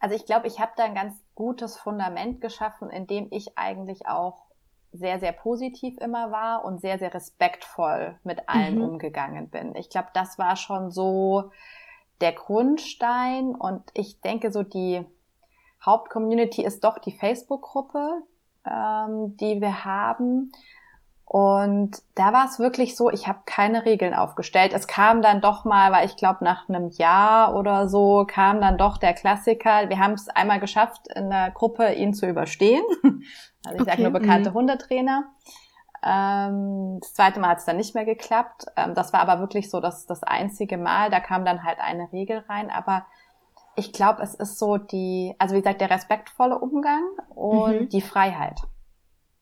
Also 0.00 0.16
ich 0.16 0.24
glaube, 0.24 0.46
ich 0.46 0.58
habe 0.58 0.72
da 0.76 0.84
ein 0.84 0.94
ganz 0.94 1.14
gutes 1.34 1.76
Fundament 1.76 2.40
geschaffen, 2.40 2.88
in 2.88 3.06
dem 3.06 3.28
ich 3.30 3.58
eigentlich 3.58 4.06
auch 4.08 4.46
sehr, 4.92 5.20
sehr 5.20 5.32
positiv 5.32 5.98
immer 5.98 6.32
war 6.32 6.64
und 6.64 6.80
sehr, 6.80 6.98
sehr 6.98 7.12
respektvoll 7.12 8.18
mit 8.24 8.48
allen 8.48 8.76
mhm. 8.76 8.84
umgegangen 8.84 9.50
bin. 9.50 9.74
Ich 9.76 9.90
glaube, 9.90 10.08
das 10.14 10.38
war 10.38 10.56
schon 10.56 10.90
so 10.90 11.52
der 12.20 12.32
Grundstein 12.32 13.54
und 13.54 13.82
ich 13.94 14.20
denke, 14.20 14.50
so 14.50 14.62
die 14.62 15.04
Hauptcommunity 15.84 16.64
ist 16.64 16.82
doch 16.82 16.98
die 16.98 17.12
Facebook-Gruppe, 17.12 18.22
ähm, 18.66 19.36
die 19.36 19.60
wir 19.60 19.84
haben. 19.84 20.52
Und 21.32 22.02
da 22.16 22.32
war 22.32 22.46
es 22.46 22.58
wirklich 22.58 22.96
so, 22.96 23.08
ich 23.08 23.28
habe 23.28 23.38
keine 23.46 23.84
Regeln 23.84 24.14
aufgestellt. 24.14 24.72
Es 24.74 24.88
kam 24.88 25.22
dann 25.22 25.40
doch 25.40 25.64
mal, 25.64 25.92
weil 25.92 26.04
ich 26.04 26.16
glaube 26.16 26.42
nach 26.42 26.68
einem 26.68 26.88
Jahr 26.88 27.54
oder 27.54 27.88
so 27.88 28.26
kam 28.28 28.60
dann 28.60 28.76
doch 28.76 28.98
der 28.98 29.14
Klassiker. 29.14 29.88
Wir 29.88 30.00
haben 30.00 30.14
es 30.14 30.28
einmal 30.28 30.58
geschafft, 30.58 31.02
in 31.14 31.30
der 31.30 31.52
Gruppe 31.52 31.92
ihn 31.92 32.14
zu 32.14 32.26
überstehen. 32.26 32.82
Also 33.62 33.76
ich 33.76 33.82
okay. 33.82 33.90
sage 33.90 34.02
nur 34.04 34.12
bekannte 34.12 34.50
mhm. 34.50 34.54
Hundetrainer. 34.54 35.24
Ähm, 36.02 36.96
das 37.02 37.12
zweite 37.12 37.40
Mal 37.40 37.50
hat 37.50 37.58
es 37.58 37.66
dann 37.66 37.76
nicht 37.76 37.94
mehr 37.94 38.06
geklappt. 38.06 38.64
Ähm, 38.74 38.94
das 38.94 39.12
war 39.12 39.20
aber 39.20 39.38
wirklich 39.38 39.70
so 39.70 39.80
das, 39.80 40.06
das 40.06 40.22
einzige 40.22 40.78
Mal. 40.78 41.10
Da 41.10 41.20
kam 41.20 41.44
dann 41.44 41.62
halt 41.62 41.78
eine 41.78 42.10
Regel 42.10 42.38
rein. 42.48 42.70
Aber 42.70 43.04
ich 43.76 43.92
glaube, 43.92 44.22
es 44.22 44.34
ist 44.34 44.58
so 44.58 44.78
die, 44.78 45.34
also 45.38 45.54
wie 45.54 45.60
gesagt, 45.60 45.82
der 45.82 45.90
respektvolle 45.90 46.58
Umgang 46.58 47.02
und 47.34 47.82
mhm. 47.82 47.88
die 47.90 48.00
Freiheit. 48.00 48.62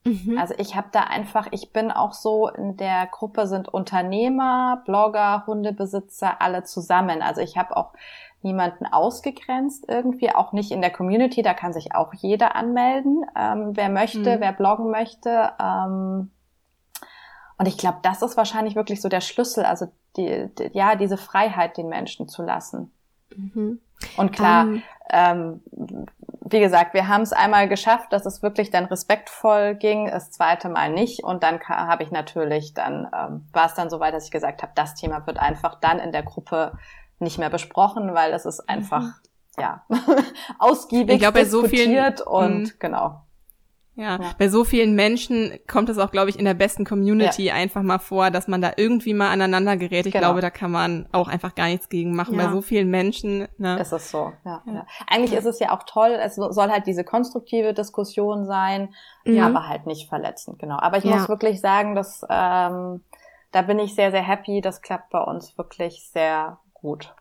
Mhm. 0.04 0.38
Also 0.38 0.54
ich 0.58 0.76
habe 0.76 0.88
da 0.92 1.00
einfach, 1.00 1.48
ich 1.50 1.72
bin 1.72 1.90
auch 1.90 2.12
so, 2.12 2.48
in 2.48 2.76
der 2.76 3.06
Gruppe 3.06 3.46
sind 3.46 3.68
Unternehmer, 3.68 4.82
Blogger, 4.84 5.44
Hundebesitzer, 5.46 6.40
alle 6.40 6.64
zusammen. 6.64 7.22
Also 7.22 7.40
ich 7.40 7.56
habe 7.56 7.76
auch 7.76 7.92
niemanden 8.42 8.86
ausgegrenzt 8.86 9.84
irgendwie, 9.88 10.32
auch 10.34 10.52
nicht 10.52 10.70
in 10.70 10.80
der 10.80 10.90
Community, 10.90 11.42
da 11.42 11.54
kann 11.54 11.72
sich 11.72 11.94
auch 11.94 12.14
jeder 12.14 12.54
anmelden, 12.54 13.24
ähm, 13.36 13.72
wer 13.74 13.88
möchte, 13.88 14.36
mhm. 14.36 14.40
wer 14.40 14.52
bloggen 14.52 14.90
möchte. 14.90 15.52
Ähm, 15.60 16.30
und 17.58 17.66
ich 17.66 17.76
glaube, 17.76 17.98
das 18.02 18.22
ist 18.22 18.36
wahrscheinlich 18.36 18.76
wirklich 18.76 19.00
so 19.00 19.08
der 19.08 19.20
Schlüssel, 19.20 19.64
also 19.64 19.88
die, 20.16 20.48
die, 20.56 20.70
ja, 20.72 20.94
diese 20.94 21.16
Freiheit 21.16 21.76
den 21.76 21.88
Menschen 21.88 22.28
zu 22.28 22.42
lassen. 22.42 22.92
Mhm. 23.36 23.80
Und 24.16 24.32
klar, 24.32 24.66
um, 24.66 24.82
ähm, 25.10 25.60
wie 26.50 26.60
gesagt, 26.60 26.94
wir 26.94 27.08
haben 27.08 27.22
es 27.22 27.32
einmal 27.32 27.68
geschafft, 27.68 28.12
dass 28.12 28.26
es 28.26 28.42
wirklich 28.42 28.70
dann 28.70 28.84
respektvoll 28.86 29.74
ging, 29.74 30.06
das 30.06 30.30
zweite 30.30 30.68
Mal 30.68 30.92
nicht. 30.92 31.24
Und 31.24 31.42
dann 31.42 31.60
habe 31.60 32.02
ich 32.02 32.10
natürlich, 32.10 32.74
dann 32.74 33.08
ähm, 33.14 33.46
war 33.52 33.66
es 33.66 33.74
dann 33.74 33.90
so 33.90 34.00
weit, 34.00 34.14
dass 34.14 34.24
ich 34.24 34.30
gesagt 34.30 34.62
habe, 34.62 34.72
das 34.74 34.94
Thema 34.94 35.26
wird 35.26 35.38
einfach 35.38 35.80
dann 35.80 35.98
in 35.98 36.12
der 36.12 36.22
Gruppe 36.22 36.72
nicht 37.18 37.38
mehr 37.38 37.50
besprochen, 37.50 38.14
weil 38.14 38.32
es 38.32 38.44
ist 38.46 38.68
einfach, 38.68 39.02
mhm. 39.02 39.12
ja, 39.58 39.84
ausgiebig 40.58 41.16
ich 41.16 41.20
glaub, 41.20 41.34
bei 41.34 41.44
so 41.44 41.64
vielen, 41.64 42.20
und 42.20 42.62
mh. 42.62 42.70
genau. 42.78 43.22
Ja, 43.98 44.16
ja, 44.20 44.30
bei 44.38 44.48
so 44.48 44.62
vielen 44.62 44.94
Menschen 44.94 45.58
kommt 45.66 45.88
es 45.88 45.98
auch, 45.98 46.12
glaube 46.12 46.30
ich, 46.30 46.38
in 46.38 46.44
der 46.44 46.54
besten 46.54 46.84
Community 46.84 47.46
ja. 47.46 47.54
einfach 47.54 47.82
mal 47.82 47.98
vor, 47.98 48.30
dass 48.30 48.46
man 48.46 48.62
da 48.62 48.70
irgendwie 48.76 49.12
mal 49.12 49.30
aneinander 49.30 49.76
gerät. 49.76 50.06
Ich 50.06 50.12
genau. 50.12 50.26
glaube, 50.26 50.40
da 50.40 50.50
kann 50.50 50.70
man 50.70 51.08
auch 51.10 51.26
einfach 51.26 51.56
gar 51.56 51.66
nichts 51.66 51.88
gegen 51.88 52.14
machen. 52.14 52.36
Ja. 52.36 52.46
Bei 52.46 52.52
so 52.52 52.62
vielen 52.62 52.90
Menschen. 52.90 53.48
Ne? 53.58 53.76
Ist 53.80 53.92
es 53.92 54.12
so, 54.12 54.32
ja. 54.44 54.62
ja. 54.66 54.86
Eigentlich 55.08 55.32
ist 55.32 55.46
es 55.46 55.58
ja 55.58 55.76
auch 55.76 55.82
toll. 55.82 56.10
Es 56.12 56.36
soll 56.36 56.70
halt 56.70 56.86
diese 56.86 57.02
konstruktive 57.02 57.74
Diskussion 57.74 58.46
sein, 58.46 58.94
mhm. 59.24 59.40
aber 59.40 59.66
halt 59.66 59.86
nicht 59.86 60.08
verletzend, 60.08 60.60
genau. 60.60 60.78
Aber 60.78 60.98
ich 60.98 61.04
muss 61.04 61.28
wirklich 61.28 61.60
sagen, 61.60 61.96
dass 61.96 62.22
ähm, 62.30 63.02
da 63.50 63.62
bin 63.62 63.80
ich 63.80 63.96
sehr, 63.96 64.12
sehr 64.12 64.22
happy. 64.22 64.60
Das 64.60 64.80
klappt 64.80 65.10
bei 65.10 65.20
uns 65.20 65.58
wirklich 65.58 66.08
sehr 66.08 66.58
gut. 66.72 67.12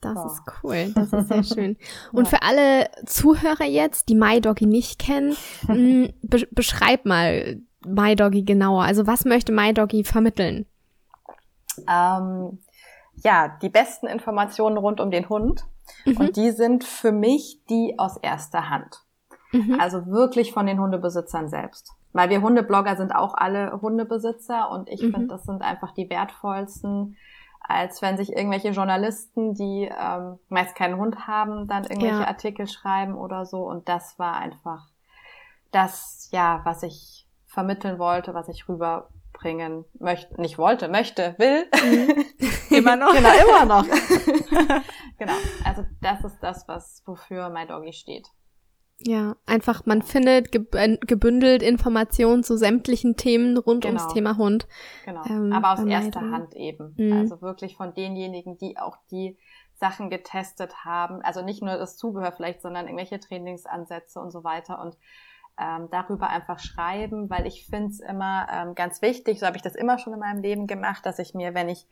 Das 0.00 0.16
oh. 0.16 0.26
ist 0.26 0.42
cool, 0.62 0.92
das 0.94 1.12
ist 1.12 1.28
sehr 1.28 1.42
schön. 1.42 1.76
Und 2.12 2.24
ja. 2.24 2.38
für 2.38 2.42
alle 2.42 2.88
Zuhörer 3.06 3.64
jetzt, 3.64 4.08
die 4.08 4.14
MyDoggy 4.14 4.66
nicht 4.66 4.98
kennen, 4.98 5.36
mm, 5.66 6.06
be 6.22 6.46
beschreib 6.52 7.04
mal 7.04 7.60
MyDoggy 7.84 8.42
genauer. 8.42 8.84
Also 8.84 9.06
was 9.06 9.24
möchte 9.24 9.52
MyDoggy 9.52 10.04
vermitteln? 10.04 10.66
Ähm, 11.88 12.58
ja, 13.24 13.56
die 13.62 13.68
besten 13.68 14.06
Informationen 14.06 14.76
rund 14.78 15.00
um 15.00 15.10
den 15.10 15.28
Hund. 15.28 15.64
Mhm. 16.04 16.16
Und 16.16 16.36
die 16.36 16.50
sind 16.50 16.84
für 16.84 17.12
mich 17.12 17.60
die 17.68 17.94
aus 17.98 18.16
erster 18.18 18.70
Hand. 18.70 19.04
Mhm. 19.52 19.78
Also 19.80 20.06
wirklich 20.06 20.52
von 20.52 20.66
den 20.66 20.80
Hundebesitzern 20.80 21.48
selbst. 21.48 21.92
Weil 22.12 22.30
wir 22.30 22.42
Hundeblogger 22.42 22.96
sind 22.96 23.14
auch 23.14 23.34
alle 23.34 23.80
Hundebesitzer 23.80 24.70
und 24.70 24.88
ich 24.88 25.02
mhm. 25.02 25.12
finde, 25.12 25.26
das 25.28 25.44
sind 25.44 25.62
einfach 25.62 25.92
die 25.92 26.08
wertvollsten 26.08 27.16
als 27.68 28.00
wenn 28.00 28.16
sich 28.16 28.32
irgendwelche 28.32 28.70
Journalisten, 28.70 29.52
die 29.52 29.90
ähm, 29.92 30.38
meist 30.48 30.74
keinen 30.74 30.96
Hund 30.96 31.26
haben, 31.26 31.68
dann 31.68 31.84
irgendwelche 31.84 32.22
ja. 32.22 32.26
Artikel 32.26 32.66
schreiben 32.66 33.14
oder 33.14 33.44
so. 33.44 33.62
Und 33.62 33.90
das 33.90 34.18
war 34.18 34.36
einfach 34.36 34.88
das, 35.70 36.30
ja, 36.32 36.62
was 36.64 36.82
ich 36.82 37.28
vermitteln 37.46 37.98
wollte, 37.98 38.32
was 38.32 38.48
ich 38.48 38.66
rüberbringen 38.70 39.84
möchte, 39.98 40.40
nicht 40.40 40.56
wollte, 40.56 40.88
möchte, 40.88 41.34
will. 41.36 41.66
Mhm. 41.74 42.24
immer 42.70 42.96
noch. 42.96 43.12
genau, 43.12 43.30
immer 43.36 43.64
noch. 43.66 43.84
genau. 45.18 45.34
Also 45.62 45.84
das 46.00 46.24
ist 46.24 46.38
das, 46.40 46.66
was 46.68 47.02
wofür 47.04 47.50
mein 47.50 47.68
Doggy 47.68 47.92
steht. 47.92 48.28
Ja, 49.00 49.36
einfach 49.46 49.86
man 49.86 50.02
findet 50.02 50.54
äh, 50.74 50.98
gebündelt 50.98 51.62
Informationen 51.62 52.42
zu 52.42 52.56
sämtlichen 52.56 53.16
Themen 53.16 53.56
rund 53.56 53.84
genau. 53.84 54.00
ums 54.00 54.12
Thema 54.12 54.36
Hund. 54.36 54.66
Genau, 55.04 55.22
ähm, 55.26 55.52
aber 55.52 55.74
aus 55.74 55.84
erster 55.84 56.20
Hand 56.20 56.54
eben. 56.56 56.94
Mhm. 56.96 57.12
Also 57.12 57.40
wirklich 57.40 57.76
von 57.76 57.94
denjenigen, 57.94 58.58
die 58.58 58.76
auch 58.76 58.96
die 59.10 59.38
Sachen 59.74 60.10
getestet 60.10 60.84
haben. 60.84 61.22
Also 61.22 61.42
nicht 61.42 61.62
nur 61.62 61.76
das 61.76 61.96
Zubehör 61.96 62.32
vielleicht, 62.32 62.60
sondern 62.60 62.86
irgendwelche 62.86 63.20
Trainingsansätze 63.20 64.18
und 64.18 64.32
so 64.32 64.42
weiter. 64.42 64.80
Und 64.80 64.96
ähm, 65.60 65.88
darüber 65.92 66.28
einfach 66.28 66.58
schreiben, 66.58 67.30
weil 67.30 67.46
ich 67.46 67.66
finde 67.66 67.90
es 67.90 68.00
immer 68.00 68.48
ähm, 68.50 68.74
ganz 68.74 69.00
wichtig, 69.00 69.38
so 69.38 69.46
habe 69.46 69.56
ich 69.56 69.62
das 69.62 69.76
immer 69.76 69.98
schon 69.98 70.12
in 70.12 70.18
meinem 70.18 70.42
Leben 70.42 70.66
gemacht, 70.66 71.06
dass 71.06 71.20
ich 71.20 71.34
mir, 71.34 71.54
wenn 71.54 71.68
ich 71.68 71.86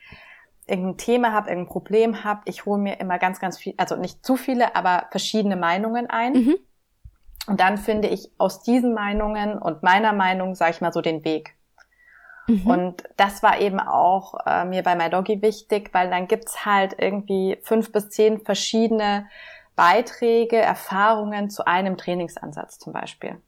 irgendein 0.66 0.96
Thema 0.98 1.32
habe, 1.32 1.50
irgendein 1.50 1.72
Problem 1.72 2.24
habe, 2.24 2.42
ich 2.46 2.66
hole 2.66 2.80
mir 2.80 2.98
immer 2.98 3.20
ganz, 3.20 3.38
ganz 3.38 3.58
viel, 3.58 3.74
also 3.76 3.94
nicht 3.94 4.26
zu 4.26 4.34
viele, 4.34 4.74
aber 4.74 5.06
verschiedene 5.12 5.54
Meinungen 5.54 6.10
ein. 6.10 6.32
Mhm 6.32 6.54
und 7.46 7.60
dann 7.60 7.78
finde 7.78 8.08
ich 8.08 8.30
aus 8.38 8.62
diesen 8.62 8.94
Meinungen 8.94 9.58
und 9.58 9.82
meiner 9.82 10.12
Meinung, 10.12 10.54
sage 10.54 10.72
ich 10.72 10.80
mal 10.80 10.92
so, 10.92 11.00
den 11.00 11.24
Weg. 11.24 11.54
Mhm. 12.48 12.66
Und 12.66 13.04
das 13.16 13.42
war 13.42 13.60
eben 13.60 13.80
auch 13.80 14.34
äh, 14.46 14.64
mir 14.64 14.82
bei 14.82 14.94
MyDoggy 14.94 15.42
wichtig, 15.42 15.90
weil 15.92 16.10
dann 16.10 16.28
gibt's 16.28 16.64
halt 16.64 16.96
irgendwie 16.98 17.58
fünf 17.62 17.92
bis 17.92 18.08
zehn 18.10 18.40
verschiedene 18.40 19.26
Beiträge, 19.74 20.56
Erfahrungen 20.56 21.50
zu 21.50 21.66
einem 21.66 21.96
Trainingsansatz 21.96 22.78
zum 22.78 22.92
Beispiel. 22.92 23.40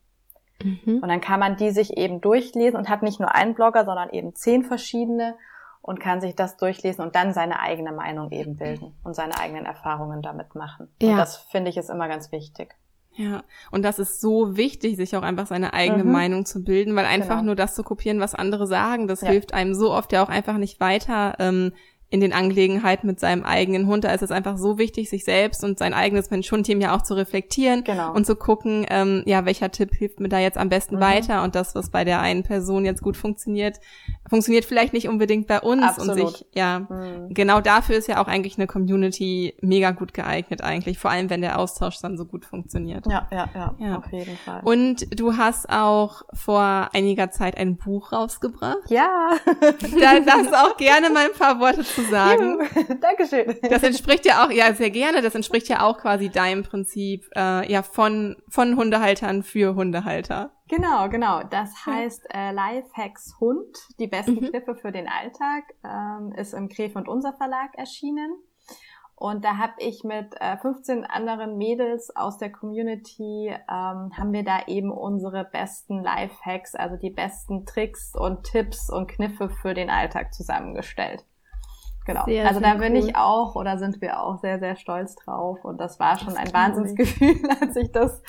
Mhm. 0.63 1.01
Und 1.03 1.09
dann 1.09 1.21
kann 1.21 1.41
man 1.41 1.57
die 1.57 1.71
sich 1.71 1.97
eben 1.97 2.21
durchlesen 2.21 2.79
und 2.79 2.89
hat 2.89 3.03
nicht 3.03 3.21
nur 3.21 3.35
einen 3.35 3.55
Blogger, 3.55 3.85
sondern 3.85 4.11
eben 4.11 4.35
zehn 4.35 4.65
verschiedene 4.65 5.37
und 5.81 6.01
kann 6.01 6.21
sich 6.21 6.35
das 6.35 6.57
durchlesen 6.57 7.05
und 7.05 7.15
dann 7.15 7.33
seine 7.33 7.61
eigene 7.61 7.93
Meinung 7.93 8.31
eben 8.33 8.57
bilden 8.57 8.95
und 9.05 9.15
seine 9.15 9.39
eigenen 9.39 9.65
Erfahrungen 9.65 10.23
damit 10.23 10.55
machen. 10.55 10.93
Ja. 11.01 11.11
Und 11.11 11.17
das 11.19 11.37
finde 11.37 11.71
ich 11.71 11.77
ist 11.77 11.89
immer 11.89 12.09
ganz 12.09 12.33
wichtig. 12.33 12.75
Ja, 13.19 13.43
und 13.73 13.83
das 13.83 13.99
ist 13.99 14.21
so 14.21 14.57
wichtig, 14.57 14.97
sich 14.97 15.17
auch 15.17 15.23
einfach 15.23 15.49
seine 15.49 15.75
eigene 15.75 16.05
mhm. 16.05 16.13
Meinung 16.13 16.47
zu 16.47 16.63
bilden, 16.63 16.95
weil 16.95 17.05
einfach 17.05 17.39
genau. 17.39 17.47
nur 17.47 17.57
das 17.57 17.75
zu 17.75 17.83
kopieren, 17.83 18.21
was 18.21 18.37
andere 18.37 18.69
sagen, 18.69 19.09
das 19.09 19.23
ja. 19.23 19.31
hilft 19.31 19.53
einem 19.53 19.75
so 19.75 19.93
oft 19.93 20.13
ja 20.13 20.23
auch 20.23 20.29
einfach 20.29 20.57
nicht 20.57 20.79
weiter, 20.79 21.35
ähm, 21.41 21.73
in 22.11 22.21
den 22.21 22.33
Angelegenheiten 22.33 23.07
mit 23.07 23.21
seinem 23.21 23.45
eigenen 23.45 23.87
Hund. 23.87 24.05
Da 24.05 24.13
ist 24.13 24.23
es 24.23 24.31
einfach 24.31 24.57
so 24.57 24.79
wichtig, 24.79 25.11
sich 25.11 25.25
selbst 25.25 25.63
und 25.63 25.79
sein 25.79 25.93
eigenes 25.93 26.31
Mensch-Hund-Team 26.31 26.81
ja 26.81 26.97
auch 26.97 27.03
zu 27.03 27.15
reflektieren 27.15 27.85
genau. 27.85 28.15
und 28.15 28.25
zu 28.25 28.35
gucken, 28.35 28.87
ähm, 28.89 29.23
ja, 29.27 29.45
welcher 29.45 29.71
Tipp 29.71 29.95
hilft 29.95 30.19
mir 30.19 30.29
da 30.29 30.39
jetzt 30.39 30.57
am 30.57 30.71
besten 30.71 30.97
mhm. 30.97 31.01
weiter 31.01 31.43
und 31.43 31.55
das, 31.55 31.75
was 31.75 31.91
bei 31.91 32.05
der 32.05 32.21
einen 32.21 32.45
Person 32.45 32.87
jetzt 32.87 33.03
gut 33.03 33.17
funktioniert, 33.17 33.79
funktioniert 34.29 34.65
vielleicht 34.65 34.93
nicht 34.93 35.09
unbedingt 35.09 35.47
bei 35.47 35.61
uns 35.61 35.83
Absolut. 35.83 36.21
und 36.21 36.29
sich, 36.29 36.47
ja, 36.55 36.81
mhm. 36.81 37.29
genau 37.31 37.61
dafür 37.61 37.97
ist 37.97 38.09
ja 38.09 38.23
auch 38.23 38.29
eigentlich 38.29 38.59
eine 38.59 38.67
Community 38.67 39.55
mega 39.61 39.91
gut 39.91 40.15
geeignet 40.15 40.63
eigentlich, 40.63 40.99
vor 40.99 41.11
allem 41.11 41.31
wenn 41.31 41.41
der 41.41 41.59
Austausch 41.59 41.99
dann 42.01 42.17
so 42.17 42.25
gut 42.25 42.45
funktioniert. 42.45 43.07
Ja, 43.07 43.29
ja, 43.31 43.49
ja, 43.55 43.75
ja. 43.79 43.99
auf 43.99 44.13
jeden 44.13 44.37
Fall. 44.39 44.61
Und 44.65 45.19
du 45.19 45.37
hast 45.37 45.69
auch 45.71 46.23
vor 46.33 46.91
einiger 46.93 47.31
Zeit 47.31 47.57
ein 47.57 47.77
Buch 47.77 48.13
rausgebracht. 48.13 48.91
Ja. 48.91 49.31
da 49.47 50.21
darfst 50.21 50.53
du 50.53 50.57
auch 50.57 50.77
gerne 50.77 51.11
mal 51.11 51.27
ein 51.27 51.39
paar 51.39 51.61
Worte 51.61 51.83
zu 51.85 52.03
sagen. 52.03 52.59
Dankeschön. 53.01 53.57
Das 53.69 53.83
entspricht 53.83 54.27
ja 54.27 54.45
auch, 54.45 54.51
ja, 54.51 54.75
sehr 54.75 54.91
gerne, 54.91 55.23
das 55.23 55.35
entspricht 55.35 55.69
ja 55.69 55.83
auch 55.83 55.99
quasi 55.99 56.29
deinem 56.29 56.63
Prinzip, 56.63 57.27
äh, 57.37 57.71
ja, 57.71 57.83
von, 57.83 58.37
von 58.49 58.77
Hundehaltern 58.77 59.43
für 59.43 59.75
Hundehalter. 59.75 60.53
Genau, 60.69 61.09
genau. 61.09 61.43
Das 61.45 61.87
heißt 61.87 62.27
äh, 62.33 62.53
Lifehacks 62.53 63.37
Hund, 63.41 63.77
die 63.99 64.07
besten 64.07 64.35
mhm. 64.35 64.51
Kniffe 64.51 64.75
für 64.77 64.93
den 64.93 65.09
Alltag, 65.09 65.65
ähm, 65.83 66.33
ist 66.33 66.53
im 66.53 66.69
Gref 66.69 66.95
und 66.95 67.09
Unser 67.09 67.33
Verlag 67.33 67.75
erschienen. 67.77 68.37
Und 69.17 69.45
da 69.45 69.57
habe 69.57 69.73
ich 69.79 70.05
mit 70.05 70.35
äh, 70.41 70.57
15 70.59 71.05
anderen 71.05 71.59
Mädels 71.59 72.15
aus 72.15 72.39
der 72.39 72.53
Community, 72.53 73.49
ähm, 73.49 74.13
haben 74.17 74.33
wir 74.33 74.45
da 74.45 74.67
eben 74.69 74.93
unsere 74.93 75.45
besten 75.45 76.05
Lifehacks, 76.05 76.77
also 76.77 76.97
die 76.97 77.11
besten 77.11 77.67
Tricks 77.67 78.15
und 78.15 78.45
Tipps 78.45 78.91
und 78.91 79.09
Kniffe 79.09 79.49
für 79.49 79.75
den 79.75 79.91
Alltag 79.91 80.33
zusammengestellt. 80.33 81.25
Genau. 82.09 82.25
Sehr, 82.25 82.49
also 82.49 82.59
da 82.59 82.73
bin 82.73 82.95
cool. 82.95 83.01
ich 83.01 83.17
auch 83.17 83.55
oder 83.55 83.77
sind 83.77 84.01
wir 84.01 84.23
auch 84.23 84.39
sehr, 84.39 84.59
sehr 84.59 84.77
stolz 84.77 85.15
drauf. 85.15 85.63
Und 85.63 85.79
das 85.79 86.01
war 86.01 86.19
schon 86.19 86.29
das 86.29 86.39
ein 86.39 86.55
Wahnsinnsgefühl, 86.55 87.37
als 87.61 87.77
ich 87.77 87.93
das 87.93 88.23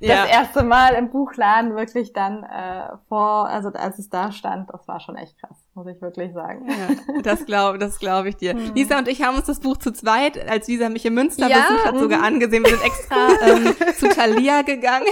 ja. 0.00 0.22
das 0.22 0.30
erste 0.30 0.62
Mal 0.62 0.94
im 0.94 1.10
Buchladen 1.10 1.76
wirklich 1.76 2.14
dann 2.14 2.42
äh, 2.42 2.96
vor, 3.06 3.46
also 3.46 3.68
als 3.68 3.98
es 3.98 4.08
da 4.08 4.32
stand, 4.32 4.70
das 4.70 4.88
war 4.88 5.00
schon 5.00 5.16
echt 5.16 5.38
krass 5.38 5.67
muss 5.78 5.86
ich 5.86 6.02
wirklich 6.02 6.32
sagen. 6.32 6.66
Ja, 6.68 7.20
das 7.22 7.46
glaube 7.46 7.78
das 7.78 7.98
glaub 7.98 8.26
ich 8.26 8.36
dir. 8.36 8.52
Hm. 8.52 8.74
Lisa 8.74 8.98
und 8.98 9.06
ich 9.06 9.22
haben 9.22 9.36
uns 9.36 9.46
das 9.46 9.60
Buch 9.60 9.76
zu 9.76 9.92
zweit, 9.92 10.48
als 10.48 10.66
Lisa 10.66 10.88
mich 10.88 11.04
in 11.06 11.14
Münster 11.14 11.48
ja? 11.48 11.68
besucht 11.68 11.86
hat, 11.86 11.94
mhm. 11.94 12.00
sogar 12.00 12.22
angesehen. 12.22 12.64
Wir 12.64 12.70
sind 12.70 12.84
extra 12.84 13.28
ähm, 13.46 13.74
zu 13.96 14.08
Thalia 14.08 14.62
gegangen. 14.62 15.06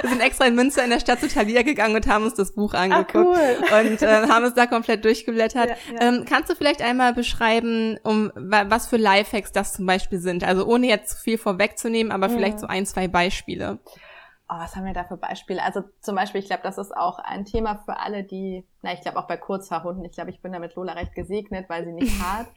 Wir 0.00 0.10
sind 0.10 0.20
extra 0.20 0.46
in 0.46 0.56
Münster 0.56 0.82
in 0.82 0.90
der 0.90 1.00
Stadt 1.00 1.20
zu 1.20 1.28
Thalia 1.28 1.62
gegangen 1.62 1.94
und 1.94 2.06
haben 2.08 2.24
uns 2.24 2.34
das 2.34 2.52
Buch 2.52 2.74
angeguckt 2.74 3.14
Ach, 3.14 3.72
cool. 3.72 3.90
und 3.90 4.02
äh, 4.02 4.28
haben 4.28 4.44
es 4.44 4.54
da 4.54 4.66
komplett 4.66 5.04
durchgeblättert. 5.04 5.70
Ja. 5.70 6.00
Ähm, 6.00 6.24
kannst 6.28 6.50
du 6.50 6.56
vielleicht 6.56 6.82
einmal 6.82 7.14
beschreiben, 7.14 7.98
um 8.02 8.32
was 8.34 8.88
für 8.88 8.96
Lifehacks 8.96 9.52
das 9.52 9.72
zum 9.74 9.86
Beispiel 9.86 10.18
sind? 10.18 10.42
Also 10.42 10.66
ohne 10.66 10.88
jetzt 10.88 11.10
zu 11.10 11.22
viel 11.22 11.38
vorwegzunehmen, 11.38 12.12
aber 12.12 12.28
vielleicht 12.28 12.58
so 12.58 12.66
ein, 12.66 12.86
zwei 12.86 13.06
Beispiele. 13.06 13.78
Oh, 14.50 14.56
was 14.58 14.76
haben 14.76 14.86
wir 14.86 14.94
da 14.94 15.04
für 15.04 15.18
Beispiele? 15.18 15.62
Also 15.62 15.82
zum 16.00 16.14
Beispiel, 16.14 16.40
ich 16.40 16.46
glaube, 16.46 16.62
das 16.62 16.78
ist 16.78 16.96
auch 16.96 17.18
ein 17.18 17.44
Thema 17.44 17.76
für 17.84 18.00
alle, 18.00 18.24
die, 18.24 18.64
na, 18.80 18.94
ich 18.94 19.02
glaube 19.02 19.18
auch 19.18 19.26
bei 19.26 19.36
Kurzhaarhunden, 19.36 20.04
ich 20.06 20.12
glaube, 20.12 20.30
ich 20.30 20.40
bin 20.40 20.52
da 20.52 20.58
mit 20.58 20.74
Lola 20.74 20.94
recht 20.94 21.14
gesegnet, 21.14 21.68
weil 21.68 21.84
sie 21.84 21.92
nicht 21.92 22.22
hart. 22.22 22.48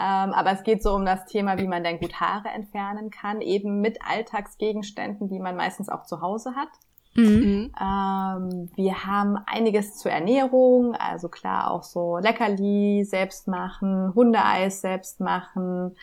ähm, 0.00 0.32
aber 0.32 0.52
es 0.52 0.62
geht 0.62 0.82
so 0.82 0.94
um 0.94 1.04
das 1.04 1.26
Thema, 1.26 1.58
wie 1.58 1.66
man 1.66 1.84
denn 1.84 2.00
gut 2.00 2.18
Haare 2.18 2.48
entfernen 2.48 3.10
kann, 3.10 3.42
eben 3.42 3.82
mit 3.82 3.98
Alltagsgegenständen, 4.02 5.28
die 5.28 5.38
man 5.38 5.54
meistens 5.54 5.90
auch 5.90 6.04
zu 6.04 6.22
Hause 6.22 6.54
hat. 6.56 6.70
Mhm. 7.16 7.72
Ähm, 7.80 8.70
wir 8.74 9.06
haben 9.06 9.36
einiges 9.46 9.98
zur 9.98 10.10
Ernährung, 10.10 10.94
also 10.96 11.28
klar 11.28 11.70
auch 11.70 11.84
so 11.84 12.18
Leckerli 12.18 13.04
selbst 13.04 13.46
machen, 13.48 14.14
Hundeeis 14.14 14.80
selbst 14.80 15.20
machen. 15.20 15.94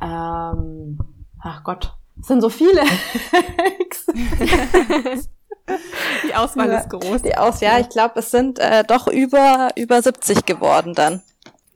Ähm, 0.00 0.98
ach 1.40 1.64
Gott, 1.64 1.96
es 2.26 2.28
sind 2.28 2.40
so 2.40 2.48
viele. 2.48 2.82
die 6.26 6.34
Auswahl 6.34 6.72
ja, 6.72 6.80
ist 6.80 6.90
groß. 6.90 7.22
Die 7.22 7.36
Aus 7.36 7.60
ja, 7.60 7.78
ich 7.78 7.88
glaube, 7.88 8.18
es 8.18 8.32
sind 8.32 8.58
äh, 8.58 8.82
doch 8.82 9.06
über 9.06 9.68
über 9.76 10.02
70 10.02 10.44
geworden 10.44 10.92
dann. 10.92 11.22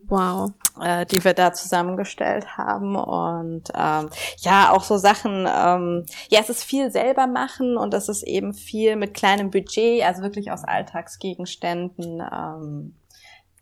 Wow. 0.09 0.51
Äh, 0.83 1.07
die 1.07 1.23
wir 1.23 1.35
da 1.35 1.53
zusammengestellt 1.53 2.59
haben 2.59 2.97
und 2.97 3.69
ähm, 3.77 4.11
ja 4.39 4.73
auch 4.73 4.83
so 4.83 4.97
Sachen. 4.97 5.47
Ähm, 5.49 6.05
ja, 6.31 6.41
es 6.41 6.51
ist 6.51 6.65
viel 6.65 6.91
selber 6.91 7.29
machen 7.29 7.77
und 7.77 7.95
es 7.95 8.09
ist 8.09 8.25
eben 8.25 8.53
viel 8.53 8.97
mit 8.97 9.15
kleinem 9.15 9.53
Budget, 9.53 10.03
also 10.03 10.23
wirklich 10.23 10.51
aus 10.51 10.65
Alltagsgegenständen. 10.65 12.21
Ähm, 12.21 12.97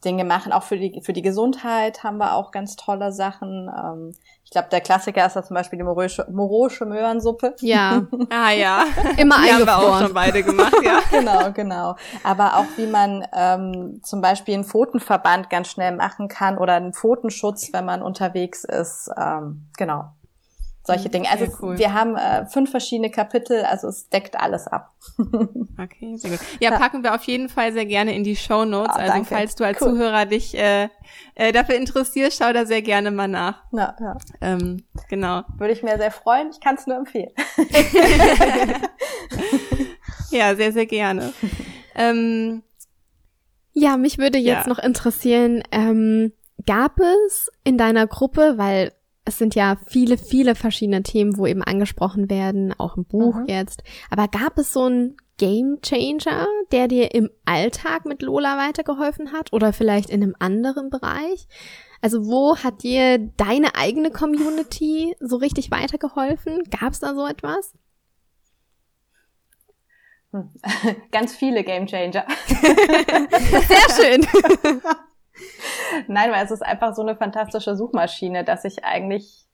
Dinge 0.05 0.25
machen. 0.25 0.53
Auch 0.53 0.63
für 0.63 0.79
die, 0.79 1.01
für 1.03 1.13
die 1.13 1.23
Gesundheit 1.23 2.05
haben 2.05 2.19
wir 2.19 2.35
auch 2.35 2.51
ganz 2.53 2.77
tolle 2.77 3.13
Sachen. 3.13 3.69
Ähm, 3.69 4.15
ich 4.45 4.51
glaube, 4.51 4.69
der 4.71 4.81
Klassiker 4.81 5.27
ist 5.27 5.35
da 5.35 5.43
zum 5.43 5.55
Beispiel 5.55 5.79
die 5.79 5.85
morosche 5.85 6.87
Möhrensuppe. 6.87 7.55
Ja. 7.61 8.07
Ah 8.31 8.51
ja. 8.51 8.85
Immer 9.17 9.37
die 9.43 9.53
haben 9.53 9.67
wir 9.67 9.79
auch 9.79 10.01
schon 10.01 10.13
beide 10.13 10.43
gemacht, 10.43 10.77
ja. 10.83 11.01
genau, 11.11 11.51
genau. 11.53 11.97
Aber 12.23 12.57
auch 12.57 12.67
wie 12.77 12.87
man 12.87 13.27
ähm, 13.33 14.01
zum 14.03 14.21
Beispiel 14.21 14.55
einen 14.55 14.65
Pfotenverband 14.65 15.51
ganz 15.51 15.69
schnell 15.69 15.97
machen 15.97 16.29
kann 16.29 16.59
oder 16.59 16.75
einen 16.75 16.93
Pfotenschutz, 16.93 17.73
wenn 17.73 17.85
man 17.85 18.03
unterwegs 18.03 18.65
ist. 18.65 19.11
Ähm, 19.17 19.69
genau 19.77 20.11
solche 20.89 21.09
Dinge. 21.09 21.31
Also 21.31 21.47
cool. 21.63 21.79
wir 21.79 21.93
haben 21.95 22.17
äh, 22.17 22.47
fünf 22.47 22.71
verschiedene 22.71 23.11
Kapitel, 23.11 23.63
also 23.63 23.89
es 23.89 24.09
deckt 24.09 24.39
alles 24.39 24.67
ab. 24.67 24.95
okay, 25.79 26.17
sehr 26.17 26.31
gut. 26.31 26.41
Ja, 26.61 26.77
packen 26.79 27.05
wir 27.05 27.15
auf 27.15 27.23
jeden 27.25 27.49
Fall 27.49 27.73
sehr 27.73 27.87
gerne 27.87 28.15
in 28.15 28.25
die 28.25 28.35
Show 28.35 28.65
Notes. 28.65 28.95
Oh, 28.97 28.99
also 28.99 29.13
danke. 29.13 29.29
falls 29.29 29.55
du 29.55 29.65
als 29.65 29.81
cool. 29.81 29.91
Zuhörer 29.91 30.27
dich 30.27 30.59
äh, 30.59 30.89
äh, 31.35 31.53
dafür 31.53 31.77
interessierst, 31.77 32.39
schau 32.39 32.53
da 32.53 32.67
sehr 32.67 32.83
gerne 32.83 33.11
mal 33.11 33.29
nach. 33.29 33.63
Ja, 33.73 33.95
ja. 34.01 34.17
Ähm, 34.41 34.85
genau. 35.09 35.43
Würde 35.59 35.73
ich 35.73 35.83
mir 35.83 35.97
sehr 35.99 36.11
freuen. 36.11 36.51
Ich 36.51 36.61
kann 36.61 36.75
es 36.75 36.87
nur 36.87 36.97
empfehlen. 36.97 37.31
ja, 40.31 40.57
sehr, 40.57 40.73
sehr 40.73 40.87
gerne. 40.87 41.33
ähm, 41.95 42.63
ja, 43.75 43.97
mich 43.97 44.19
würde 44.19 44.39
jetzt 44.39 44.67
ja. 44.67 44.69
noch 44.69 44.79
interessieren, 44.79 45.63
ähm, 45.71 46.33
gab 46.67 46.99
es 46.99 47.51
in 47.63 47.79
deiner 47.79 48.07
Gruppe, 48.07 48.55
weil 48.57 48.93
es 49.29 49.39
sind 49.39 49.55
ja 49.55 49.77
viele, 49.87 50.17
viele 50.17 50.55
verschiedene 50.55 51.03
Themen, 51.03 51.37
wo 51.37 51.47
eben 51.47 51.63
angesprochen 51.63 52.31
werden, 52.31 52.75
auch 52.79 52.97
im 52.97 53.05
Buch 53.05 53.37
mhm. 53.37 53.47
jetzt. 53.47 53.83
Aber 54.11 54.27
gab 54.27 54.59
es 54.59 54.73
so 54.73 54.85
einen 54.85 55.17
Game 55.37 55.81
Changer, 55.83 56.47
der 56.73 56.89
dir 56.89 57.15
im 57.15 57.31
Alltag 57.45 58.07
mit 58.07 58.23
Lola 58.23 58.57
weitergeholfen 58.57 59.33
hat 59.33 59.53
oder 59.53 59.73
vielleicht 59.73 60.09
in 60.09 60.23
einem 60.23 60.35
anderen 60.39 60.89
Bereich? 60.89 61.47
Also 62.01 62.27
wo 62.27 62.57
hat 62.57 62.83
dir 62.83 63.19
deine 63.19 63.75
eigene 63.75 64.11
Community 64.11 65.15
so 65.21 65.37
richtig 65.37 65.71
weitergeholfen? 65.71 66.63
Gab 66.71 66.93
es 66.95 67.01
da 67.01 67.15
so 67.15 67.27
etwas? 67.27 67.75
Hm. 70.33 70.51
Ganz 71.13 71.35
viele 71.37 71.65
Game 71.65 71.87
Changer. 71.87 72.25
Sehr 72.49 73.95
schön. 73.95 74.27
Nein, 76.07 76.31
weil 76.33 76.45
es 76.45 76.51
ist 76.51 76.63
einfach 76.63 76.95
so 76.95 77.03
eine 77.03 77.17
fantastische 77.17 77.77
Suchmaschine, 77.77 78.45
dass 78.45 78.65
ich 78.65 78.85
eigentlich 78.85 79.47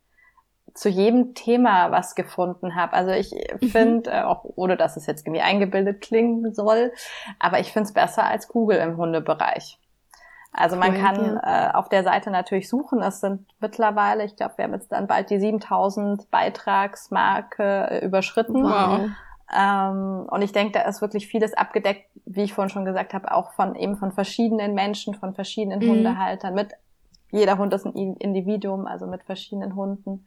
zu 0.74 0.88
jedem 0.88 1.34
Thema 1.34 1.92
was 1.92 2.14
gefunden 2.14 2.74
habe. 2.74 2.94
Also 2.94 3.12
ich 3.12 3.32
mhm. 3.32 3.68
finde, 3.68 4.10
äh, 4.10 4.22
auch 4.22 4.44
ohne 4.44 4.76
dass 4.76 4.96
es 4.96 5.06
jetzt 5.06 5.26
irgendwie 5.26 5.42
eingebildet 5.42 6.00
klingen 6.00 6.52
soll, 6.52 6.92
aber 7.38 7.60
ich 7.60 7.72
finde 7.72 7.86
es 7.86 7.92
besser 7.94 8.24
als 8.24 8.48
Google 8.48 8.78
im 8.78 8.96
Hundebereich. 8.96 9.78
Also 10.52 10.76
man 10.76 10.94
cool, 10.94 11.00
kann 11.00 11.40
ja. 11.42 11.70
äh, 11.70 11.74
auf 11.74 11.88
der 11.88 12.04
Seite 12.04 12.30
natürlich 12.30 12.68
suchen. 12.68 13.02
Es 13.02 13.20
sind 13.20 13.46
mittlerweile, 13.60 14.24
ich 14.24 14.36
glaube, 14.36 14.54
wir 14.56 14.64
haben 14.64 14.74
jetzt 14.74 14.92
dann 14.92 15.08
bald 15.08 15.30
die 15.30 15.40
7000 15.40 16.30
Beitragsmarke 16.30 17.88
äh, 17.90 18.04
überschritten. 18.04 18.62
Wow. 18.62 19.10
Ähm, 19.52 20.26
und 20.30 20.42
ich 20.42 20.52
denke, 20.52 20.72
da 20.72 20.82
ist 20.82 21.00
wirklich 21.00 21.26
vieles 21.26 21.54
abgedeckt, 21.54 22.08
wie 22.24 22.42
ich 22.42 22.54
vorhin 22.54 22.70
schon 22.70 22.84
gesagt 22.84 23.14
habe, 23.14 23.32
auch 23.32 23.52
von 23.52 23.74
eben 23.74 23.96
von 23.96 24.12
verschiedenen 24.12 24.74
Menschen, 24.74 25.14
von 25.14 25.34
verschiedenen 25.34 25.80
mhm. 25.80 25.90
Hundehaltern. 25.90 26.54
Mit 26.54 26.72
jeder 27.30 27.58
Hund 27.58 27.74
ist 27.74 27.84
ein 27.84 27.94
Individuum, 27.94 28.86
also 28.86 29.06
mit 29.06 29.22
verschiedenen 29.24 29.74
Hunden. 29.74 30.26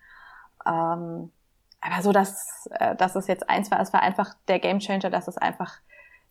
Ähm, 0.66 1.32
aber 1.80 2.02
so, 2.02 2.12
dass, 2.12 2.68
äh, 2.72 2.96
dass 2.96 3.16
es 3.16 3.28
jetzt 3.28 3.50
eins 3.50 3.72
war, 3.72 3.80
es 3.80 3.94
war 3.94 4.02
einfach 4.02 4.34
der 4.48 4.60
Gamechanger, 4.60 5.10
dass 5.10 5.28
es 5.28 5.38
einfach 5.38 5.78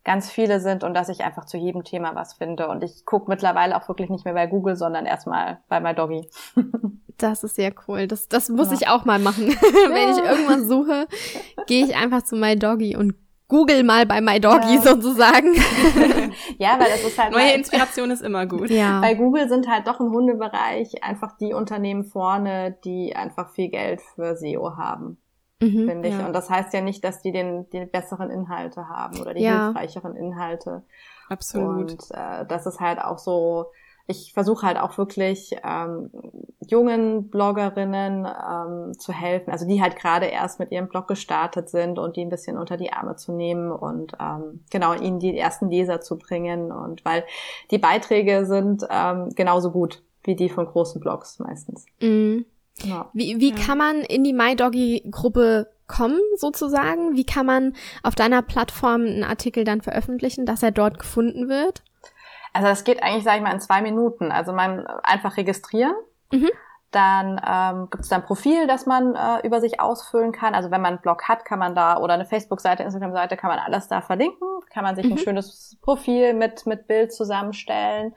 ganz 0.03 0.31
viele 0.31 0.59
sind 0.59 0.83
und 0.83 0.93
dass 0.93 1.09
ich 1.09 1.23
einfach 1.23 1.45
zu 1.45 1.57
jedem 1.57 1.83
Thema 1.83 2.15
was 2.15 2.33
finde. 2.33 2.67
Und 2.69 2.83
ich 2.83 3.05
gucke 3.05 3.29
mittlerweile 3.29 3.75
auch 3.75 3.87
wirklich 3.87 4.09
nicht 4.09 4.25
mehr 4.25 4.33
bei 4.33 4.47
Google, 4.47 4.75
sondern 4.75 5.05
erstmal 5.05 5.59
bei 5.67 5.79
MyDoggy. 5.79 6.29
Das 7.19 7.43
ist 7.43 7.55
sehr 7.55 7.73
cool. 7.87 8.05
Das, 8.05 8.27
das 8.27 8.47
muss 8.47 8.69
ja. 8.69 8.75
ich 8.75 8.87
auch 8.89 9.03
mal 9.03 9.17
machen. 9.17 9.47
Wenn 9.49 10.11
ich 10.11 10.23
irgendwas 10.23 10.67
suche, 10.67 11.07
gehe 11.65 11.83
ich 11.83 11.95
einfach 11.95 12.21
zu 12.21 12.35
MyDoggy 12.35 12.95
und 12.95 13.15
Google 13.47 13.83
mal 13.83 14.05
bei 14.05 14.19
MyDoggy 14.19 14.75
ja. 14.75 14.81
sozusagen. 14.81 15.55
ja, 16.57 16.77
weil 16.77 16.89
das 16.89 17.03
ist 17.03 17.17
halt. 17.17 17.31
Neue 17.31 17.53
Inspiration 17.53 18.11
ist 18.11 18.21
immer 18.21 18.45
gut. 18.45 18.69
Ja. 18.69 18.99
Bei 18.99 19.13
Google 19.13 19.47
sind 19.47 19.67
halt 19.67 19.87
doch 19.87 19.99
im 19.99 20.11
Hundebereich 20.11 21.03
einfach 21.03 21.37
die 21.37 21.53
Unternehmen 21.53 22.03
vorne, 22.03 22.77
die 22.83 23.15
einfach 23.15 23.49
viel 23.49 23.69
Geld 23.69 24.01
für 24.15 24.35
SEO 24.35 24.75
haben. 24.75 25.17
Mhm, 25.61 25.87
finde 25.87 26.09
ich. 26.09 26.17
Ja. 26.17 26.27
Und 26.27 26.33
das 26.33 26.49
heißt 26.49 26.73
ja 26.73 26.81
nicht, 26.81 27.03
dass 27.03 27.21
die 27.21 27.31
den, 27.31 27.69
die 27.69 27.85
besseren 27.85 28.29
Inhalte 28.29 28.89
haben 28.89 29.19
oder 29.19 29.33
die 29.33 29.43
ja. 29.43 29.65
hilfreicheren 29.65 30.15
Inhalte. 30.15 30.83
Absolut. 31.29 31.91
Und 31.91 32.11
äh, 32.11 32.45
das 32.45 32.65
ist 32.65 32.79
halt 32.79 32.99
auch 32.99 33.17
so, 33.17 33.67
ich 34.07 34.33
versuche 34.33 34.65
halt 34.65 34.77
auch 34.77 34.97
wirklich 34.97 35.55
ähm, 35.63 36.09
jungen 36.65 37.29
Bloggerinnen 37.29 38.25
ähm, 38.25 38.97
zu 38.97 39.11
helfen, 39.11 39.51
also 39.51 39.67
die 39.67 39.81
halt 39.81 39.97
gerade 39.97 40.27
erst 40.27 40.59
mit 40.59 40.71
ihrem 40.71 40.87
Blog 40.87 41.07
gestartet 41.07 41.69
sind 41.69 41.99
und 41.99 42.15
die 42.15 42.21
ein 42.21 42.29
bisschen 42.29 42.57
unter 42.57 42.77
die 42.77 42.93
Arme 42.93 43.17
zu 43.17 43.33
nehmen 43.33 43.71
und 43.71 44.13
ähm, 44.19 44.63
genau 44.71 44.93
ihnen 44.93 45.19
die 45.19 45.37
ersten 45.37 45.69
Leser 45.69 45.99
zu 45.99 46.17
bringen 46.17 46.71
und 46.71 47.03
weil 47.03 47.25
die 47.69 47.77
Beiträge 47.77 48.45
sind 48.45 48.87
ähm, 48.89 49.29
genauso 49.35 49.71
gut 49.71 50.01
wie 50.23 50.35
die 50.35 50.49
von 50.49 50.65
großen 50.65 51.01
Blogs 51.01 51.39
meistens. 51.39 51.85
Mhm. 52.01 52.45
Ja. 52.83 53.09
Wie, 53.13 53.39
wie 53.39 53.51
ja. 53.51 53.55
kann 53.55 53.77
man 53.77 54.01
in 54.01 54.23
die 54.23 54.33
MyDoggy-Gruppe 54.33 55.71
kommen, 55.87 56.19
sozusagen? 56.35 57.15
Wie 57.15 57.25
kann 57.25 57.45
man 57.45 57.73
auf 58.03 58.15
deiner 58.15 58.41
Plattform 58.41 59.01
einen 59.01 59.23
Artikel 59.23 59.63
dann 59.63 59.81
veröffentlichen, 59.81 60.45
dass 60.45 60.63
er 60.63 60.71
dort 60.71 60.99
gefunden 60.99 61.49
wird? 61.49 61.83
Also 62.53 62.67
das 62.67 62.83
geht 62.83 63.01
eigentlich, 63.01 63.23
sage 63.23 63.37
ich 63.37 63.43
mal, 63.43 63.53
in 63.53 63.59
zwei 63.59 63.81
Minuten. 63.81 64.31
Also 64.31 64.53
man 64.53 64.85
einfach 65.03 65.37
registrieren. 65.37 65.95
Mhm. 66.31 66.49
Dann 66.91 67.41
ähm, 67.45 67.89
gibt 67.91 68.05
es 68.05 68.11
ein 68.11 68.23
Profil, 68.23 68.65
das 68.65 68.85
man 68.85 69.13
äh, 69.13 69.45
über 69.45 69.59
sich 69.59 69.81
ausfüllen 69.81 70.31
kann. 70.31 70.55
Also 70.55 70.71
wenn 70.71 70.81
man 70.81 70.93
einen 70.93 71.01
Blog 71.01 71.27
hat, 71.27 71.43
kann 71.43 71.59
man 71.59 71.75
da 71.75 71.97
oder 71.97 72.13
eine 72.13 72.25
Facebook-Seite, 72.25 72.83
Instagram-Seite, 72.83 73.35
kann 73.35 73.49
man 73.49 73.59
alles 73.59 73.89
da 73.89 74.01
verlinken. 74.01 74.47
Kann 74.73 74.83
man 74.83 74.95
sich 74.95 75.05
mhm. 75.05 75.13
ein 75.13 75.17
schönes 75.17 75.77
Profil 75.81 76.33
mit 76.33 76.65
mit 76.65 76.87
Bild 76.87 77.13
zusammenstellen. 77.13 78.15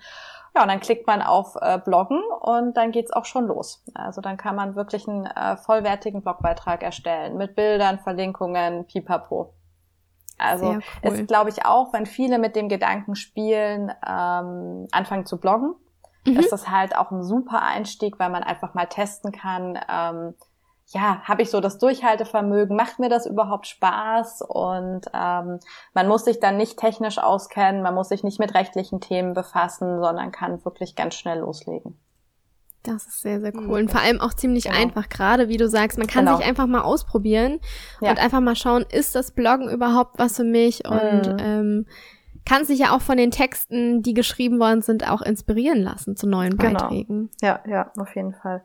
Ja, 0.54 0.62
und 0.62 0.68
dann 0.68 0.80
klickt 0.80 1.06
man 1.06 1.22
auf 1.22 1.56
äh, 1.60 1.78
Bloggen 1.78 2.20
und 2.40 2.76
dann 2.76 2.90
geht's 2.90 3.12
auch 3.12 3.24
schon 3.24 3.46
los. 3.46 3.84
Also 3.94 4.20
dann 4.20 4.36
kann 4.36 4.56
man 4.56 4.74
wirklich 4.74 5.08
einen 5.08 5.26
äh, 5.26 5.56
vollwertigen 5.56 6.22
Blogbeitrag 6.22 6.82
erstellen 6.82 7.36
mit 7.36 7.54
Bildern, 7.54 8.00
Verlinkungen, 8.00 8.86
pipapo. 8.86 9.54
Also 10.38 10.66
cool. 10.70 10.82
ist, 11.02 11.28
glaube 11.28 11.50
ich, 11.50 11.66
auch, 11.66 11.92
wenn 11.92 12.06
viele 12.06 12.38
mit 12.38 12.56
dem 12.56 12.68
Gedanken 12.68 13.14
spielen, 13.14 13.92
ähm, 14.06 14.88
anfangen 14.90 15.26
zu 15.26 15.38
bloggen, 15.38 15.74
mhm. 16.24 16.38
ist 16.38 16.50
das 16.50 16.68
halt 16.68 16.96
auch 16.96 17.10
ein 17.10 17.22
super 17.22 17.62
Einstieg, 17.62 18.18
weil 18.18 18.30
man 18.30 18.42
einfach 18.42 18.74
mal 18.74 18.86
testen 18.86 19.32
kann, 19.32 19.78
ähm, 19.88 20.34
ja, 20.92 21.22
habe 21.22 21.42
ich 21.42 21.50
so 21.50 21.60
das 21.60 21.78
Durchhaltevermögen, 21.78 22.76
macht 22.76 22.98
mir 22.98 23.08
das 23.08 23.24
überhaupt 23.24 23.68
Spaß? 23.68 24.42
Und 24.42 25.02
ähm, 25.14 25.60
man 25.94 26.08
muss 26.08 26.24
sich 26.24 26.40
dann 26.40 26.56
nicht 26.56 26.78
technisch 26.78 27.18
auskennen, 27.18 27.82
man 27.82 27.94
muss 27.94 28.08
sich 28.08 28.24
nicht 28.24 28.40
mit 28.40 28.54
rechtlichen 28.54 29.00
Themen 29.00 29.32
befassen, 29.32 30.00
sondern 30.00 30.32
kann 30.32 30.64
wirklich 30.64 30.96
ganz 30.96 31.14
schnell 31.14 31.40
loslegen. 31.40 31.96
Das 32.82 33.06
ist 33.06 33.20
sehr, 33.20 33.40
sehr 33.40 33.54
cool. 33.54 33.78
Und 33.78 33.90
vor 33.90 34.00
allem 34.00 34.20
auch 34.20 34.34
ziemlich 34.34 34.64
genau. 34.64 34.78
einfach, 34.78 35.08
gerade 35.08 35.48
wie 35.48 35.58
du 35.58 35.68
sagst, 35.68 35.98
man 35.98 36.06
kann 36.06 36.24
genau. 36.24 36.38
sich 36.38 36.46
einfach 36.46 36.66
mal 36.66 36.80
ausprobieren 36.80 37.60
ja. 38.00 38.10
und 38.10 38.18
einfach 38.18 38.40
mal 38.40 38.56
schauen, 38.56 38.84
ist 38.90 39.14
das 39.14 39.32
Bloggen 39.32 39.68
überhaupt 39.68 40.18
was 40.18 40.36
für 40.36 40.44
mich? 40.44 40.88
Und 40.88 41.26
mhm. 41.26 41.36
ähm, 41.38 41.86
kann 42.46 42.64
sich 42.64 42.80
ja 42.80 42.96
auch 42.96 43.02
von 43.02 43.18
den 43.18 43.30
Texten, 43.30 44.02
die 44.02 44.14
geschrieben 44.14 44.58
worden 44.58 44.82
sind, 44.82 45.08
auch 45.08 45.20
inspirieren 45.20 45.82
lassen 45.82 46.16
zu 46.16 46.26
neuen 46.26 46.56
genau. 46.56 46.80
Beiträgen. 46.80 47.30
Ja, 47.42 47.60
ja, 47.68 47.92
auf 47.98 48.16
jeden 48.16 48.34
Fall. 48.34 48.64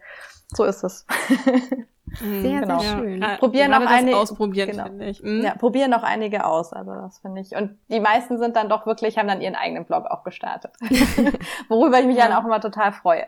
So 0.55 0.63
ist 0.63 0.83
es. 0.83 1.05
Mhm. 2.21 2.41
Sehr, 2.41 2.61
genau. 2.61 2.79
sehr 2.79 2.97
schön. 2.97 3.21
Ja, 3.21 3.37
probieren 3.37 3.71
noch 3.71 3.85
einige 3.85 4.17
ausprobieren, 4.17 4.71
genau. 4.71 4.83
finde 4.85 5.05
ich. 5.05 5.21
Mhm. 5.23 5.41
Ja, 5.43 5.55
probieren 5.55 5.91
noch 5.91 6.03
einige 6.03 6.45
aus, 6.45 6.71
also 6.71 6.91
das 6.93 7.19
finde 7.19 7.41
ich. 7.41 7.55
Und 7.55 7.77
die 7.89 7.99
meisten 7.99 8.37
sind 8.37 8.55
dann 8.55 8.69
doch 8.69 8.85
wirklich, 8.85 9.17
haben 9.17 9.27
dann 9.27 9.41
ihren 9.41 9.55
eigenen 9.55 9.85
Blog 9.85 10.05
auch 10.05 10.23
gestartet. 10.23 10.71
Worüber 11.67 11.99
ich 11.99 12.05
mich 12.05 12.17
ja. 12.17 12.27
dann 12.27 12.37
auch 12.37 12.45
immer 12.45 12.61
total 12.61 12.91
freue. 12.91 13.25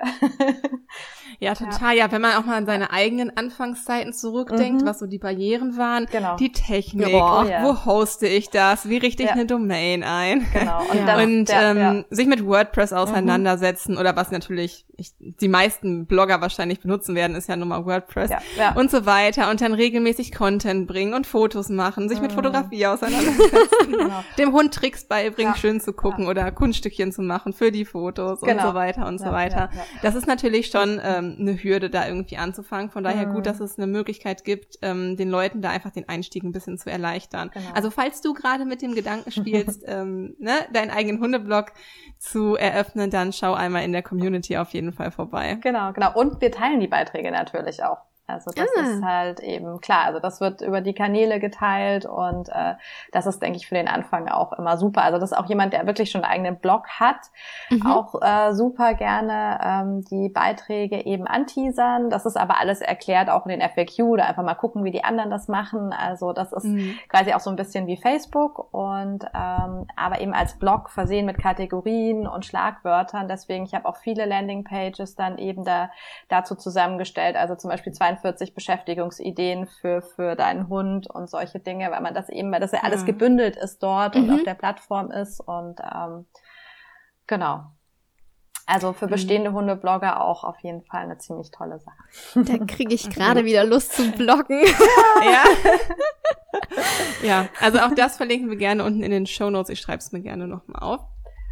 ja, 1.40 1.54
total. 1.54 1.96
Ja. 1.96 2.06
ja, 2.06 2.12
wenn 2.12 2.22
man 2.22 2.36
auch 2.36 2.46
mal 2.46 2.58
an 2.58 2.66
seine 2.66 2.92
eigenen 2.92 3.36
Anfangszeiten 3.36 4.14
zurückdenkt, 4.14 4.82
mhm. 4.82 4.86
was 4.86 5.00
so 5.00 5.08
die 5.08 5.20
Barrieren 5.20 5.78
waren, 5.78 6.06
genau. 6.06 6.36
die 6.36 6.52
Technik, 6.52 7.10
ja, 7.10 7.42
oh, 7.42 7.46
wo 7.64 7.86
hoste 7.86 8.28
ich 8.28 8.50
das, 8.50 8.88
wie 8.90 8.98
richte 8.98 9.24
ich 9.24 9.32
eine 9.32 9.46
Domain 9.46 10.04
ein? 10.04 10.46
Genau. 10.54 10.82
Und, 10.82 11.06
das, 11.08 11.24
und 11.24 11.50
ähm, 11.52 12.06
sich 12.10 12.28
mit 12.28 12.46
WordPress 12.46 12.92
mhm. 12.92 12.98
auseinandersetzen 12.98 13.94
mhm. 13.94 14.00
oder 14.00 14.16
was 14.16 14.32
natürlich 14.32 14.86
ich, 14.98 15.14
die 15.20 15.48
meisten 15.48 16.08
Blogger 16.08 16.42
wahrscheinlich 16.42 16.80
benutzen 16.80 17.16
werden, 17.16 17.36
ist 17.36 17.48
ja 17.48 17.56
nun 17.56 17.68
mal 17.68 17.86
WordPress. 17.86 18.32
Ja, 18.32 18.40
ja. 18.76 18.80
und 18.80 18.92
so 18.92 19.06
weiter 19.06 19.50
und 19.50 19.62
dann 19.62 19.74
regelmäßig 19.74 20.34
Content 20.34 20.88
bringen 20.88 21.14
und 21.14 21.28
Fotos 21.28 21.70
machen, 21.70 22.10
sich 22.10 22.22
mit 22.22 22.32
mhm. 22.32 22.36
Fotografie 22.36 22.86
auseinandersetzen, 22.88 23.92
genau. 23.92 24.24
dem 24.38 24.54
Hund 24.54 24.74
Tricks 24.74 25.06
beibringen, 25.06 25.54
ja. 25.54 25.60
schön 25.60 25.80
zu 25.80 25.94
gucken 25.94 26.26
ja. 26.26 26.30
oder 26.30 26.52
Kunststückchen 26.52 27.12
zu 27.12 27.22
machen 27.22 27.54
für 27.54 27.72
die 27.72 27.86
Fotos 27.86 28.42
genau. 28.42 28.54
und 28.54 28.70
so 28.70 28.74
weiter 28.74 29.08
und 29.08 29.20
so 29.20 29.26
weiter. 29.26 29.70
Das 30.02 30.16
ist 30.16 30.28
natürlich 30.28 30.68
schon 30.68 31.00
ähm, 31.04 31.38
eine 31.40 31.62
Hürde, 31.62 31.90
da 31.90 32.08
irgendwie 32.08 32.38
anzufangen. 32.38 32.90
Von 32.90 33.04
daher 33.04 33.28
mhm. 33.28 33.34
gut, 33.34 33.46
dass 33.46 33.60
es 33.60 33.78
eine 33.78 33.88
Möglichkeit 33.88 34.44
gibt, 34.44 34.78
ähm, 34.82 35.18
den 35.18 35.30
Leuten 35.30 35.62
da 35.62 35.70
einfach 35.70 35.92
den 35.92 36.08
Einstieg 36.10 36.44
ein 36.44 36.52
bisschen 36.52 36.78
zu 36.78 36.90
erleichtern. 36.90 37.52
Genau. 37.54 37.66
Also 37.74 37.92
falls 37.92 38.22
du 38.22 38.34
gerade 38.34 38.66
mit 38.66 38.82
dem 38.82 38.94
Gedanken 38.96 39.32
spielst, 39.32 39.84
ähm, 39.88 40.36
ne, 40.40 40.54
deinen 40.74 40.92
eigenen 40.92 41.22
Hundeblog 41.22 41.72
zu 42.20 42.56
eröffnen, 42.56 43.10
dann 43.10 43.34
schau 43.34 43.54
einmal 43.54 43.84
in 43.84 43.92
der 43.92 44.04
Community 44.04 44.58
auf 44.58 44.72
jeden 44.72 44.94
Fall 44.94 45.12
vorbei. 45.12 45.58
Genau, 45.62 45.94
genau. 45.94 46.14
Und 46.14 46.42
wir 46.42 46.52
teilen 46.52 46.80
die 46.80 46.88
Beiträge 46.88 47.32
natürlich 47.32 47.84
auch. 47.84 47.98
Also 48.28 48.52
das 48.54 48.68
ah. 48.78 48.82
ist 48.82 49.04
halt 49.04 49.40
eben 49.40 49.80
klar. 49.80 50.04
Also 50.06 50.20
das 50.20 50.42
wird 50.42 50.62
über 50.62 50.82
die 50.82 50.94
Kanäle 50.94 51.40
geteilt 51.40 52.06
und 52.06 52.50
äh, 52.50 52.76
das 53.14 53.26
ist, 53.26 53.42
denke 53.42 53.58
ich, 53.58 53.68
für 53.68 53.76
den 53.76 53.88
Anfang 53.88 54.28
auch 54.28 54.52
immer 54.54 54.78
super. 54.78 55.04
Also 55.04 55.18
das 55.18 55.32
ist 55.32 55.38
auch 55.38 55.48
jemand, 55.48 55.72
der 55.72 55.88
wirklich 55.88 56.12
schon 56.12 56.24
einen 56.26 56.34
eigenen 56.34 56.58
Blog 56.58 56.88
hat, 56.90 57.18
mhm. 57.70 57.88
auch 57.88 58.22
äh, 58.22 58.54
super 58.54 58.96
gerne 58.96 59.60
ähm, 59.64 60.04
die 60.12 60.28
Beiträge 60.28 61.06
eben 61.06 61.26
anteasern. 61.26 62.10
Das 62.10 62.26
ist 62.26 62.36
aber 62.36 62.60
alles 62.60 62.82
erklärt 62.82 63.30
auch 63.30 63.46
in 63.46 63.58
den 63.58 63.70
FAQ 63.70 64.00
oder 64.00 64.26
einfach 64.26 64.44
mal 64.44 64.56
gucken, 64.56 64.84
wie 64.84 64.92
die 64.92 65.06
anderen 65.06 65.30
das 65.30 65.48
machen. 65.48 65.94
Also 65.94 66.34
das 66.34 66.52
ist 66.52 66.66
mhm. 66.66 66.98
quasi 67.08 67.34
auch 67.34 67.40
so 67.40 67.50
ein 67.50 67.56
bisschen 67.56 67.88
wie 67.88 67.96
Facebook 67.96 68.74
und 68.74 69.24
ähm, 69.34 69.88
aber 69.96 70.20
eben 70.20 70.34
als 70.34 70.60
Blog 70.60 70.90
versehen 70.90 71.26
mit 71.26 71.38
Kategorien 71.38 72.28
und 72.28 72.46
Schlagwörtern. 72.46 73.30
Deswegen, 73.30 73.64
ich 73.64 73.74
habe 73.74 73.86
auch 73.86 73.96
viele 73.96 74.26
Landingpages 74.26 75.16
dann 75.16 75.38
eben 75.38 75.64
da 75.64 75.90
dazu 76.28 76.56
zusammengestellt. 76.56 77.38
Also 77.38 77.56
zum 77.56 77.70
Beispiel 77.70 77.94
42 78.22 78.54
Beschäftigungsideen 78.54 79.68
für, 79.68 80.02
für 80.02 80.36
deinen 80.36 80.68
Hund 80.70 81.10
und 81.10 81.30
solche 81.30 81.60
Dinge, 81.60 81.92
weil 81.92 82.02
man 82.02 82.14
das 82.14 82.30
eben, 82.30 82.52
weil 82.52 82.60
das 82.60 82.72
ja 82.72 82.80
alles 82.84 83.02
mhm. 83.02 83.08
gebündelt 83.08 83.56
ist 83.56 83.82
dort 83.82 84.16
mhm. 84.16 84.24
und 84.24 84.32
auf 84.32 84.44
der 84.44 84.56
Plattform 84.56 85.12
ist 85.12 85.40
und 85.40 85.80
ähm, 85.80 86.26
genau. 87.26 87.66
Also 88.70 88.92
für 88.92 89.06
mhm. 89.06 89.12
bestehende 89.12 89.54
Hundeblogger 89.54 90.22
auch 90.22 90.44
auf 90.44 90.60
jeden 90.60 90.84
Fall 90.84 91.04
eine 91.04 91.18
ziemlich 91.18 91.52
tolle 91.52 91.80
Sache. 91.80 91.96
Da 92.36 92.66
kriege 92.66 92.94
ich 92.94 93.10
gerade 93.14 93.46
wieder 93.46 93.64
Lust 93.64 93.94
zum 93.94 94.12
Bloggen. 94.12 94.62
ja. 95.24 95.44
ja, 97.24 97.48
also 97.62 97.80
auch 97.80 97.96
das 97.96 98.18
verlinken 98.18 98.50
wir 98.50 98.58
gerne 98.58 98.84
unten 98.84 99.02
in 99.04 99.12
den 99.12 99.26
Show 99.26 99.50
Notes. 99.50 99.70
Ich 99.70 99.80
schreibe 99.80 100.00
es 100.00 100.12
mir 100.12 100.20
gerne 100.20 100.48
nochmal 100.48 100.82
auf, 100.82 101.00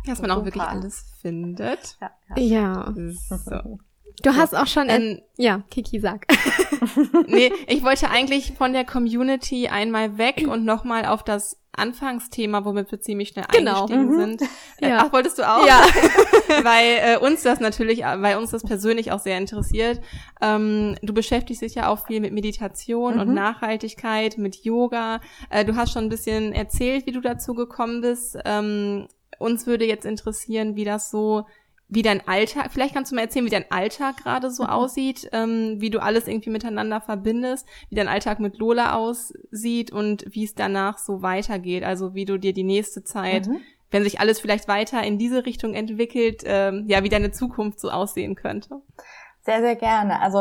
dass 0.05 0.19
man 0.19 0.29
Super. 0.29 0.41
auch 0.41 0.45
wirklich 0.45 0.63
alles 0.63 1.05
findet. 1.21 1.97
Ja. 2.01 2.11
ja. 2.35 2.93
So. 3.29 3.79
Du 4.21 4.35
hast 4.35 4.55
auch 4.55 4.67
schon, 4.67 4.89
ähm, 4.89 5.21
ja, 5.37 5.63
Kiki 5.69 5.99
sag. 5.99 6.25
nee, 7.27 7.51
ich 7.67 7.83
wollte 7.83 8.09
eigentlich 8.09 8.53
von 8.57 8.73
der 8.73 8.85
Community 8.85 9.67
einmal 9.67 10.17
weg 10.17 10.45
und 10.47 10.65
nochmal 10.65 11.05
auf 11.05 11.23
das 11.23 11.59
Anfangsthema, 11.77 12.65
womit 12.65 12.91
wir 12.91 13.01
ziemlich 13.01 13.29
schnell 13.29 13.45
genau. 13.51 13.83
eingestiegen 13.83 14.07
mhm. 14.07 14.19
sind. 14.19 14.41
Äh, 14.81 14.89
ja. 14.89 15.03
Ach, 15.05 15.13
wolltest 15.13 15.37
du 15.37 15.43
auch? 15.43 15.65
Ja. 15.65 15.81
weil 16.63 16.99
äh, 17.01 17.17
uns 17.17 17.43
das 17.43 17.59
natürlich, 17.59 17.99
weil 17.99 18.37
uns 18.37 18.51
das 18.51 18.63
persönlich 18.63 19.11
auch 19.11 19.19
sehr 19.19 19.37
interessiert. 19.37 20.01
Ähm, 20.41 20.95
du 21.01 21.13
beschäftigst 21.13 21.61
dich 21.61 21.75
ja 21.75 21.89
auch 21.89 22.07
viel 22.07 22.21
mit 22.21 22.33
Meditation 22.33 23.15
mhm. 23.15 23.19
und 23.21 23.33
Nachhaltigkeit, 23.33 24.37
mit 24.37 24.63
Yoga. 24.63 25.21
Äh, 25.49 25.65
du 25.65 25.75
hast 25.75 25.91
schon 25.91 26.05
ein 26.05 26.09
bisschen 26.09 26.53
erzählt, 26.53 27.05
wie 27.05 27.11
du 27.11 27.21
dazu 27.21 27.53
gekommen 27.53 28.01
bist. 28.01 28.37
Ähm, 28.45 29.07
uns 29.39 29.67
würde 29.67 29.85
jetzt 29.85 30.05
interessieren, 30.05 30.75
wie 30.75 30.85
das 30.85 31.11
so 31.11 31.45
wie 31.95 32.01
dein 32.01 32.27
Alltag, 32.27 32.71
vielleicht 32.71 32.93
kannst 32.93 33.11
du 33.11 33.15
mal 33.15 33.21
erzählen, 33.21 33.45
wie 33.45 33.49
dein 33.49 33.71
Alltag 33.71 34.17
gerade 34.17 34.51
so 34.51 34.63
mhm. 34.63 34.69
aussieht, 34.69 35.29
ähm, 35.31 35.77
wie 35.79 35.89
du 35.89 35.99
alles 35.99 36.27
irgendwie 36.27 36.49
miteinander 36.49 36.99
verbindest, 36.99 37.65
wie 37.89 37.95
dein 37.95 38.09
Alltag 38.09 38.39
mit 38.39 38.57
Lola 38.57 38.95
aussieht 38.95 39.91
und 39.91 40.25
wie 40.27 40.43
es 40.43 40.53
danach 40.55 40.97
so 40.97 41.21
weitergeht. 41.21 41.83
Also 41.83 42.13
wie 42.13 42.25
du 42.25 42.37
dir 42.37 42.53
die 42.53 42.63
nächste 42.63 43.03
Zeit, 43.03 43.47
mhm. 43.47 43.61
wenn 43.91 44.03
sich 44.03 44.19
alles 44.19 44.41
vielleicht 44.41 44.67
weiter 44.67 45.01
in 45.03 45.17
diese 45.17 45.45
Richtung 45.45 45.73
entwickelt, 45.73 46.43
ähm, 46.45 46.83
ja, 46.87 47.01
wie 47.03 47.09
deine 47.09 47.31
Zukunft 47.31 47.79
so 47.79 47.89
aussehen 47.89 48.35
könnte. 48.35 48.81
Sehr, 49.41 49.61
sehr 49.61 49.75
gerne. 49.75 50.21
Also 50.21 50.39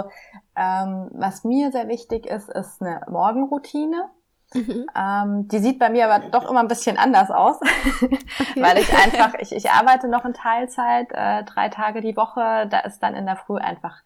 ähm, 0.57 1.11
was 1.13 1.45
mir 1.45 1.71
sehr 1.71 1.89
wichtig 1.89 2.27
ist, 2.27 2.49
ist 2.49 2.83
eine 2.83 3.01
Morgenroutine. 3.09 4.11
Mhm. 4.55 4.87
Ähm, 4.97 5.49
die 5.49 5.59
sieht 5.59 5.79
bei 5.79 5.91
mir 5.91 6.09
aber 6.09 6.29
doch 6.31 6.49
immer 6.49 6.61
ein 6.61 6.69
bisschen 6.69 6.97
anders 6.97 7.31
aus, 7.31 7.61
okay. 7.61 8.19
weil 8.63 8.79
ich 8.79 8.93
einfach, 8.93 9.35
ich, 9.41 9.53
ich 9.53 9.71
arbeite 9.71 10.09
noch 10.09 10.25
in 10.25 10.33
Teilzeit, 10.33 11.09
äh, 11.11 11.43
drei 11.45 11.69
Tage 11.69 12.01
die 12.01 12.17
Woche, 12.17 12.67
da 12.69 12.81
ist 12.81 13.01
dann 13.01 13.15
in 13.15 13.27
der 13.27 13.37
Früh 13.37 13.59
einfach 13.59 14.03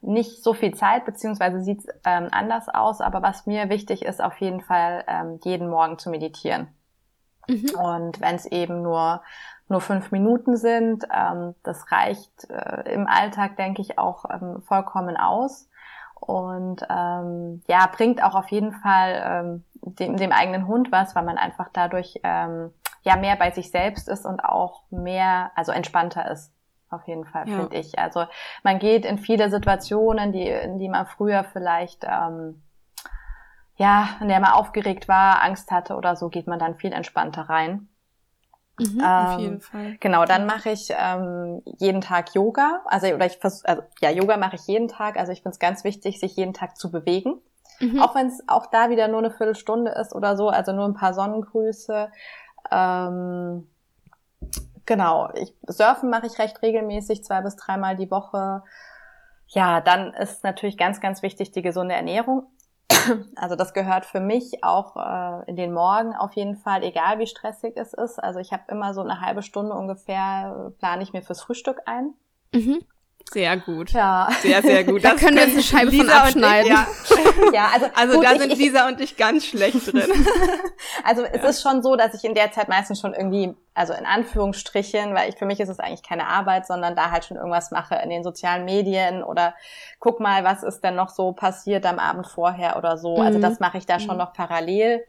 nicht 0.00 0.42
so 0.42 0.54
viel 0.54 0.74
Zeit, 0.74 1.04
beziehungsweise 1.04 1.60
sieht 1.60 1.80
es 1.80 1.86
ähm, 2.04 2.28
anders 2.32 2.68
aus, 2.68 3.00
aber 3.00 3.22
was 3.22 3.46
mir 3.46 3.68
wichtig 3.68 4.02
ist, 4.02 4.22
auf 4.22 4.38
jeden 4.38 4.62
Fall 4.62 5.04
ähm, 5.06 5.38
jeden 5.44 5.68
Morgen 5.68 5.98
zu 5.98 6.08
meditieren. 6.08 6.68
Mhm. 7.46 7.70
Und 7.78 8.20
wenn 8.20 8.36
es 8.36 8.46
eben 8.46 8.82
nur 8.82 9.22
nur 9.70 9.80
fünf 9.80 10.10
Minuten 10.10 10.56
sind, 10.56 11.06
ähm, 11.14 11.54
das 11.62 11.90
reicht 11.92 12.50
äh, 12.50 12.92
im 12.92 13.06
Alltag, 13.06 13.56
denke 13.56 13.80
ich, 13.80 13.98
auch 13.98 14.24
ähm, 14.28 14.62
vollkommen 14.62 15.16
aus. 15.16 15.68
und 16.18 16.84
ähm, 16.90 17.62
ja, 17.66 17.86
bringt 17.86 18.22
auch 18.22 18.34
auf 18.34 18.48
jeden 18.48 18.72
Fall 18.72 19.22
ähm, 19.24 19.64
dem, 19.82 20.16
dem 20.16 20.32
eigenen 20.32 20.66
Hund 20.66 20.92
was, 20.92 21.14
weil 21.14 21.24
man 21.24 21.38
einfach 21.38 21.68
dadurch 21.72 22.20
ähm, 22.22 22.72
ja 23.02 23.16
mehr 23.16 23.36
bei 23.36 23.50
sich 23.50 23.70
selbst 23.70 24.08
ist 24.08 24.26
und 24.26 24.40
auch 24.40 24.82
mehr, 24.90 25.52
also 25.54 25.72
entspannter 25.72 26.30
ist. 26.30 26.52
Auf 26.90 27.06
jeden 27.06 27.24
Fall, 27.24 27.48
ja. 27.48 27.56
finde 27.56 27.76
ich. 27.76 27.98
Also 28.00 28.24
man 28.64 28.80
geht 28.80 29.04
in 29.04 29.18
viele 29.18 29.48
Situationen, 29.48 30.32
die, 30.32 30.48
in 30.48 30.78
die 30.78 30.88
man 30.88 31.06
früher 31.06 31.44
vielleicht 31.44 32.04
ähm, 32.04 32.62
ja, 33.80 34.10
in 34.20 34.28
der 34.28 34.40
man 34.40 34.52
aufgeregt 34.52 35.08
war, 35.08 35.42
Angst 35.42 35.70
hatte 35.70 35.94
oder 35.94 36.14
so, 36.14 36.28
geht 36.28 36.46
man 36.46 36.58
dann 36.58 36.74
viel 36.74 36.92
entspannter 36.92 37.48
rein. 37.48 37.88
Mhm, 38.78 39.00
ähm, 39.00 39.04
auf 39.04 39.40
jeden 39.40 39.60
Fall. 39.62 39.96
Genau, 40.00 40.26
dann 40.26 40.44
mache 40.44 40.68
ich 40.68 40.90
ähm, 40.90 41.62
jeden 41.64 42.02
Tag 42.02 42.34
Yoga. 42.34 42.82
Also 42.84 43.06
oder 43.06 43.24
ich 43.24 43.38
vers 43.38 43.64
also 43.64 43.82
ja, 44.02 44.10
Yoga 44.10 44.36
mache 44.36 44.56
ich 44.56 44.66
jeden 44.66 44.88
Tag. 44.88 45.16
Also 45.16 45.32
ich 45.32 45.38
finde 45.38 45.54
es 45.54 45.58
ganz 45.58 45.82
wichtig, 45.82 46.20
sich 46.20 46.36
jeden 46.36 46.52
Tag 46.52 46.76
zu 46.76 46.90
bewegen. 46.90 47.40
Mhm. 47.80 48.00
Auch 48.00 48.14
wenn 48.14 48.26
es 48.26 48.42
auch 48.46 48.66
da 48.66 48.90
wieder 48.90 49.08
nur 49.08 49.18
eine 49.18 49.30
Viertelstunde 49.30 49.92
ist 49.92 50.14
oder 50.14 50.36
so, 50.36 50.48
also 50.48 50.72
nur 50.72 50.84
ein 50.84 50.94
paar 50.94 51.14
Sonnengrüße. 51.14 52.10
Ähm, 52.70 53.66
genau, 54.86 55.30
ich, 55.34 55.54
Surfen 55.66 56.10
mache 56.10 56.26
ich 56.26 56.38
recht 56.38 56.62
regelmäßig, 56.62 57.24
zwei 57.24 57.40
bis 57.40 57.56
dreimal 57.56 57.96
die 57.96 58.10
Woche. 58.10 58.62
Ja, 59.48 59.80
dann 59.80 60.14
ist 60.14 60.44
natürlich 60.44 60.78
ganz, 60.78 61.00
ganz 61.00 61.22
wichtig 61.22 61.50
die 61.52 61.62
gesunde 61.62 61.94
Ernährung. 61.94 62.46
Also 63.36 63.56
das 63.56 63.72
gehört 63.72 64.04
für 64.04 64.20
mich 64.20 64.62
auch 64.62 64.96
äh, 64.96 65.48
in 65.48 65.56
den 65.56 65.72
Morgen 65.72 66.14
auf 66.14 66.34
jeden 66.34 66.56
Fall, 66.56 66.82
egal 66.84 67.18
wie 67.18 67.26
stressig 67.26 67.76
es 67.76 67.94
ist. 67.94 68.18
Also 68.22 68.40
ich 68.40 68.52
habe 68.52 68.64
immer 68.68 68.92
so 68.92 69.00
eine 69.00 69.20
halbe 69.20 69.42
Stunde 69.42 69.74
ungefähr, 69.74 70.68
äh, 70.68 70.70
plane 70.78 71.02
ich 71.02 71.12
mir 71.12 71.22
fürs 71.22 71.40
Frühstück 71.40 71.80
ein. 71.86 72.14
Mhm. 72.52 72.84
Sehr 73.32 73.56
gut. 73.58 73.92
Ja. 73.92 74.28
Sehr, 74.40 74.60
sehr 74.60 74.82
gut. 74.82 75.04
da 75.04 75.14
können 75.14 75.36
wir 75.36 75.44
uns 75.44 75.52
eine 75.52 75.62
Scheibe 75.62 75.90
Lisa 75.92 76.04
von 76.04 76.20
abschneiden. 76.20 76.72
Ich, 76.72 77.10
ja. 77.10 77.52
ja, 77.52 77.68
also, 77.72 77.86
also 77.94 78.14
gut, 78.16 78.24
da 78.24 78.36
sind 78.36 78.52
ich, 78.52 78.58
Lisa 78.58 78.88
und 78.88 79.00
ich 79.00 79.16
ganz 79.16 79.46
schlecht 79.46 79.86
drin. 79.92 80.26
also 81.04 81.22
es 81.22 81.40
ja. 81.40 81.48
ist 81.48 81.62
schon 81.62 81.80
so, 81.80 81.94
dass 81.94 82.12
ich 82.14 82.24
in 82.24 82.34
der 82.34 82.50
Zeit 82.50 82.68
meistens 82.68 83.00
schon 83.00 83.14
irgendwie, 83.14 83.54
also 83.72 83.92
in 83.92 84.04
Anführungsstrichen, 84.04 85.14
weil 85.14 85.28
ich 85.28 85.36
für 85.36 85.46
mich 85.46 85.60
ist 85.60 85.68
es 85.68 85.78
eigentlich 85.78 86.02
keine 86.02 86.26
Arbeit, 86.26 86.66
sondern 86.66 86.96
da 86.96 87.12
halt 87.12 87.24
schon 87.24 87.36
irgendwas 87.36 87.70
mache 87.70 87.94
in 88.02 88.10
den 88.10 88.24
sozialen 88.24 88.64
Medien 88.64 89.22
oder 89.22 89.54
guck 90.00 90.18
mal, 90.18 90.42
was 90.42 90.64
ist 90.64 90.80
denn 90.80 90.96
noch 90.96 91.10
so 91.10 91.32
passiert 91.32 91.86
am 91.86 92.00
Abend 92.00 92.26
vorher 92.26 92.76
oder 92.76 92.98
so. 92.98 93.10
Also 93.10 93.20
mhm. 93.20 93.26
Also 93.30 93.38
das 93.38 93.60
mache 93.60 93.78
ich 93.78 93.86
da 93.86 94.00
schon 94.00 94.14
mhm. 94.16 94.22
noch 94.22 94.32
parallel. 94.32 95.04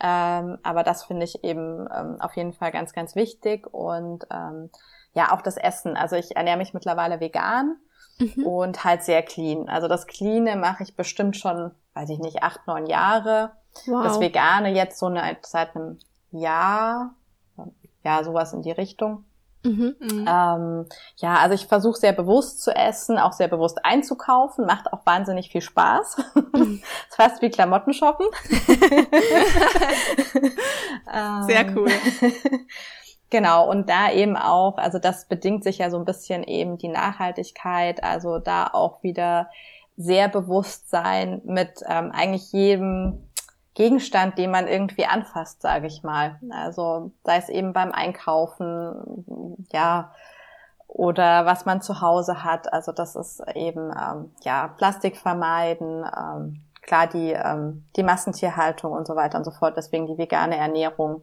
Ähm, 0.00 0.58
aber 0.62 0.84
das 0.84 1.04
finde 1.04 1.24
ich 1.24 1.44
eben 1.44 1.86
ähm, 1.94 2.16
auf 2.20 2.34
jeden 2.36 2.54
Fall 2.54 2.70
ganz, 2.70 2.94
ganz 2.94 3.14
wichtig 3.14 3.66
und 3.66 4.26
ähm, 4.30 4.70
ja, 5.14 5.32
auch 5.32 5.42
das 5.42 5.56
Essen. 5.56 5.96
Also 5.96 6.16
ich 6.16 6.36
ernähre 6.36 6.58
mich 6.58 6.74
mittlerweile 6.74 7.20
vegan 7.20 7.76
mhm. 8.18 8.44
und 8.44 8.84
halt 8.84 9.02
sehr 9.02 9.22
clean. 9.22 9.68
Also 9.68 9.88
das 9.88 10.06
Cleane 10.06 10.56
mache 10.56 10.82
ich 10.82 10.96
bestimmt 10.96 11.36
schon, 11.36 11.72
weiß 11.94 12.10
ich 12.10 12.18
nicht, 12.18 12.42
acht, 12.42 12.66
neun 12.66 12.86
Jahre. 12.86 13.52
Wow. 13.86 14.04
Das 14.04 14.20
Vegane 14.20 14.72
jetzt 14.72 14.98
so 14.98 15.06
eine, 15.06 15.36
seit 15.42 15.76
einem 15.76 15.98
Jahr, 16.30 17.14
ja, 18.04 18.24
sowas 18.24 18.52
in 18.52 18.62
die 18.62 18.72
Richtung. 18.72 19.24
Mhm. 19.64 19.96
Ähm, 20.00 20.86
ja, 21.16 21.38
also 21.38 21.54
ich 21.54 21.66
versuche 21.66 21.98
sehr 21.98 22.12
bewusst 22.12 22.62
zu 22.62 22.70
essen, 22.70 23.18
auch 23.18 23.32
sehr 23.32 23.48
bewusst 23.48 23.84
einzukaufen, 23.84 24.66
macht 24.66 24.92
auch 24.92 25.04
wahnsinnig 25.04 25.50
viel 25.50 25.62
Spaß. 25.62 26.16
Mhm. 26.54 26.80
ist 27.08 27.16
fast 27.16 27.42
wie 27.42 27.50
Klamotten 27.50 27.92
shoppen. 27.92 28.26
sehr 31.46 31.76
cool. 31.76 31.90
Genau, 33.30 33.68
und 33.68 33.90
da 33.90 34.10
eben 34.10 34.36
auch, 34.36 34.78
also 34.78 34.98
das 34.98 35.26
bedingt 35.26 35.62
sich 35.62 35.78
ja 35.78 35.90
so 35.90 35.98
ein 35.98 36.06
bisschen 36.06 36.44
eben 36.44 36.78
die 36.78 36.88
Nachhaltigkeit, 36.88 38.02
also 38.02 38.38
da 38.38 38.68
auch 38.72 39.02
wieder 39.02 39.50
sehr 39.98 40.28
bewusst 40.28 40.88
sein 40.88 41.42
mit 41.44 41.82
ähm, 41.86 42.10
eigentlich 42.12 42.52
jedem 42.52 43.28
Gegenstand, 43.74 44.38
den 44.38 44.50
man 44.50 44.66
irgendwie 44.66 45.04
anfasst, 45.04 45.60
sage 45.60 45.86
ich 45.86 46.02
mal. 46.02 46.40
Also 46.50 47.12
sei 47.24 47.36
es 47.36 47.48
eben 47.48 47.72
beim 47.72 47.92
Einkaufen, 47.92 49.66
ja, 49.72 50.12
oder 50.88 51.44
was 51.46 51.66
man 51.66 51.82
zu 51.82 52.00
Hause 52.00 52.42
hat. 52.42 52.72
Also 52.72 52.92
das 52.92 53.14
ist 53.14 53.42
eben 53.54 53.90
ähm, 53.90 54.32
ja 54.42 54.68
Plastik 54.68 55.16
vermeiden, 55.18 56.04
ähm, 56.04 56.64
klar 56.82 57.06
die 57.06 57.32
ähm, 57.32 57.84
die 57.94 58.02
Massentierhaltung 58.02 58.92
und 58.92 59.06
so 59.06 59.14
weiter 59.14 59.38
und 59.38 59.44
so 59.44 59.50
fort. 59.50 59.76
Deswegen 59.76 60.06
die 60.06 60.18
vegane 60.18 60.56
Ernährung 60.56 61.22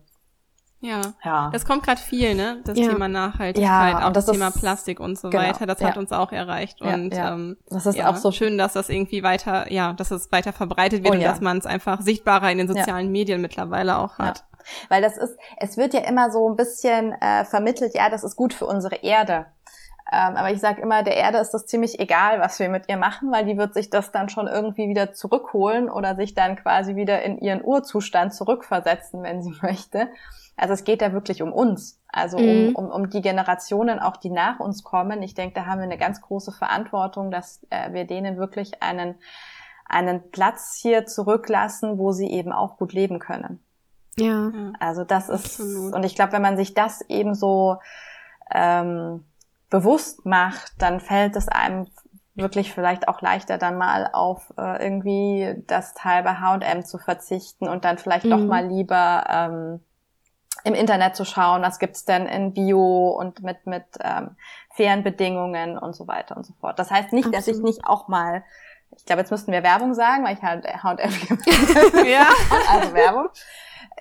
ja. 0.81 1.01
ja. 1.23 1.49
Das 1.51 1.65
kommt 1.65 1.83
gerade 1.83 1.99
viel, 1.99 2.35
ne? 2.35 2.61
Das 2.65 2.77
ja. 2.77 2.89
Thema 2.89 3.07
Nachhaltigkeit, 3.07 3.93
ja, 3.93 4.07
auch 4.07 4.11
das, 4.11 4.25
das 4.25 4.35
Thema 4.35 4.51
Plastik 4.51 4.99
und 4.99 5.17
so 5.17 5.29
genau. 5.29 5.43
weiter. 5.43 5.65
Das 5.65 5.81
hat 5.83 5.97
uns 5.97 6.11
auch 6.11 6.31
erreicht. 6.31 6.81
Und 6.81 7.11
ähm, 7.13 7.57
das 7.69 7.85
ist 7.85 8.03
auch 8.03 8.17
so 8.17 8.31
schön, 8.31 8.57
dass 8.57 8.73
das 8.73 8.89
irgendwie 8.89 9.23
weiter, 9.23 9.71
ja, 9.71 9.93
dass 9.93 10.11
es 10.11 10.31
weiter 10.31 10.53
verbreitet 10.53 11.03
wird 11.03 11.13
oh, 11.13 11.17
und 11.17 11.23
dass 11.23 11.41
man 11.41 11.57
es 11.57 11.65
einfach 11.65 12.01
sichtbarer 12.01 12.51
in 12.51 12.59
den 12.59 12.67
sozialen 12.67 13.11
Medien 13.11 13.41
mittlerweile 13.41 13.97
auch 13.97 14.19
hat. 14.19 14.45
Weil 14.89 15.01
das 15.01 15.17
ist, 15.17 15.37
es 15.57 15.77
wird 15.77 15.93
ja 15.93 16.01
immer 16.01 16.31
so 16.31 16.49
ein 16.49 16.55
bisschen 16.55 17.13
äh, 17.13 17.45
vermittelt, 17.45 17.93
ja, 17.93 18.09
das 18.09 18.23
ist 18.23 18.35
gut 18.35 18.53
für 18.53 18.65
unsere 18.65 18.95
Erde. 18.95 19.45
Ähm, 20.11 20.35
aber 20.35 20.51
ich 20.51 20.59
sage 20.59 20.81
immer, 20.81 21.01
der 21.01 21.17
Erde 21.17 21.39
ist 21.39 21.51
das 21.51 21.65
ziemlich 21.65 21.99
egal, 21.99 22.39
was 22.39 22.59
wir 22.59 22.69
mit 22.69 22.87
ihr 22.89 22.97
machen, 22.97 23.31
weil 23.31 23.45
die 23.45 23.57
wird 23.57 23.73
sich 23.73 23.89
das 23.89 24.11
dann 24.11 24.29
schon 24.29 24.47
irgendwie 24.47 24.87
wieder 24.87 25.13
zurückholen 25.13 25.89
oder 25.89 26.15
sich 26.15 26.35
dann 26.35 26.55
quasi 26.55 26.95
wieder 26.95 27.23
in 27.23 27.39
ihren 27.39 27.63
Urzustand 27.63 28.33
zurückversetzen, 28.33 29.23
wenn 29.23 29.41
sie 29.41 29.53
möchte. 29.61 30.09
Also 30.57 30.73
es 30.73 30.83
geht 30.83 31.01
da 31.01 31.11
wirklich 31.11 31.41
um 31.41 31.51
uns, 31.51 32.01
also 32.07 32.37
um, 32.37 32.67
mhm. 32.67 32.75
um, 32.75 32.89
um 32.89 33.09
die 33.09 33.21
Generationen 33.21 33.99
auch, 33.99 34.17
die 34.17 34.29
nach 34.29 34.59
uns 34.59 34.83
kommen. 34.83 35.21
Ich 35.21 35.33
denke, 35.33 35.55
da 35.55 35.65
haben 35.65 35.79
wir 35.79 35.83
eine 35.83 35.97
ganz 35.97 36.21
große 36.21 36.53
Verantwortung, 36.53 37.29
dass 37.29 37.65
äh, 37.69 37.91
wir 37.91 38.05
denen 38.05 38.37
wirklich 38.37 38.81
einen, 38.81 39.15
einen 39.85 40.31
Platz 40.31 40.79
hier 40.81 41.05
zurücklassen, 41.05 41.97
wo 41.97 42.13
sie 42.13 42.31
eben 42.31 42.53
auch 42.53 42.77
gut 42.77 42.93
leben 42.93 43.19
können. 43.19 43.59
Ja. 44.17 44.51
Also 44.79 45.03
das 45.03 45.27
ist, 45.27 45.59
Absolut. 45.59 45.93
und 45.93 46.03
ich 46.05 46.15
glaube, 46.15 46.31
wenn 46.31 46.41
man 46.41 46.55
sich 46.55 46.73
das 46.73 47.01
eben 47.09 47.35
so 47.35 47.77
ähm, 48.49 49.25
bewusst 49.69 50.25
macht, 50.25 50.71
dann 50.77 51.01
fällt 51.01 51.35
es 51.35 51.49
einem 51.49 51.87
wirklich 52.33 52.73
vielleicht 52.73 53.07
auch 53.07 53.21
leichter 53.21 53.57
dann 53.57 53.77
mal 53.77 54.09
auf 54.11 54.53
äh, 54.57 54.83
irgendwie 54.83 55.63
das 55.67 55.93
Teil 55.93 56.23
bei 56.23 56.35
H&M 56.35 56.85
zu 56.85 56.97
verzichten 56.97 57.67
und 57.67 57.85
dann 57.85 57.97
vielleicht 57.97 58.25
mhm. 58.25 58.29
doch 58.29 58.39
mal 58.39 58.65
lieber 58.65 59.25
ähm, 59.29 59.79
im 60.65 60.73
Internet 60.73 61.15
zu 61.15 61.25
schauen, 61.25 61.61
was 61.61 61.77
gibt's 61.77 62.05
denn 62.05 62.25
in 62.25 62.53
Bio 62.53 63.09
und 63.11 63.43
mit, 63.43 63.67
mit 63.67 63.85
ähm, 64.01 64.35
fairen 64.71 65.03
Bedingungen 65.03 65.77
und 65.77 65.95
so 65.95 66.07
weiter 66.07 66.35
und 66.35 66.45
so 66.45 66.53
fort. 66.59 66.79
Das 66.79 66.89
heißt 66.89 67.13
nicht, 67.13 67.27
Absolut. 67.27 67.35
dass 67.35 67.47
ich 67.47 67.63
nicht 67.63 67.85
auch 67.85 68.07
mal, 68.07 68.43
ich 68.97 69.05
glaube, 69.05 69.21
jetzt 69.21 69.29
müssten 69.29 69.51
wir 69.51 69.61
Werbung 69.61 69.93
sagen, 69.93 70.25
weil 70.25 70.35
ich 70.35 70.41
halt 70.41 70.65
H&M 70.65 70.97
ja. 72.05 72.27
also 72.71 72.93
Werbung. 72.93 73.29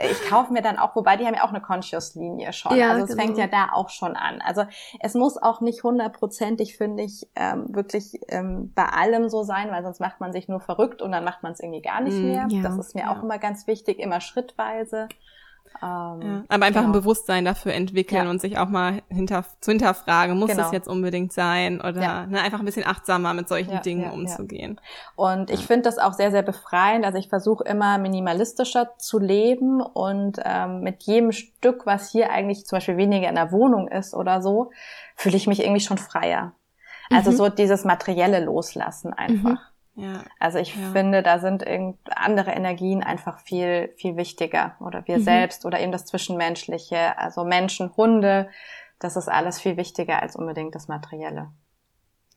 Ich 0.01 0.29
kaufe 0.29 0.53
mir 0.53 0.63
dann 0.63 0.79
auch, 0.79 0.97
wobei 0.97 1.17
die 1.17 1.27
haben 1.27 1.35
ja 1.35 1.45
auch 1.45 1.51
eine 1.51 1.61
Conscious-Linie 1.61 2.53
schon. 2.53 2.77
Ja, 2.77 2.91
also 2.91 3.05
es 3.05 3.11
genau. 3.11 3.23
fängt 3.23 3.39
ja 3.39 3.47
da 3.47 3.69
auch 3.73 3.91
schon 3.91 4.17
an. 4.17 4.41
Also 4.41 4.65
es 5.01 5.15
muss 5.15 5.41
auch 5.41 5.61
nicht 5.61 5.85
hundertprozentig, 5.85 6.77
finde 6.77 7.05
ich, 7.05 7.29
ähm, 7.37 7.67
wirklich 7.69 8.19
ähm, 8.29 8.73
bei 8.75 8.87
allem 8.87 9.29
so 9.29 9.45
sein, 9.45 9.71
weil 9.71 9.85
sonst 9.85 10.01
macht 10.01 10.19
man 10.19 10.33
sich 10.33 10.49
nur 10.49 10.61
verrückt 10.61 11.03
und 11.03 11.13
dann 11.13 11.23
macht 11.25 11.43
man 11.43 11.53
es 11.53 11.61
irgendwie 11.61 11.83
gar 11.83 12.01
nicht 12.01 12.17
mm, 12.17 12.27
mehr. 12.27 12.47
Ja, 12.49 12.63
das 12.63 12.79
ist 12.79 12.95
mir 12.95 13.03
ja. 13.03 13.13
auch 13.13 13.23
immer 13.23 13.39
ganz 13.39 13.67
wichtig, 13.69 14.01
immer 14.01 14.21
schrittweise. 14.21 15.09
Ähm, 15.83 16.21
ja, 16.23 16.45
aber 16.49 16.67
einfach 16.67 16.83
genau. 16.83 16.87
ein 16.87 16.93
Bewusstsein 16.93 17.45
dafür 17.45 17.75
entwickeln 17.75 18.25
ja. 18.25 18.31
und 18.31 18.41
sich 18.41 18.59
auch 18.59 18.69
mal 18.69 19.03
hinter, 19.09 19.45
zu 19.61 19.73
hinterfragen, 19.73 20.39
muss 20.39 20.51
genau. 20.51 20.63
das 20.63 20.73
jetzt 20.73 20.89
unbedingt 20.89 21.33
sein 21.33 21.81
oder 21.81 22.01
ja. 22.01 22.27
ne, 22.27 22.41
einfach 22.41 22.61
ein 22.61 22.65
bisschen 22.65 22.87
achtsamer 22.87 23.35
mit 23.35 23.49
solchen 23.49 23.83
Dingen 23.83 24.11
umzugehen. 24.11 24.81
Und 25.17 25.51
ich 25.51 25.67
finde 25.67 25.83
das 25.83 25.99
auch 25.99 26.13
sehr, 26.13 26.31
sehr 26.31 26.43
befreiend. 26.43 27.05
Also 27.05 27.19
ich 27.19 27.29
versuche 27.29 27.65
immer 27.65 27.99
minimalistischer 27.99 28.91
zu 28.99 29.19
leben 29.19 29.81
und 29.81 30.41
ähm, 30.45 30.81
mit 30.81 31.03
jedem 31.03 31.33
Stück, 31.33 31.87
was 31.87 32.11
hier 32.11 32.31
eigentlich 32.31 32.67
zum 32.67 32.77
Beispiel 32.77 32.97
weniger 32.97 33.29
in 33.29 33.35
der 33.35 33.53
Wohnung 33.53 33.89
ist 33.89 34.15
oder 34.15 34.43
so, 34.43 34.71
fühle 35.17 35.37
ich 35.37 35.47
mich 35.47 35.61
irgendwie 35.61 35.81
schon 35.81 35.99
freier. 35.99 36.53
Also 37.11 37.31
mhm. 37.31 37.37
so 37.37 37.49
dieses 37.49 37.85
materielle 37.85 38.45
Loslassen 38.45 39.13
einfach. 39.13 39.51
Mhm. 39.51 39.74
Ja. 39.97 40.25
Also 40.41 40.59
ich 40.59 40.75
ja. 40.75 40.91
finde, 40.93 41.23
da 41.23 41.39
sind 41.39 41.65
andere 42.11 42.51
Energien 42.51 43.03
einfach 43.03 43.39
viel, 43.39 43.93
viel 43.97 44.17
wichtiger. 44.17 44.77
Oder 44.81 45.07
wir 45.07 45.19
mhm. 45.19 45.23
selbst 45.23 45.65
oder 45.65 45.81
eben 45.81 45.93
das 45.93 46.05
Zwischenmenschliche. 46.05 47.17
Also 47.19 47.45
Menschen, 47.45 47.97
Hunde, 47.97 48.49
das 48.99 49.17
ist 49.17 49.29
alles 49.29 49.61
viel 49.61 49.77
wichtiger 49.77 50.21
als 50.21 50.37
unbedingt 50.37 50.75
das 50.75 50.89
Materielle. 50.89 51.53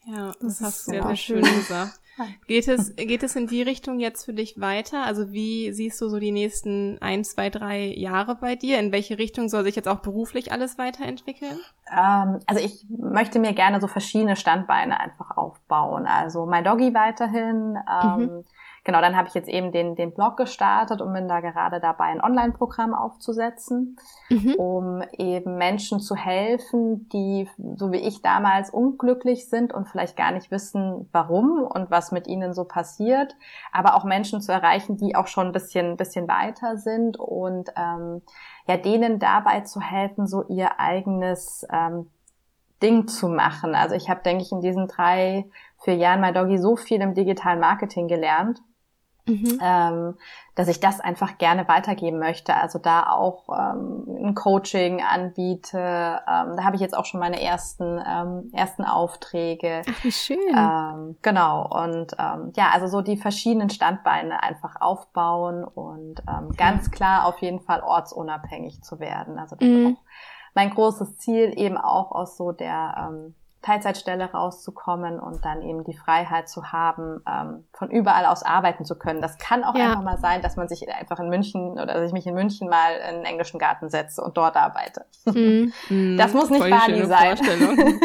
Ja, 0.06 0.28
das, 0.40 0.60
das 0.60 0.62
hast 0.62 0.88
du 0.88 0.92
sehr, 0.92 1.04
sehr 1.04 1.16
schön 1.16 1.42
gesagt. 1.56 2.00
Geht 2.48 2.68
es, 2.68 2.96
geht 2.96 3.24
es 3.24 3.36
in 3.36 3.48
die 3.48 3.62
Richtung 3.62 4.00
jetzt 4.00 4.26
für 4.26 4.34
dich 4.34 4.60
weiter? 4.60 5.04
Also 5.04 5.32
wie 5.32 5.72
siehst 5.72 6.02
du 6.02 6.10
so 6.10 6.20
die 6.20 6.32
nächsten 6.32 6.98
ein, 7.02 7.24
zwei, 7.24 7.50
drei 7.50 7.94
Jahre 7.96 8.36
bei 8.36 8.56
dir? 8.56 8.80
In 8.80 8.92
welche 8.92 9.18
Richtung 9.18 9.50
soll 9.50 9.64
sich 9.64 9.76
jetzt 9.76 9.88
auch 9.88 10.00
beruflich 10.00 10.52
alles 10.52 10.78
weiterentwickeln? 10.78 11.60
Ähm, 11.92 12.40
also 12.46 12.64
ich 12.64 12.86
möchte 12.90 13.40
mir 13.40 13.54
gerne 13.54 13.80
so 13.80 13.88
verschiedene 13.88 14.36
Standbeine 14.36 15.00
einfach 15.00 15.38
aufbauen. 15.38 16.08
Also 16.08 16.46
mein 16.46 16.64
Doggy 16.64 16.94
weiterhin, 16.94 17.78
ähm, 18.04 18.20
mhm. 18.20 18.44
Genau, 18.88 19.02
dann 19.02 19.18
habe 19.18 19.28
ich 19.28 19.34
jetzt 19.34 19.50
eben 19.50 19.74
den, 19.74 19.96
den 19.96 20.14
Blog 20.14 20.38
gestartet 20.38 21.02
und 21.02 21.12
bin 21.12 21.28
da 21.28 21.42
gerade 21.42 21.82
dabei, 21.82 22.06
ein 22.06 22.24
Online-Programm 22.24 22.94
aufzusetzen, 22.94 23.98
mhm. 24.30 24.54
um 24.54 25.04
eben 25.18 25.58
Menschen 25.58 26.00
zu 26.00 26.16
helfen, 26.16 27.10
die, 27.10 27.50
so 27.76 27.92
wie 27.92 27.98
ich 27.98 28.22
damals, 28.22 28.70
unglücklich 28.70 29.50
sind 29.50 29.74
und 29.74 29.90
vielleicht 29.90 30.16
gar 30.16 30.32
nicht 30.32 30.52
wissen, 30.52 31.10
warum 31.12 31.64
und 31.64 31.92
was 31.92 32.14
mit 32.14 32.28
ihnen 32.28 32.54
so 32.54 32.64
passiert, 32.64 33.36
aber 33.74 33.96
auch 33.96 34.06
Menschen 34.06 34.40
zu 34.40 34.54
erreichen, 34.54 34.96
die 34.96 35.18
auch 35.18 35.28
schon 35.28 35.48
ein 35.48 35.52
bisschen, 35.52 35.98
bisschen 35.98 36.30
weiter 36.30 36.78
sind 36.78 37.20
und 37.20 37.70
ähm, 37.76 38.22
ja, 38.68 38.78
denen 38.78 39.20
dabei 39.20 39.62
zu 39.62 39.82
helfen, 39.82 40.28
so 40.28 40.46
ihr 40.48 40.80
eigenes 40.80 41.68
ähm, 41.74 42.10
Ding 42.82 43.10
zu 43.10 43.28
machen. 43.28 43.76
Also 43.76 43.96
ich 43.96 44.10
habe, 44.10 44.22
denke 44.24 44.44
ich, 44.44 44.54
in 44.54 44.62
diesen 44.62 44.88
drei, 44.88 45.46
vier 45.84 45.96
Jahren 45.96 46.22
My 46.22 46.32
Doggy 46.32 46.58
so 46.58 46.78
viel 46.78 47.02
im 47.02 47.16
digitalen 47.16 47.60
Marketing 47.60 48.08
gelernt, 48.08 48.62
mhm. 49.28 49.60
ähm, 49.62 50.18
dass 50.56 50.68
ich 50.68 50.80
das 50.80 51.00
einfach 51.00 51.38
gerne 51.38 51.68
weitergeben 51.68 52.18
möchte. 52.18 52.56
Also 52.56 52.80
da 52.80 53.10
auch 53.10 53.48
ähm, 53.50 54.06
ein 54.24 54.36
Coaching 54.36 55.02
anbiete. 55.04 55.78
Ähm, 55.78 56.58
da 56.58 56.64
habe 56.64 56.76
ich 56.76 56.82
jetzt 56.82 56.98
auch 56.98 57.06
schon 57.06 57.20
meine 57.20 57.42
ersten 57.42 58.02
ähm, 58.08 58.50
ersten 58.54 58.84
Aufträge. 58.84 59.84
Ach, 59.88 60.04
wie 60.04 60.12
schön. 60.12 60.38
Ähm, 60.56 61.18
genau. 61.22 61.68
Und 61.68 62.14
ähm, 62.18 62.54
ja, 62.56 62.70
also 62.74 62.88
so 62.88 63.02
die 63.02 63.18
verschiedenen 63.18 63.70
Standbeine 63.70 64.42
einfach 64.42 64.82
aufbauen 64.82 65.64
und 65.64 66.22
ganz 66.58 66.92
klar 66.92 67.26
auf 67.26 67.40
jeden 67.40 67.60
Fall 67.60 67.82
ortsunabhängig 67.82 68.82
zu 68.82 69.00
werden. 69.00 69.38
Also 69.40 69.56
das 69.56 69.68
mhm. 69.68 69.76
ist 69.76 69.96
auch 69.96 70.04
mein 70.56 70.70
großes 70.72 71.18
Ziel, 71.20 71.54
eben 71.56 71.78
auch 71.78 72.12
aus 72.12 72.38
so 72.38 72.52
der 72.52 73.12
Teilzeitstelle 73.62 74.32
rauszukommen 74.32 75.20
und 75.20 75.44
dann 75.44 75.62
eben 75.62 75.84
die 75.84 75.96
Freiheit 75.96 76.48
zu 76.48 76.72
haben, 76.72 77.22
ähm, 77.28 77.66
von 77.74 77.90
überall 77.90 78.26
aus 78.26 78.44
arbeiten 78.44 78.86
zu 78.86 78.98
können. 78.98 79.22
Das 79.22 79.38
kann 79.40 79.64
auch 79.64 79.76
ja. 79.76 79.86
einfach 79.86 80.04
mal 80.04 80.20
sein, 80.20 80.42
dass 80.42 80.56
man 80.56 80.68
sich 80.68 80.88
einfach 80.90 81.20
in 81.20 81.30
München 81.30 81.72
oder 81.72 81.88
dass 81.88 82.08
ich 82.08 82.14
mich 82.14 82.28
in 82.28 82.36
München 82.36 82.70
mal 82.70 82.94
in 82.96 83.16
einen 83.16 83.26
englischen 83.26 83.60
Garten 83.60 83.90
setze 83.90 84.22
und 84.22 84.38
dort 84.38 84.56
arbeite. 84.56 85.06
Mm, 85.26 86.18
das 86.18 86.34
muss 86.34 86.50
nicht 86.50 86.70
Bali 86.70 87.06
sein. 87.06 87.38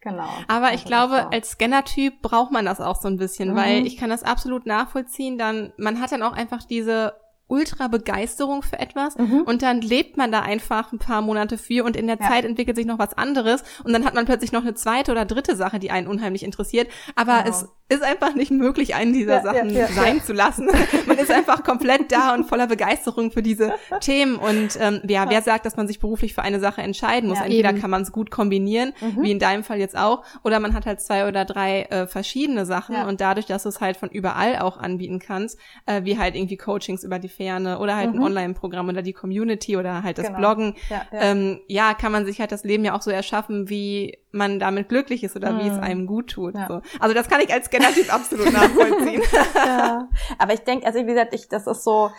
genau. 0.00 0.28
Aber 0.48 0.72
ich 0.72 0.84
glaube, 0.84 1.32
als 1.32 1.50
Scanner-Typ 1.50 2.22
braucht 2.22 2.52
man 2.52 2.64
das 2.64 2.80
auch 2.80 2.96
so 2.96 3.08
ein 3.08 3.16
bisschen, 3.16 3.52
mhm. 3.52 3.56
weil 3.56 3.86
ich 3.86 3.96
kann 3.96 4.08
das 4.08 4.22
absolut 4.22 4.66
nachvollziehen. 4.66 5.36
Dann, 5.36 5.72
man 5.76 6.00
hat 6.00 6.12
dann 6.12 6.22
auch 6.22 6.32
einfach 6.32 6.62
diese 6.62 7.14
ultra 7.48 7.88
Begeisterung 7.88 8.62
für 8.62 8.78
etwas 8.78 9.16
mhm. 9.16 9.42
und 9.42 9.62
dann 9.62 9.80
lebt 9.80 10.16
man 10.16 10.32
da 10.32 10.40
einfach 10.40 10.92
ein 10.92 10.98
paar 10.98 11.22
Monate 11.22 11.58
für 11.58 11.84
und 11.84 11.96
in 11.96 12.08
der 12.08 12.18
ja. 12.20 12.28
Zeit 12.28 12.44
entwickelt 12.44 12.76
sich 12.76 12.86
noch 12.86 12.98
was 12.98 13.14
anderes 13.14 13.62
und 13.84 13.92
dann 13.92 14.04
hat 14.04 14.14
man 14.14 14.26
plötzlich 14.26 14.50
noch 14.50 14.62
eine 14.62 14.74
zweite 14.74 15.12
oder 15.12 15.24
dritte 15.24 15.54
Sache, 15.54 15.78
die 15.78 15.90
einen 15.90 16.08
unheimlich 16.08 16.42
interessiert, 16.42 16.88
aber 17.14 17.44
genau. 17.44 17.50
es 17.50 17.68
ist 17.88 18.02
einfach 18.02 18.34
nicht 18.34 18.50
möglich, 18.50 18.96
einen 18.96 19.12
dieser 19.12 19.36
ja, 19.36 19.42
Sachen 19.42 19.70
ja, 19.70 19.86
sein 19.86 20.20
zu 20.20 20.32
lassen. 20.32 20.68
man 21.06 21.18
ist 21.18 21.30
einfach 21.30 21.62
komplett 21.62 22.10
da 22.10 22.34
und 22.34 22.44
voller 22.48 22.66
Begeisterung 22.66 23.30
für 23.30 23.42
diese 23.42 23.74
Themen 24.00 24.36
und 24.36 24.76
ähm, 24.80 25.02
ja, 25.06 25.30
wer 25.30 25.40
sagt, 25.42 25.66
dass 25.66 25.76
man 25.76 25.86
sich 25.86 26.00
beruflich 26.00 26.34
für 26.34 26.42
eine 26.42 26.58
Sache 26.58 26.82
entscheiden 26.82 27.28
muss? 27.28 27.38
Entweder 27.38 27.70
eben. 27.70 27.80
kann 27.80 27.90
man 27.90 28.02
es 28.02 28.10
gut 28.10 28.32
kombinieren, 28.32 28.92
mhm. 29.00 29.22
wie 29.22 29.30
in 29.30 29.38
deinem 29.38 29.62
Fall 29.62 29.78
jetzt 29.78 29.96
auch, 29.96 30.24
oder 30.42 30.58
man 30.58 30.74
hat 30.74 30.84
halt 30.84 31.00
zwei 31.00 31.28
oder 31.28 31.44
drei 31.44 31.82
äh, 31.82 32.08
verschiedene 32.08 32.66
Sachen 32.66 32.96
und 32.96 33.20
dadurch, 33.20 33.46
dass 33.46 33.62
du 33.62 33.68
es 33.68 33.80
halt 33.80 33.96
von 33.96 34.08
überall 34.08 34.58
auch 34.58 34.78
anbieten 34.78 35.20
kannst, 35.20 35.56
äh, 35.86 36.02
wie 36.02 36.18
halt 36.18 36.34
irgendwie 36.34 36.56
Coachings 36.56 37.04
über 37.04 37.20
die 37.20 37.28
Ferne 37.36 37.78
oder 37.78 37.96
halt 37.96 38.12
mhm. 38.12 38.20
ein 38.20 38.22
Online-Programm 38.24 38.88
oder 38.88 39.02
die 39.02 39.12
Community 39.12 39.76
oder 39.76 40.02
halt 40.02 40.18
das 40.18 40.26
genau. 40.26 40.38
Bloggen. 40.38 40.74
Ja, 40.88 41.02
ja. 41.12 41.20
Ähm, 41.20 41.60
ja, 41.68 41.94
kann 41.94 42.12
man 42.12 42.24
sich 42.24 42.40
halt 42.40 42.52
das 42.52 42.64
Leben 42.64 42.84
ja 42.84 42.94
auch 42.94 43.02
so 43.02 43.10
erschaffen, 43.10 43.68
wie 43.68 44.18
man 44.32 44.58
damit 44.58 44.88
glücklich 44.88 45.22
ist 45.22 45.36
oder 45.36 45.52
mhm. 45.52 45.58
wie 45.58 45.68
es 45.68 45.76
mhm. 45.76 45.82
einem 45.82 46.06
gut 46.06 46.30
tut. 46.30 46.54
Ja. 46.54 46.66
So. 46.68 46.80
Also 47.00 47.14
das 47.14 47.28
kann 47.28 47.40
ich 47.40 47.52
als 47.52 47.70
Generativ 47.70 48.12
absolut 48.12 48.52
nachvollziehen. 48.52 49.22
ja. 49.54 50.08
Aber 50.38 50.54
ich 50.54 50.60
denke, 50.60 50.86
also 50.86 50.98
wie 50.98 51.06
gesagt, 51.06 51.34
ich, 51.34 51.48
das 51.48 51.66
ist 51.66 51.84
so, 51.84 52.10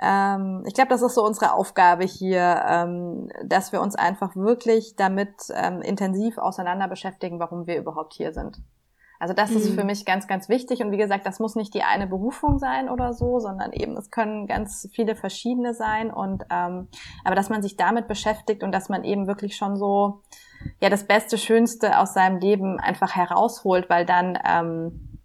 ähm, 0.00 0.62
ich 0.66 0.74
glaube, 0.74 0.90
das 0.90 1.02
ist 1.02 1.14
so 1.14 1.24
unsere 1.24 1.52
Aufgabe 1.52 2.04
hier, 2.04 2.62
ähm, 2.68 3.28
dass 3.44 3.72
wir 3.72 3.80
uns 3.80 3.94
einfach 3.94 4.36
wirklich 4.36 4.94
damit 4.96 5.34
ähm, 5.54 5.80
intensiv 5.82 6.38
auseinander 6.38 6.88
beschäftigen, 6.88 7.38
warum 7.38 7.66
wir 7.66 7.78
überhaupt 7.78 8.14
hier 8.14 8.32
sind. 8.32 8.58
Also 9.18 9.34
das 9.34 9.50
mhm. 9.50 9.56
ist 9.56 9.74
für 9.74 9.80
mhm. 9.80 9.86
mich 9.86 10.04
ganz, 10.04 10.26
ganz 10.26 10.48
wichtig. 10.48 10.80
Und 10.82 10.92
wie 10.92 10.96
gesagt, 10.96 11.26
das 11.26 11.38
muss 11.38 11.54
nicht 11.56 11.74
die 11.74 11.82
eine 11.82 12.06
Berufung 12.06 12.58
sein 12.58 12.88
oder 12.88 13.12
so, 13.12 13.38
sondern 13.38 13.72
eben 13.72 13.96
es 13.96 14.10
können 14.10 14.46
ganz 14.46 14.88
viele 14.92 15.16
verschiedene 15.16 15.74
sein. 15.74 16.10
Und 16.10 16.44
ähm, 16.50 16.88
aber 17.24 17.34
dass 17.34 17.50
man 17.50 17.62
sich 17.62 17.76
damit 17.76 18.08
beschäftigt 18.08 18.62
und 18.62 18.72
dass 18.72 18.88
man 18.88 19.04
eben 19.04 19.26
wirklich 19.26 19.56
schon 19.56 19.76
so 19.76 20.22
ja 20.80 20.90
das 20.90 21.06
Beste, 21.06 21.38
Schönste 21.38 21.98
aus 21.98 22.14
seinem 22.14 22.38
Leben 22.38 22.78
einfach 22.80 23.14
herausholt, 23.14 23.88
weil 23.88 24.04
dann 24.04 24.38
ähm, 24.44 25.18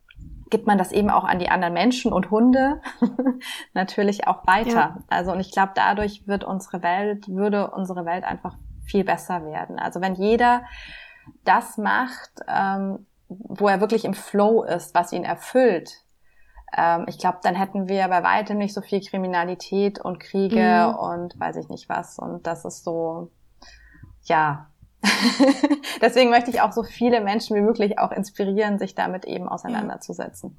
gibt 0.49 0.67
man 0.67 0.77
das 0.77 0.91
eben 0.91 1.09
auch 1.09 1.23
an 1.23 1.39
die 1.39 1.49
anderen 1.49 1.73
Menschen 1.73 2.13
und 2.13 2.29
Hunde 2.29 2.81
natürlich 3.73 4.27
auch 4.27 4.45
weiter. 4.45 4.69
Ja. 4.69 4.97
Also 5.09 5.31
und 5.31 5.39
ich 5.39 5.51
glaube, 5.51 5.71
dadurch 5.75 6.27
wird 6.27 6.43
unsere 6.43 6.83
Welt, 6.83 7.27
würde 7.27 7.71
unsere 7.71 8.05
Welt 8.05 8.23
einfach 8.23 8.55
viel 8.85 9.03
besser 9.03 9.45
werden. 9.45 9.79
Also 9.79 10.01
wenn 10.01 10.15
jeder 10.15 10.63
das 11.43 11.77
macht, 11.77 12.31
ähm, 12.47 13.05
wo 13.39 13.67
er 13.67 13.81
wirklich 13.81 14.05
im 14.05 14.13
Flow 14.13 14.63
ist, 14.63 14.93
was 14.93 15.13
ihn 15.13 15.23
erfüllt, 15.23 16.01
ähm, 16.75 17.05
ich 17.07 17.17
glaube, 17.17 17.39
dann 17.43 17.55
hätten 17.55 17.87
wir 17.87 18.07
bei 18.07 18.23
weitem 18.23 18.57
nicht 18.57 18.73
so 18.73 18.81
viel 18.81 19.01
Kriminalität 19.01 19.99
und 19.99 20.19
Kriege 20.19 20.89
mhm. 20.89 20.95
und 20.95 21.39
weiß 21.39 21.57
ich 21.57 21.69
nicht 21.69 21.89
was. 21.89 22.17
Und 22.17 22.47
das 22.47 22.65
ist 22.65 22.83
so, 22.83 23.29
ja. 24.23 24.67
Deswegen 26.01 26.29
möchte 26.29 26.51
ich 26.51 26.61
auch 26.61 26.71
so 26.71 26.83
viele 26.83 27.21
Menschen 27.21 27.55
wie 27.55 27.61
möglich 27.61 27.97
auch 27.99 28.11
inspirieren, 28.11 28.79
sich 28.79 28.95
damit 28.95 29.25
eben 29.25 29.49
auseinanderzusetzen. 29.49 30.55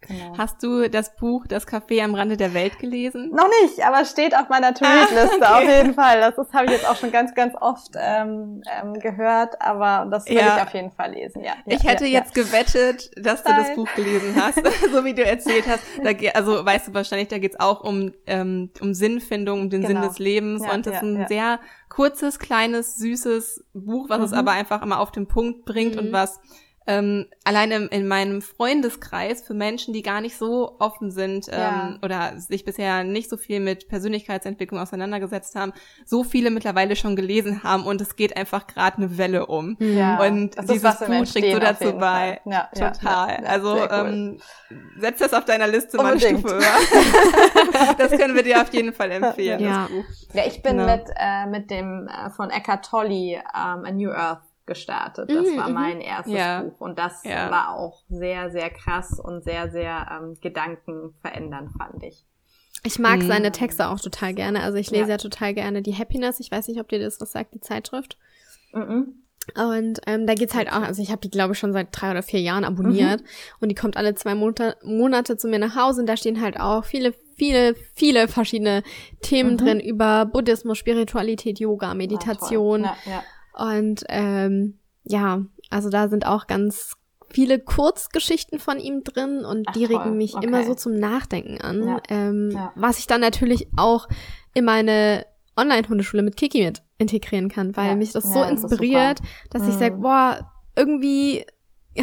Genau. 0.00 0.36
Hast 0.36 0.62
du 0.62 0.88
das 0.90 1.14
Buch 1.14 1.46
Das 1.46 1.66
Café 1.68 2.02
am 2.02 2.14
Rande 2.14 2.36
der 2.36 2.52
Welt 2.52 2.80
gelesen? 2.80 3.30
Noch 3.30 3.48
nicht, 3.62 3.84
aber 3.84 4.04
steht 4.04 4.36
auf 4.36 4.48
meiner 4.48 4.74
To-Read-Liste 4.74 5.38
ah, 5.40 5.58
okay. 5.58 5.64
auf 5.64 5.76
jeden 5.76 5.94
Fall. 5.94 6.20
Das, 6.20 6.34
das 6.34 6.52
habe 6.52 6.66
ich 6.66 6.72
jetzt 6.72 6.88
auch 6.88 6.96
schon 6.96 7.12
ganz, 7.12 7.32
ganz 7.34 7.54
oft 7.60 7.92
ähm, 7.94 8.62
ähm, 8.66 8.94
gehört, 8.94 9.60
aber 9.62 10.08
das 10.10 10.26
will 10.26 10.36
ja. 10.36 10.56
ich 10.56 10.62
auf 10.62 10.74
jeden 10.74 10.90
Fall 10.90 11.12
lesen. 11.12 11.44
Ja, 11.44 11.52
ja 11.64 11.76
ich 11.76 11.84
hätte 11.84 12.06
ja, 12.06 12.18
jetzt 12.18 12.34
gewettet, 12.34 13.10
dass 13.16 13.44
Nein. 13.44 13.54
du 13.54 13.62
das 13.62 13.74
Buch 13.76 13.88
gelesen 13.94 14.34
hast, 14.36 14.60
so 14.92 15.04
wie 15.04 15.14
du 15.14 15.24
erzählt 15.24 15.66
hast. 15.68 15.82
Da, 16.02 16.10
also 16.34 16.64
weißt 16.66 16.88
du 16.88 16.94
wahrscheinlich, 16.94 17.28
da 17.28 17.38
geht's 17.38 17.60
auch 17.60 17.84
um, 17.84 18.12
ähm, 18.26 18.70
um 18.80 18.94
Sinnfindung, 18.94 19.60
um 19.62 19.70
den 19.70 19.82
genau. 19.82 20.00
Sinn 20.00 20.08
des 20.08 20.18
Lebens 20.18 20.62
und 20.68 20.86
das 20.86 20.96
ist 20.96 21.02
ein 21.02 21.26
sehr 21.28 21.60
kurzes, 21.88 22.40
kleines, 22.40 22.96
süßes 22.96 23.64
Buch, 23.74 24.08
was 24.08 24.18
mhm. 24.18 24.24
es 24.24 24.32
aber 24.32 24.52
einfach 24.52 24.82
immer 24.82 24.98
auf 24.98 25.12
den 25.12 25.28
Punkt 25.28 25.64
bringt 25.64 25.94
mhm. 25.94 26.00
und 26.00 26.12
was 26.12 26.40
ähm, 26.88 27.26
allein 27.44 27.70
in, 27.70 27.88
in 27.88 28.08
meinem 28.08 28.40
Freundeskreis 28.40 29.42
für 29.42 29.52
Menschen, 29.52 29.92
die 29.92 30.00
gar 30.00 30.22
nicht 30.22 30.38
so 30.38 30.76
offen 30.78 31.10
sind 31.10 31.46
ähm, 31.48 31.58
ja. 31.58 31.98
oder 32.02 32.40
sich 32.40 32.64
bisher 32.64 33.04
nicht 33.04 33.28
so 33.28 33.36
viel 33.36 33.60
mit 33.60 33.88
Persönlichkeitsentwicklung 33.88 34.80
auseinandergesetzt 34.80 35.54
haben, 35.54 35.74
so 36.06 36.24
viele 36.24 36.50
mittlerweile 36.50 36.96
schon 36.96 37.14
gelesen 37.14 37.62
haben 37.62 37.84
und 37.84 38.00
es 38.00 38.16
geht 38.16 38.38
einfach 38.38 38.66
gerade 38.66 38.96
eine 38.96 39.18
Welle 39.18 39.46
um. 39.46 39.76
Ja, 39.80 40.18
und 40.26 40.56
dieses 40.66 40.98
Buch 41.00 41.26
trägt 41.26 41.52
so 41.52 41.58
dazu 41.58 41.92
bei. 41.98 42.40
Ja, 42.46 42.70
Total. 42.72 43.42
Ja, 43.42 43.48
also 43.48 43.74
cool. 43.74 43.88
ähm, 43.92 44.38
setz 44.98 45.18
das 45.18 45.34
auf 45.34 45.44
deiner 45.44 45.68
Liste 45.68 45.98
mal 45.98 46.12
eine 46.12 46.20
Stufe 46.20 46.54
höher. 46.54 47.94
das 47.98 48.12
können 48.12 48.34
wir 48.34 48.42
dir 48.42 48.62
auf 48.62 48.72
jeden 48.72 48.94
Fall 48.94 49.10
empfehlen, 49.10 49.60
ja. 49.60 49.88
das. 49.90 50.34
Ja, 50.34 50.46
ich 50.46 50.62
bin 50.62 50.78
genau. 50.78 50.96
mit, 50.96 51.04
äh, 51.16 51.46
mit 51.46 51.70
dem 51.70 52.08
äh, 52.08 52.30
von 52.30 52.48
Eckhart 52.48 52.86
Tolle 52.86 53.42
um, 53.52 53.84
A 53.84 53.90
New 53.92 54.10
Earth 54.10 54.47
gestartet. 54.68 55.28
Das 55.28 55.56
war 55.56 55.68
mhm, 55.68 55.74
mein 55.74 55.96
mhm. 55.96 56.02
erstes 56.02 56.34
ja. 56.34 56.62
Buch 56.62 56.80
und 56.80 56.96
das 56.96 57.24
ja. 57.24 57.50
war 57.50 57.74
auch 57.74 58.04
sehr, 58.08 58.50
sehr 58.50 58.70
krass 58.70 59.18
und 59.18 59.42
sehr, 59.42 59.70
sehr 59.70 60.06
ähm, 60.12 60.36
gedankenverändernd, 60.40 61.72
fand 61.76 62.04
ich. 62.04 62.24
Ich 62.84 63.00
mag 63.00 63.18
mhm. 63.18 63.26
seine 63.26 63.50
Texte 63.50 63.88
auch 63.88 63.98
total 63.98 64.34
gerne. 64.34 64.62
Also 64.62 64.78
ich 64.78 64.92
lese 64.92 65.04
ja. 65.04 65.08
ja. 65.10 65.16
total 65.16 65.54
gerne 65.54 65.82
die 65.82 65.96
Happiness. 65.96 66.38
Ich 66.38 66.52
weiß 66.52 66.68
nicht, 66.68 66.80
ob 66.80 66.88
dir 66.88 67.00
das 67.00 67.20
was 67.20 67.32
sagt, 67.32 67.54
die 67.54 67.60
Zeitschrift. 67.60 68.16
Mhm. 68.72 69.24
Und 69.54 70.00
ähm, 70.06 70.26
da 70.26 70.34
geht's 70.34 70.54
halt 70.54 70.70
auch, 70.70 70.82
also 70.82 71.02
ich 71.02 71.10
habe 71.10 71.22
die, 71.22 71.30
glaube 71.30 71.54
ich, 71.54 71.58
schon 71.58 71.72
seit 71.72 71.88
drei 71.90 72.10
oder 72.10 72.22
vier 72.22 72.40
Jahren 72.40 72.64
abonniert. 72.64 73.22
Mhm. 73.22 73.26
Und 73.60 73.68
die 73.70 73.74
kommt 73.74 73.96
alle 73.96 74.14
zwei 74.14 74.34
Monate, 74.34 74.76
Monate 74.84 75.36
zu 75.36 75.48
mir 75.48 75.58
nach 75.58 75.74
Hause 75.74 76.02
und 76.02 76.06
da 76.06 76.16
stehen 76.16 76.40
halt 76.40 76.60
auch 76.60 76.84
viele, 76.84 77.14
viele, 77.36 77.74
viele 77.94 78.28
verschiedene 78.28 78.82
Themen 79.22 79.52
mhm. 79.52 79.56
drin 79.56 79.80
über 79.80 80.26
Buddhismus, 80.26 80.78
Spiritualität, 80.78 81.58
Yoga, 81.58 81.94
Meditation. 81.94 82.84
Ja, 82.84 82.96
ja, 83.06 83.22
und 83.58 84.04
ähm, 84.08 84.78
ja, 85.04 85.44
also 85.70 85.90
da 85.90 86.08
sind 86.08 86.26
auch 86.26 86.46
ganz 86.46 86.94
viele 87.30 87.58
Kurzgeschichten 87.58 88.58
von 88.58 88.78
ihm 88.78 89.04
drin 89.04 89.44
und 89.44 89.66
Ach, 89.68 89.72
die 89.72 89.84
regen 89.84 90.16
mich 90.16 90.34
okay. 90.34 90.46
immer 90.46 90.64
so 90.64 90.74
zum 90.74 90.94
Nachdenken 90.94 91.60
an. 91.60 91.86
Ja. 91.86 92.02
Ähm, 92.08 92.50
ja. 92.52 92.72
Was 92.74 92.98
ich 92.98 93.06
dann 93.06 93.20
natürlich 93.20 93.68
auch 93.76 94.08
in 94.54 94.64
meine 94.64 95.26
Online-Hundeschule 95.56 96.22
mit 96.22 96.36
Kiki 96.36 96.64
mit 96.64 96.82
integrieren 96.98 97.48
kann, 97.48 97.76
weil 97.76 97.88
ja. 97.88 97.94
mich 97.96 98.12
das 98.12 98.32
so 98.32 98.42
inspiriert, 98.42 99.20
das 99.50 99.62
dass 99.62 99.68
ich 99.68 99.74
sage, 99.74 99.96
mhm. 99.96 100.00
boah, 100.00 100.50
irgendwie 100.76 101.44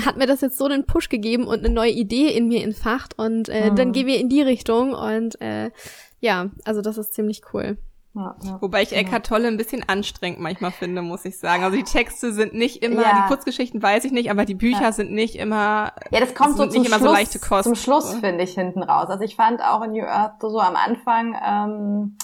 hat 0.03 0.18
mir 0.18 0.28
das 0.28 0.41
jetzt 0.41 0.58
so 0.58 0.68
den 0.68 0.86
Push 0.86 1.10
gegeben 1.10 1.47
und 1.47 1.60
eine 1.60 1.74
neue 1.74 1.91
Idee 1.91 2.28
in 2.36 2.47
mir 2.47 2.64
entfacht 2.64 3.18
und 3.18 3.49
äh, 3.49 3.72
mhm. 3.72 3.76
dann 3.76 3.91
gehen 3.93 4.08
wir 4.08 4.20
in 4.20 4.30
die 4.30 4.41
Richtung 4.41 4.93
und 4.93 5.39
äh, 5.41 5.72
ja, 6.20 6.51
also 6.66 6.82
das 6.82 6.97
ist 6.97 7.14
ziemlich 7.14 7.41
cool. 7.53 7.78
Ja, 8.16 8.36
ja, 8.43 8.61
Wobei 8.61 8.82
ich 8.82 8.95
Eckhart 8.95 9.26
Tolle 9.26 9.47
ein 9.47 9.57
bisschen 9.57 9.84
anstrengend 9.88 10.39
manchmal 10.39 10.72
finde, 10.72 11.01
muss 11.01 11.26
ich 11.26 11.38
sagen. 11.38 11.63
Also 11.63 11.76
die 11.76 11.84
Texte 11.84 12.32
sind 12.32 12.53
nicht 12.53 12.82
immer, 12.82 13.01
ja. 13.01 13.24
die 13.24 13.28
Kurzgeschichten 13.28 13.84
weiß 13.84 14.05
ich 14.05 14.13
nicht, 14.13 14.32
aber 14.32 14.45
die 14.45 14.55
Bücher 14.55 14.84
ja. 14.84 14.91
sind 14.93 15.11
nicht 15.11 15.36
immer. 15.36 15.91
Ja, 16.11 16.22
das 16.22 16.34
kommt 16.34 16.55
so 16.55 16.66
zum 16.66 16.86
Schluss, 16.86 16.99
so 16.99 17.11
leichte 17.11 17.39
Kost. 17.39 17.63
Zum 17.66 17.76
Schluss 17.76 18.13
finde 18.16 18.43
ich 18.43 18.53
hinten 18.53 18.84
raus. 18.84 19.09
Also 19.09 19.24
ich 19.24 19.36
fand 19.36 19.61
auch 19.61 19.82
in 19.84 19.91
New 19.91 20.05
Earth 20.05 20.39
so 20.39 20.59
am 20.59 20.76
Anfang, 20.76 21.36
ähm, 21.45 22.18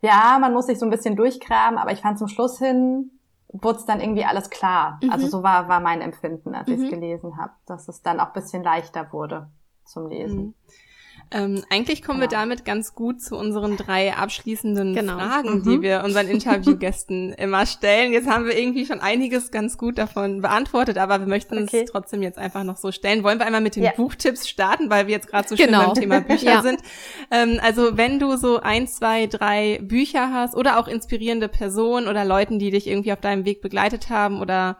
ja, 0.00 0.38
man 0.40 0.52
muss 0.52 0.66
sich 0.66 0.78
so 0.78 0.86
ein 0.86 0.90
bisschen 0.90 1.16
durchgraben, 1.16 1.78
aber 1.78 1.90
ich 1.90 2.00
fand 2.00 2.18
zum 2.18 2.28
Schluss 2.28 2.58
hin 2.58 3.10
wurde 3.52 3.78
es 3.78 3.86
dann 3.86 4.00
irgendwie 4.00 4.24
alles 4.24 4.50
klar. 4.50 4.98
Mhm. 5.02 5.10
Also 5.10 5.26
so 5.26 5.42
war, 5.42 5.68
war 5.68 5.80
mein 5.80 6.00
Empfinden, 6.00 6.54
als 6.54 6.68
mhm. 6.68 6.74
ich 6.74 6.82
es 6.82 6.90
gelesen 6.90 7.36
habe, 7.38 7.52
dass 7.66 7.88
es 7.88 8.02
dann 8.02 8.20
auch 8.20 8.32
bisschen 8.32 8.62
leichter 8.62 9.12
wurde 9.12 9.48
zum 9.84 10.08
Lesen. 10.08 10.38
Mhm. 10.38 10.54
Ähm, 11.30 11.62
eigentlich 11.68 12.02
kommen 12.02 12.20
ja. 12.20 12.30
wir 12.30 12.36
damit 12.36 12.64
ganz 12.64 12.94
gut 12.94 13.20
zu 13.20 13.36
unseren 13.36 13.76
drei 13.76 14.14
abschließenden 14.14 14.94
genau. 14.94 15.18
Fragen, 15.18 15.58
mhm. 15.58 15.62
die 15.62 15.82
wir 15.82 16.02
unseren 16.04 16.26
Interviewgästen 16.26 17.32
immer 17.38 17.66
stellen. 17.66 18.12
Jetzt 18.12 18.28
haben 18.28 18.46
wir 18.46 18.56
irgendwie 18.56 18.86
schon 18.86 19.00
einiges 19.00 19.50
ganz 19.50 19.76
gut 19.76 19.98
davon 19.98 20.40
beantwortet, 20.40 20.96
aber 20.96 21.20
wir 21.20 21.26
möchten 21.26 21.62
okay. 21.62 21.82
es 21.84 21.90
trotzdem 21.90 22.22
jetzt 22.22 22.38
einfach 22.38 22.64
noch 22.64 22.78
so 22.78 22.92
stellen. 22.92 23.24
Wollen 23.24 23.38
wir 23.38 23.46
einmal 23.46 23.60
mit 23.60 23.76
den 23.76 23.82
ja. 23.82 23.92
Buchtipps 23.94 24.48
starten, 24.48 24.88
weil 24.88 25.06
wir 25.06 25.14
jetzt 25.14 25.28
gerade 25.28 25.46
so 25.46 25.56
schön 25.56 25.66
genau. 25.66 25.86
beim 25.86 25.94
Thema 25.94 26.20
Bücher 26.28 26.44
ja. 26.46 26.62
sind. 26.62 26.80
Ähm, 27.30 27.60
also 27.62 27.96
wenn 27.98 28.18
du 28.18 28.36
so 28.36 28.60
ein, 28.60 28.88
zwei, 28.88 29.26
drei 29.26 29.80
Bücher 29.82 30.32
hast 30.32 30.54
oder 30.54 30.78
auch 30.78 30.88
inspirierende 30.88 31.48
Personen 31.48 32.08
oder 32.08 32.24
Leuten, 32.24 32.58
die 32.58 32.70
dich 32.70 32.86
irgendwie 32.86 33.12
auf 33.12 33.20
deinem 33.20 33.44
Weg 33.44 33.60
begleitet 33.60 34.08
haben 34.08 34.40
oder 34.40 34.78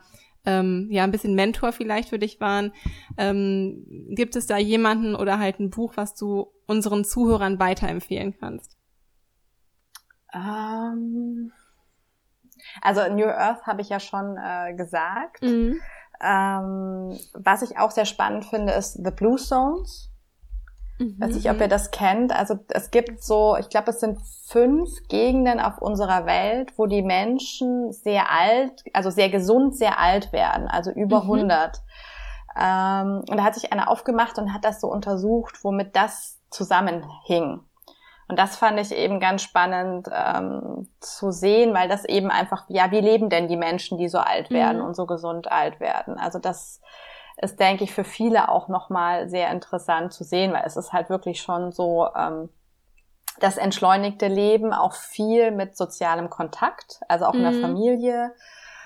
ähm, 0.49 0.89
ja 0.91 1.05
ein 1.05 1.11
bisschen 1.11 1.35
Mentor 1.35 1.73
vielleicht 1.73 2.09
für 2.09 2.19
dich 2.19 2.41
waren. 2.41 2.73
Ähm, 3.19 3.85
gibt 4.11 4.35
es 4.35 4.47
da 4.47 4.57
jemanden 4.57 5.15
oder 5.15 5.39
halt 5.39 5.61
ein 5.61 5.69
Buch, 5.69 5.93
was 5.97 6.15
du 6.15 6.51
unseren 6.67 7.05
Zuhörern 7.05 7.61
weiterempfehlen 7.61 8.35
kannst? 8.41 8.77
Um, 10.33 10.41
ähm, 10.41 11.53
also 12.81 13.01
New 13.13 13.27
Earth 13.27 13.67
habe 13.67 13.83
ich 13.83 13.91
ja 13.91 14.01
schon 14.01 14.37
äh, 14.37 14.75
gesagt. 14.75 15.43
Mhm. 15.43 15.81
Ähm, 16.21 17.19
was 17.35 17.63
ich 17.63 17.79
auch 17.79 17.91
sehr 17.91 18.07
spannend 18.07 18.47
finde, 18.47 18.73
ist 18.73 18.95
The 19.05 19.11
Blue 19.11 19.37
Zones. 19.37 20.08
Mhm. 20.99 21.17
Weiß 21.19 21.35
nicht, 21.35 21.51
ob 21.51 21.61
ihr 21.61 21.69
das 21.69 21.91
kennt. 21.91 22.33
Also 22.33 22.59
es 22.69 22.91
gibt 22.91 23.23
so, 23.23 23.57
ich 23.57 23.69
glaube, 23.69 23.91
es 23.91 24.01
sind 24.01 24.19
fünf 24.47 24.91
Gegenden 25.09 25.61
auf 25.61 25.79
unserer 25.79 26.27
Welt, 26.27 26.73
wo 26.77 26.87
die 26.87 27.03
Menschen 27.03 27.93
sehr 27.93 28.31
alt, 28.31 28.83
also 28.93 29.11
sehr 29.11 29.29
gesund, 29.29 29.77
sehr 29.77 29.99
alt 29.99 30.33
werden, 30.33 30.69
also 30.69 30.91
über 30.91 31.23
mhm. 31.25 31.33
100. 31.33 31.83
Ähm, 32.59 33.25
und 33.29 33.37
da 33.37 33.45
hat 33.45 33.55
sich 33.55 33.73
einer 33.73 33.89
aufgemacht 33.91 34.39
und 34.39 34.53
hat 34.53 34.65
das 34.65 34.81
so 34.81 34.89
untersucht, 34.89 35.63
womit 35.63 35.95
das 35.95 36.41
zusammenhing. 36.51 37.61
Und 38.29 38.39
das 38.39 38.57
fand 38.57 38.79
ich 38.79 38.95
eben 38.95 39.21
ganz 39.21 39.43
spannend 39.43 40.09
ähm, 40.13 40.89
zu 41.01 41.31
sehen, 41.31 41.73
weil 41.73 41.89
das 41.89 42.05
eben 42.05 42.31
einfach, 42.31 42.65
ja, 42.69 42.91
wie 42.91 43.01
leben 43.01 43.31
denn 43.31 43.49
die 43.49 43.57
Menschen, 43.57 43.97
die 43.97 44.09
so 44.09 44.19
alt 44.19 44.51
werden 44.51 44.81
mhm. 44.81 44.87
und 44.87 44.97
so 44.97 45.07
gesund 45.07 45.51
alt 45.51 45.81
werden? 45.81 46.19
Also 46.19 46.39
das 46.39 46.83
ist, 47.41 47.61
denke 47.61 47.85
ich, 47.85 47.93
für 47.93 48.05
viele 48.05 48.49
auch 48.49 48.69
nochmal 48.69 49.29
sehr 49.29 49.51
interessant 49.51 50.13
zu 50.13 50.25
sehen, 50.25 50.53
weil 50.53 50.65
es 50.65 50.77
ist 50.77 50.93
halt 50.93 51.09
wirklich 51.11 51.41
schon 51.41 51.73
so 51.73 52.09
ähm, 52.17 52.49
das 53.41 53.57
entschleunigte 53.57 54.27
Leben, 54.27 54.73
auch 54.73 54.95
viel 54.95 55.51
mit 55.51 55.77
sozialem 55.77 56.31
Kontakt, 56.31 57.01
also 57.09 57.27
auch 57.27 57.35
mhm. 57.35 57.39
in 57.39 57.45
der 57.45 57.53
mhm. 57.53 57.61
Familie. 57.61 58.35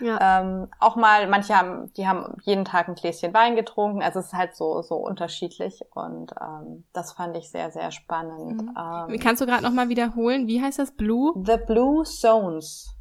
Ja. 0.00 0.40
Ähm, 0.40 0.68
auch 0.80 0.96
mal, 0.96 1.28
manche 1.28 1.56
haben, 1.56 1.92
die 1.94 2.08
haben 2.08 2.36
jeden 2.42 2.64
Tag 2.64 2.88
ein 2.88 2.96
Gläschen 2.96 3.32
Wein 3.32 3.54
getrunken, 3.54 4.02
also 4.02 4.18
es 4.18 4.26
ist 4.26 4.32
halt 4.32 4.56
so, 4.56 4.82
so 4.82 4.96
unterschiedlich 4.96 5.80
und 5.94 6.32
ähm, 6.40 6.84
das 6.92 7.12
fand 7.12 7.36
ich 7.36 7.50
sehr, 7.50 7.70
sehr 7.70 7.90
spannend. 7.92 8.62
Mhm. 8.62 8.76
Ähm, 8.76 9.20
Kannst 9.20 9.40
du 9.40 9.46
gerade 9.46 9.62
nochmal 9.62 9.88
wiederholen, 9.88 10.48
wie 10.48 10.60
heißt 10.60 10.78
das? 10.78 10.90
Blue? 10.90 11.32
The 11.46 11.56
Blue 11.66 12.02
Zones. 12.04 12.96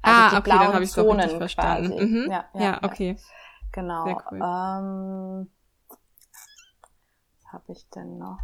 Also 0.00 0.20
ah, 0.20 0.30
die 0.30 0.36
okay, 0.36 0.42
blauen 0.42 0.60
dann 0.60 0.72
habe 0.74 0.84
ich 0.84 0.90
Zonen 0.90 1.30
verstanden. 1.30 1.94
Mhm. 1.98 2.30
Ja, 2.30 2.44
ja, 2.54 2.60
ja, 2.60 2.80
okay. 2.82 3.16
Ja. 3.18 3.37
Genau. 3.72 4.04
Cool. 4.04 4.40
Ähm, 4.40 5.50
was 7.36 7.52
habe 7.52 7.72
ich 7.72 7.88
denn 7.90 8.18
noch? 8.18 8.38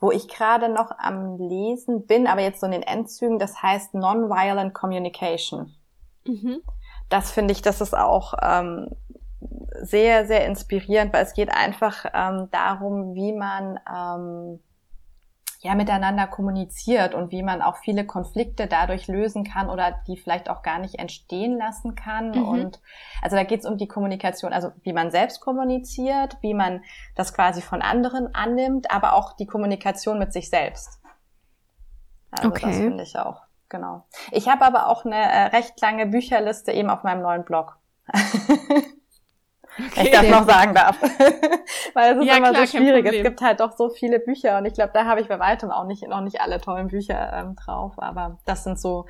Wo 0.00 0.10
ich 0.10 0.28
gerade 0.28 0.68
noch 0.68 0.90
am 0.98 1.38
Lesen 1.38 2.06
bin, 2.06 2.26
aber 2.26 2.40
jetzt 2.40 2.60
so 2.60 2.66
in 2.66 2.72
den 2.72 2.82
Endzügen, 2.82 3.38
das 3.38 3.62
heißt 3.62 3.94
Nonviolent 3.94 4.74
Communication. 4.74 5.74
Mhm. 6.26 6.62
Das 7.08 7.30
finde 7.30 7.52
ich, 7.52 7.62
das 7.62 7.80
ist 7.80 7.94
auch 7.94 8.34
ähm, 8.42 8.88
sehr, 9.80 10.26
sehr 10.26 10.46
inspirierend, 10.46 11.12
weil 11.12 11.24
es 11.24 11.34
geht 11.34 11.50
einfach 11.50 12.04
ähm, 12.14 12.48
darum, 12.50 13.14
wie 13.14 13.32
man 13.32 13.78
ähm, 13.88 14.60
ja 15.62 15.76
miteinander 15.76 16.26
kommuniziert 16.26 17.14
und 17.14 17.30
wie 17.30 17.44
man 17.44 17.62
auch 17.62 17.76
viele 17.76 18.04
Konflikte 18.04 18.66
dadurch 18.66 19.06
lösen 19.06 19.44
kann 19.44 19.70
oder 19.70 19.94
die 20.08 20.16
vielleicht 20.16 20.50
auch 20.50 20.62
gar 20.62 20.80
nicht 20.80 20.96
entstehen 20.96 21.56
lassen 21.56 21.94
kann. 21.94 22.30
Mhm. 22.30 22.48
Und 22.48 22.80
also 23.22 23.36
da 23.36 23.44
geht 23.44 23.60
es 23.60 23.66
um 23.66 23.78
die 23.78 23.86
Kommunikation, 23.86 24.52
also 24.52 24.72
wie 24.82 24.92
man 24.92 25.12
selbst 25.12 25.40
kommuniziert, 25.40 26.36
wie 26.40 26.52
man 26.52 26.82
das 27.14 27.32
quasi 27.32 27.62
von 27.62 27.80
anderen 27.80 28.34
annimmt, 28.34 28.90
aber 28.90 29.12
auch 29.12 29.34
die 29.34 29.46
Kommunikation 29.46 30.18
mit 30.18 30.32
sich 30.32 30.50
selbst. 30.50 31.00
Also 32.32 32.48
okay. 32.48 32.66
das 32.66 32.76
finde 32.78 33.04
ich 33.04 33.16
auch, 33.16 33.42
genau. 33.68 34.04
Ich 34.32 34.48
habe 34.48 34.64
aber 34.64 34.88
auch 34.88 35.04
eine 35.04 35.14
äh, 35.14 35.44
recht 35.56 35.80
lange 35.80 36.06
Bücherliste 36.06 36.72
eben 36.72 36.90
auf 36.90 37.04
meinem 37.04 37.22
neuen 37.22 37.44
Blog. 37.44 37.78
Okay. 39.78 40.04
Ich 40.04 40.10
das 40.10 40.28
noch 40.28 40.46
sagen 40.46 40.74
darf. 40.74 41.00
Weil 41.94 42.12
es 42.12 42.20
ist 42.20 42.26
ja, 42.26 42.36
immer 42.36 42.50
klar, 42.50 42.66
so 42.66 42.76
schwierig. 42.76 43.06
Es 43.06 43.22
gibt 43.22 43.40
halt 43.40 43.60
doch 43.60 43.72
so 43.72 43.88
viele 43.88 44.20
Bücher 44.20 44.58
und 44.58 44.66
ich 44.66 44.74
glaube, 44.74 44.90
da 44.92 45.06
habe 45.06 45.20
ich 45.20 45.28
bei 45.28 45.38
weitem 45.38 45.70
auch 45.70 45.86
nicht, 45.86 46.06
noch 46.06 46.20
nicht 46.20 46.40
alle 46.40 46.60
tollen 46.60 46.88
Bücher 46.88 47.32
ähm, 47.32 47.56
drauf. 47.56 47.94
Aber 47.96 48.38
das 48.44 48.64
sind 48.64 48.78
so 48.78 49.06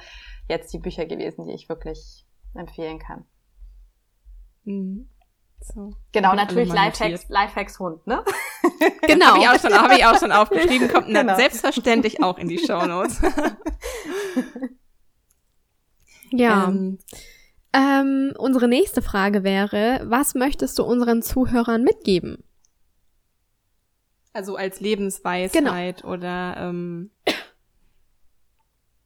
jetzt 0.49 0.73
die 0.73 0.79
Bücher 0.79 1.07
gewesen, 1.07 1.47
die 1.47 1.55
ich 1.55 1.69
wirklich 1.69 2.25
empfehlen 2.55 2.99
kann. 2.99 3.25
Mhm. 4.65 5.09
So. 5.61 5.93
Genau, 6.13 6.35
natürlich 6.35 6.73
Lifehacks, 6.73 7.29
Lifehacks 7.29 7.79
Hund, 7.79 8.07
ne? 8.07 8.25
Genau. 9.07 9.27
habe 9.27 9.39
ich, 9.39 9.49
auch 9.49 9.61
schon, 9.61 9.75
hab 9.75 9.93
ich 9.93 10.05
auch 10.05 10.19
schon 10.19 10.33
aufgeschrieben, 10.33 10.89
kommt 10.89 11.07
genau. 11.07 11.37
selbstverständlich 11.37 12.23
auch 12.23 12.37
in 12.37 12.49
die 12.49 12.59
Show 12.59 12.85
Notes. 12.85 13.21
ja. 16.31 16.65
Ähm, 16.69 16.99
ähm, 17.73 18.33
unsere 18.39 18.68
nächste 18.68 19.03
Frage 19.03 19.45
wäre, 19.45 20.01
was 20.05 20.35
möchtest 20.35 20.79
du 20.79 20.85
unseren 20.85 21.23
Zuhörern 21.23 21.83
mitgeben? 21.83 22.45
Also 24.33 24.57
als 24.57 24.81
Lebensweisheit 24.81 26.03
genau. 26.03 26.12
oder 26.12 26.57
ähm, 26.59 27.11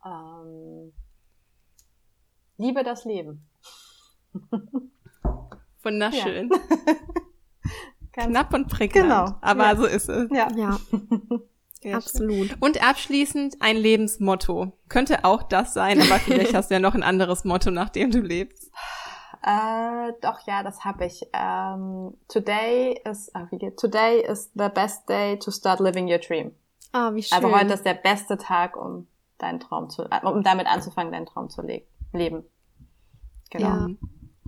ähm, 0.05 0.93
Liebe 2.59 2.83
das 2.85 3.05
Leben. 3.05 3.47
Wunderschön. 5.83 6.51
Ja. 6.51 6.95
Knapp 8.25 8.55
und 8.55 8.69
prägnant. 8.69 9.09
Genau. 9.09 9.39
Aber 9.43 9.65
ja. 9.65 9.77
so 9.77 9.85
ist 9.85 10.09
es. 10.09 10.31
Ja. 10.31 10.49
ja. 10.57 10.79
Sehr 11.87 11.97
Absolut. 11.97 12.49
Schön. 12.49 12.57
Und 12.59 12.83
abschließend 12.83 13.59
ein 13.61 13.77
Lebensmotto. 13.77 14.73
Könnte 14.89 15.25
auch 15.25 15.45
das 15.45 15.73
sein, 15.73 16.01
aber 16.01 16.19
vielleicht 16.19 16.53
hast 16.53 16.69
du 16.69 16.75
ja 16.75 16.81
noch 16.81 16.97
ein 16.97 17.05
anderes 17.05 17.45
Motto, 17.45 17.71
nach 17.71 17.91
dem 17.91 18.11
du 18.11 18.21
lebst. 18.21 18.71
Äh, 19.43 20.13
doch, 20.23 20.41
ja, 20.49 20.65
das 20.65 20.85
habe 20.85 21.05
ich. 21.05 21.23
Um, 21.33 22.15
today 22.27 23.01
is, 23.09 23.33
ah, 23.33 23.47
wie 23.51 23.59
geht, 23.59 23.77
today 23.79 24.25
is 24.29 24.51
the 24.55 24.69
best 24.69 25.09
day 25.09 25.39
to 25.39 25.53
start 25.53 25.79
living 25.79 26.11
your 26.11 26.19
dream. 26.19 26.51
Ah, 26.91 27.15
wie 27.15 27.23
schön. 27.23 27.37
Also 27.37 27.55
heute 27.55 27.75
ist 27.75 27.85
der 27.85 27.95
beste 27.95 28.39
Tag, 28.39 28.77
um 28.77 29.07
deinen 29.39 29.61
Traum 29.61 29.89
zu, 29.89 30.03
äh, 30.03 30.27
um 30.27 30.43
damit 30.43 30.67
anzufangen, 30.67 31.13
deinen 31.13 31.27
Traum 31.27 31.49
zu 31.49 31.63
le 31.63 31.83
leben. 32.13 32.43
Genau. 33.51 33.69
Ja. 33.69 33.87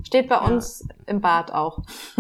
Steht 0.05 0.29
bei 0.29 0.37
ja. 0.37 0.47
uns 0.47 0.87
im 1.07 1.21
Bad 1.21 1.53
auch, 1.53 1.81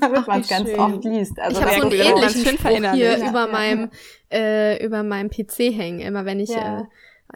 damit 0.00 0.26
man 0.26 0.40
es 0.40 0.48
ganz 0.48 0.68
schön. 0.68 0.78
oft 0.78 1.04
liest. 1.04 1.38
Also 1.40 1.60
ich 1.60 1.66
habe 1.66 1.80
so 1.80 1.86
einen 1.86 1.92
ähnlichen 1.92 2.58
Spruch 2.58 2.92
hier 2.92 3.18
ja. 3.18 3.28
über 3.28 3.46
meinem 3.46 3.90
äh, 4.30 4.84
über 4.84 5.02
meinem 5.02 5.30
PC 5.30 5.72
hängen. 5.72 6.00
Immer 6.00 6.24
wenn 6.24 6.40
ich 6.40 6.50
ja. 6.50 6.80
äh, 6.80 6.84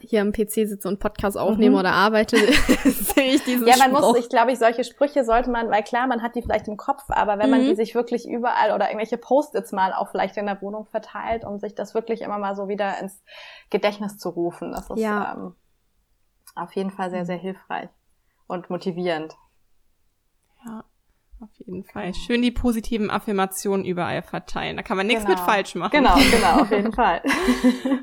hier 0.01 0.21
am 0.21 0.31
PC 0.31 0.67
sitze 0.67 0.87
und 0.87 0.99
Podcast 0.99 1.37
aufnehme 1.37 1.75
mhm. 1.75 1.79
oder 1.79 1.93
arbeite, 1.93 2.37
sehe 2.83 3.35
ich 3.35 3.43
diesen 3.43 3.67
Ja, 3.67 3.77
man 3.77 3.91
Spruch. 3.91 4.13
muss, 4.13 4.19
ich 4.19 4.29
glaube, 4.29 4.51
ich 4.51 4.59
solche 4.59 4.83
Sprüche 4.83 5.23
sollte 5.23 5.49
man, 5.49 5.69
weil 5.69 5.83
klar, 5.83 6.07
man 6.07 6.21
hat 6.21 6.35
die 6.35 6.41
vielleicht 6.41 6.67
im 6.67 6.77
Kopf, 6.77 7.03
aber 7.07 7.39
wenn 7.39 7.49
mhm. 7.49 7.57
man 7.57 7.61
die 7.61 7.75
sich 7.75 7.95
wirklich 7.95 8.27
überall 8.27 8.73
oder 8.73 8.87
irgendwelche 8.87 9.17
Post-its 9.17 9.71
mal 9.71 9.93
auch 9.93 10.09
vielleicht 10.09 10.37
in 10.37 10.45
der 10.45 10.61
Wohnung 10.61 10.85
verteilt, 10.85 11.45
um 11.45 11.59
sich 11.59 11.75
das 11.75 11.93
wirklich 11.93 12.21
immer 12.21 12.37
mal 12.37 12.55
so 12.55 12.67
wieder 12.67 12.99
ins 12.99 13.23
Gedächtnis 13.69 14.17
zu 14.17 14.29
rufen, 14.29 14.71
das 14.71 14.89
ist 14.89 14.99
ja. 14.99 15.33
ähm, 15.35 15.55
auf 16.55 16.73
jeden 16.73 16.91
Fall 16.91 17.09
sehr, 17.09 17.25
sehr 17.25 17.37
hilfreich 17.37 17.89
und 18.47 18.69
motivierend. 18.69 19.35
Ja. 20.65 20.83
Auf 21.39 21.49
jeden 21.59 21.83
Fall. 21.83 22.15
Schön 22.15 22.41
die 22.41 22.49
positiven 22.49 23.11
Affirmationen 23.11 23.85
überall 23.85 24.23
verteilen. 24.23 24.75
Da 24.75 24.81
kann 24.81 24.97
man 24.97 25.05
nichts 25.05 25.23
genau. 25.23 25.37
mit 25.37 25.45
falsch 25.45 25.75
machen. 25.75 25.91
Genau, 25.91 26.15
genau, 26.15 26.61
auf 26.61 26.71
jeden 26.71 26.91
Fall. 26.93 27.21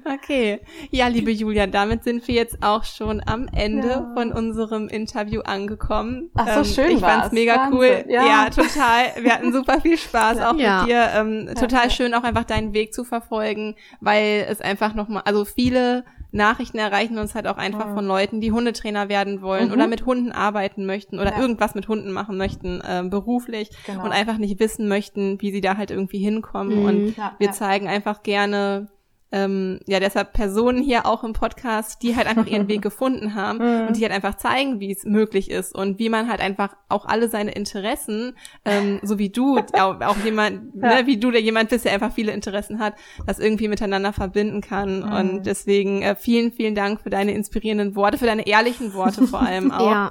okay. 0.04 0.60
Ja, 0.90 1.08
liebe 1.08 1.32
Julia, 1.32 1.66
damit 1.66 2.04
sind 2.04 2.28
wir 2.28 2.34
jetzt 2.36 2.62
auch 2.62 2.84
schon 2.84 3.20
am 3.26 3.48
Ende 3.48 3.88
ja. 3.88 4.12
von 4.14 4.30
unserem 4.32 4.86
Interview 4.86 5.40
angekommen. 5.40 6.30
Ach 6.36 6.46
so, 6.46 6.60
ähm, 6.60 6.64
schön 6.64 6.96
Ich 6.96 7.00
fand's 7.00 7.32
mega 7.32 7.56
Wahnsinn. 7.56 7.76
cool. 7.76 8.04
Ja. 8.08 8.24
ja. 8.24 8.50
total. 8.50 9.24
Wir 9.24 9.34
hatten 9.34 9.52
super 9.52 9.80
viel 9.80 9.98
Spaß 9.98 10.38
auch 10.38 10.56
ja. 10.56 10.82
mit 10.82 10.90
dir. 10.90 11.10
Ähm, 11.16 11.50
total 11.58 11.90
schön 11.90 12.14
auch 12.14 12.22
einfach 12.22 12.44
deinen 12.44 12.72
Weg 12.72 12.94
zu 12.94 13.02
verfolgen, 13.02 13.74
weil 14.00 14.46
es 14.48 14.60
einfach 14.60 14.94
nochmal, 14.94 15.22
also 15.24 15.44
viele 15.44 16.04
Nachrichten 16.34 16.78
erreichen 16.78 17.16
uns 17.18 17.34
halt 17.34 17.46
auch 17.46 17.56
einfach 17.56 17.86
Mhm. 17.90 17.94
von 17.94 18.06
Leuten, 18.06 18.40
die 18.40 18.52
Hundetrainer 18.52 19.08
werden 19.08 19.40
wollen 19.40 19.68
Mhm. 19.68 19.72
oder 19.74 19.86
mit 19.86 20.04
Hunden 20.04 20.32
arbeiten 20.32 20.84
möchten 20.84 21.18
oder 21.18 21.32
Ja. 21.32 21.40
irgendwas 21.40 21.74
mit 21.74 21.88
Hunden 21.88 22.10
machen 22.12 22.36
möchten, 22.36 22.80
äh, 22.80 23.04
beruflich 23.08 23.70
Genau. 23.86 24.04
und 24.04 24.12
einfach 24.12 24.38
nicht 24.38 24.58
wissen 24.60 24.88
möchten, 24.88 25.40
wie 25.40 25.52
sie 25.52 25.60
da 25.60 25.76
halt 25.76 25.90
irgendwie 25.90 26.18
hinkommen. 26.18 26.80
Mhm. 26.80 26.84
Und 26.84 27.16
Ja, 27.16 27.34
wir 27.38 27.46
ja. 27.48 27.52
zeigen 27.52 27.86
einfach 27.88 28.22
gerne, 28.24 28.88
ähm, 29.34 29.80
ja, 29.86 29.98
deshalb 29.98 30.32
Personen 30.32 30.80
hier 30.80 31.06
auch 31.06 31.24
im 31.24 31.32
Podcast, 31.32 32.02
die 32.02 32.14
halt 32.14 32.28
einfach 32.28 32.46
ihren 32.46 32.68
Weg 32.68 32.82
gefunden 32.88 33.34
haben 33.34 33.58
Mhm. 33.58 33.88
und 33.88 33.96
die 33.96 34.02
halt 34.02 34.12
einfach 34.12 34.36
zeigen, 34.36 34.78
wie 34.78 34.92
es 34.92 35.04
möglich 35.04 35.50
ist 35.50 35.74
und 35.74 35.98
wie 35.98 36.08
man 36.08 36.28
halt 36.30 36.40
einfach 36.40 36.76
auch 36.88 37.04
alle 37.06 37.28
seine 37.28 37.50
Interessen, 37.52 38.36
ähm, 38.64 39.00
so 39.02 39.18
wie 39.18 39.30
du, 39.30 39.58
auch, 39.72 40.00
auch 40.00 40.16
jemand, 40.24 40.72
Ja. 40.80 41.00
ne, 41.00 41.06
wie 41.06 41.16
du, 41.16 41.30
der 41.32 41.40
jemand 41.40 41.70
bist, 41.70 41.84
der 41.84 41.92
einfach 41.92 42.12
viele 42.12 42.30
Interessen 42.32 42.78
hat, 42.78 42.94
das 43.26 43.38
irgendwie 43.40 43.66
miteinander 43.68 44.12
verbinden 44.12 44.60
kann. 44.60 45.00
Mhm. 45.00 45.12
Und 45.12 45.46
deswegen 45.46 46.02
äh, 46.02 46.14
vielen, 46.14 46.52
vielen 46.52 46.74
Dank 46.76 47.00
für 47.00 47.10
deine 47.10 47.32
inspirierenden 47.32 47.96
Worte, 47.96 48.18
für 48.18 48.26
deine 48.26 48.46
ehrlichen 48.46 48.94
Worte 48.94 49.26
vor 49.26 49.40
allem 49.42 49.70
auch. 49.72 49.90
Ja, 49.90 50.10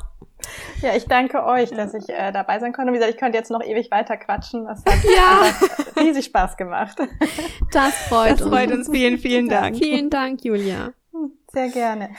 Ja, 0.82 0.96
ich 0.96 1.06
danke 1.06 1.44
euch, 1.46 1.70
dass 1.72 1.94
ich 1.94 2.10
äh, 2.10 2.32
dabei 2.32 2.60
sein 2.60 2.74
konnte. 2.74 2.91
Wie 2.91 2.98
gesagt, 2.98 3.14
ich 3.14 3.20
könnte 3.20 3.38
jetzt 3.38 3.52
noch 3.52 3.64
ewig 3.64 3.89
weiter 3.91 4.18
quatschen. 4.18 4.66
Das 4.66 4.80
hat 4.86 5.04
Ja. 5.16 6.02
riesig 6.02 6.26
Spaß 6.26 6.58
gemacht. 6.58 6.98
das 7.72 7.94
freut 8.10 8.32
Das 8.34 8.41
uns. 8.41 8.50
freut 8.50 8.72
uns. 8.72 8.89
Vielen, 8.89 9.18
vielen 9.18 9.50
Dank. 9.50 9.78
Vielen 9.78 10.10
Dank, 10.10 10.44
Julia. 10.44 10.94
Sehr 11.54 11.70
gerne. 11.70 12.10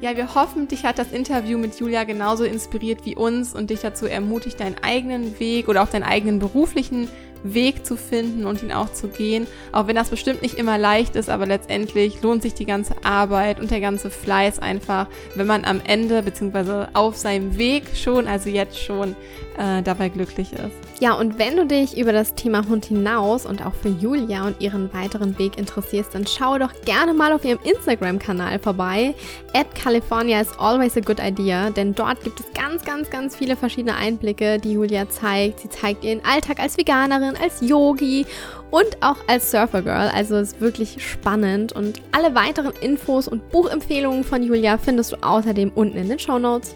Ja, 0.00 0.16
wir 0.16 0.34
hoffen, 0.34 0.68
dich 0.68 0.84
hat 0.84 0.98
das 0.98 1.12
Interview 1.12 1.56
mit 1.56 1.80
Julia 1.80 2.04
genauso 2.04 2.44
inspiriert 2.44 3.06
wie 3.06 3.16
uns 3.16 3.54
und 3.54 3.70
dich 3.70 3.80
dazu 3.80 4.06
ermutigt, 4.06 4.60
deinen 4.60 4.76
eigenen 4.82 5.38
Weg 5.40 5.68
oder 5.68 5.82
auch 5.82 5.88
deinen 5.88 6.02
eigenen 6.02 6.38
beruflichen 6.40 7.08
Weg 7.44 7.86
zu 7.86 7.96
finden 7.96 8.46
und 8.46 8.62
ihn 8.62 8.72
auch 8.72 8.92
zu 8.92 9.08
gehen. 9.08 9.46
Auch 9.70 9.86
wenn 9.86 9.94
das 9.94 10.08
bestimmt 10.08 10.42
nicht 10.42 10.54
immer 10.54 10.78
leicht 10.78 11.14
ist, 11.14 11.30
aber 11.30 11.46
letztendlich 11.46 12.20
lohnt 12.22 12.42
sich 12.42 12.54
die 12.54 12.64
ganze 12.64 12.96
Arbeit 13.04 13.60
und 13.60 13.70
der 13.70 13.80
ganze 13.80 14.10
Fleiß 14.10 14.58
einfach, 14.58 15.06
wenn 15.36 15.46
man 15.46 15.64
am 15.64 15.80
Ende 15.86 16.22
beziehungsweise 16.22 16.88
auf 16.94 17.16
seinem 17.16 17.56
Weg 17.58 17.84
schon, 17.94 18.26
also 18.26 18.48
jetzt 18.48 18.80
schon, 18.80 19.14
äh, 19.58 19.82
dabei 19.82 20.08
glücklich 20.08 20.52
ist. 20.52 21.00
Ja, 21.00 21.14
und 21.14 21.38
wenn 21.38 21.56
du 21.56 21.66
dich 21.66 21.98
über 21.98 22.12
das 22.12 22.34
Thema 22.34 22.66
Hund 22.68 22.86
hinaus 22.86 23.46
und 23.46 23.64
auch 23.64 23.74
für 23.74 23.88
Julia 23.88 24.46
und 24.46 24.60
ihren 24.60 24.92
weiteren 24.94 25.38
Weg 25.38 25.58
interessierst, 25.58 26.14
dann 26.14 26.26
schau 26.26 26.58
doch 26.58 26.72
gerne 26.84 27.12
mal 27.12 27.32
auf 27.32 27.44
ihrem 27.44 27.58
Instagram-Kanal 27.64 28.58
vorbei. 28.60 29.14
At 29.52 29.74
California 29.74 30.40
is 30.40 30.56
always 30.58 30.96
a 30.96 31.00
good 31.00 31.18
idea, 31.20 31.70
denn 31.70 31.94
dort 31.94 32.22
gibt 32.22 32.40
es 32.40 32.46
ganz, 32.54 32.84
ganz, 32.84 33.10
ganz 33.10 33.36
viele 33.36 33.56
verschiedene 33.56 33.96
Einblicke, 33.96 34.58
die 34.58 34.72
Julia 34.72 35.08
zeigt. 35.08 35.60
Sie 35.60 35.68
zeigt 35.68 36.04
ihren 36.04 36.24
Alltag 36.24 36.60
als 36.60 36.78
Veganerin, 36.78 37.34
als 37.42 37.60
Yogi 37.60 38.24
und 38.70 38.96
auch 39.00 39.16
als 39.26 39.50
Surfergirl. 39.50 40.10
Also 40.14 40.36
ist 40.36 40.60
wirklich 40.60 40.96
spannend. 41.04 41.72
Und 41.72 42.00
alle 42.12 42.34
weiteren 42.34 42.72
Infos 42.80 43.28
und 43.28 43.50
Buchempfehlungen 43.50 44.24
von 44.24 44.42
Julia 44.42 44.78
findest 44.78 45.12
du 45.12 45.16
außerdem 45.22 45.72
unten 45.74 45.98
in 45.98 46.08
den 46.08 46.18
Show 46.18 46.38
Notes. 46.38 46.74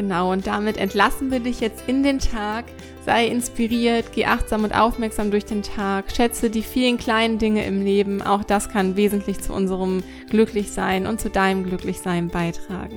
Genau, 0.00 0.32
und 0.32 0.46
damit 0.46 0.78
entlassen 0.78 1.30
wir 1.30 1.40
dich 1.40 1.60
jetzt 1.60 1.86
in 1.86 2.02
den 2.02 2.20
Tag. 2.20 2.64
Sei 3.04 3.26
inspiriert, 3.26 4.12
geh 4.14 4.24
achtsam 4.24 4.64
und 4.64 4.74
aufmerksam 4.74 5.30
durch 5.30 5.44
den 5.44 5.62
Tag, 5.62 6.10
schätze 6.10 6.48
die 6.48 6.62
vielen 6.62 6.96
kleinen 6.96 7.36
Dinge 7.36 7.66
im 7.66 7.84
Leben. 7.84 8.22
Auch 8.22 8.42
das 8.42 8.70
kann 8.70 8.96
wesentlich 8.96 9.40
zu 9.40 9.52
unserem 9.52 10.02
Glücklichsein 10.30 11.06
und 11.06 11.20
zu 11.20 11.28
deinem 11.28 11.64
Glücklichsein 11.64 12.28
beitragen. 12.28 12.96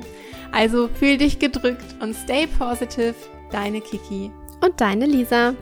Also 0.53 0.87
fühl 0.87 1.17
dich 1.17 1.39
gedrückt 1.39 2.01
und 2.01 2.15
stay 2.15 2.47
positive, 2.47 3.15
deine 3.51 3.81
Kiki. 3.81 4.31
Und 4.61 4.79
deine 4.79 5.05
Lisa. 5.05 5.55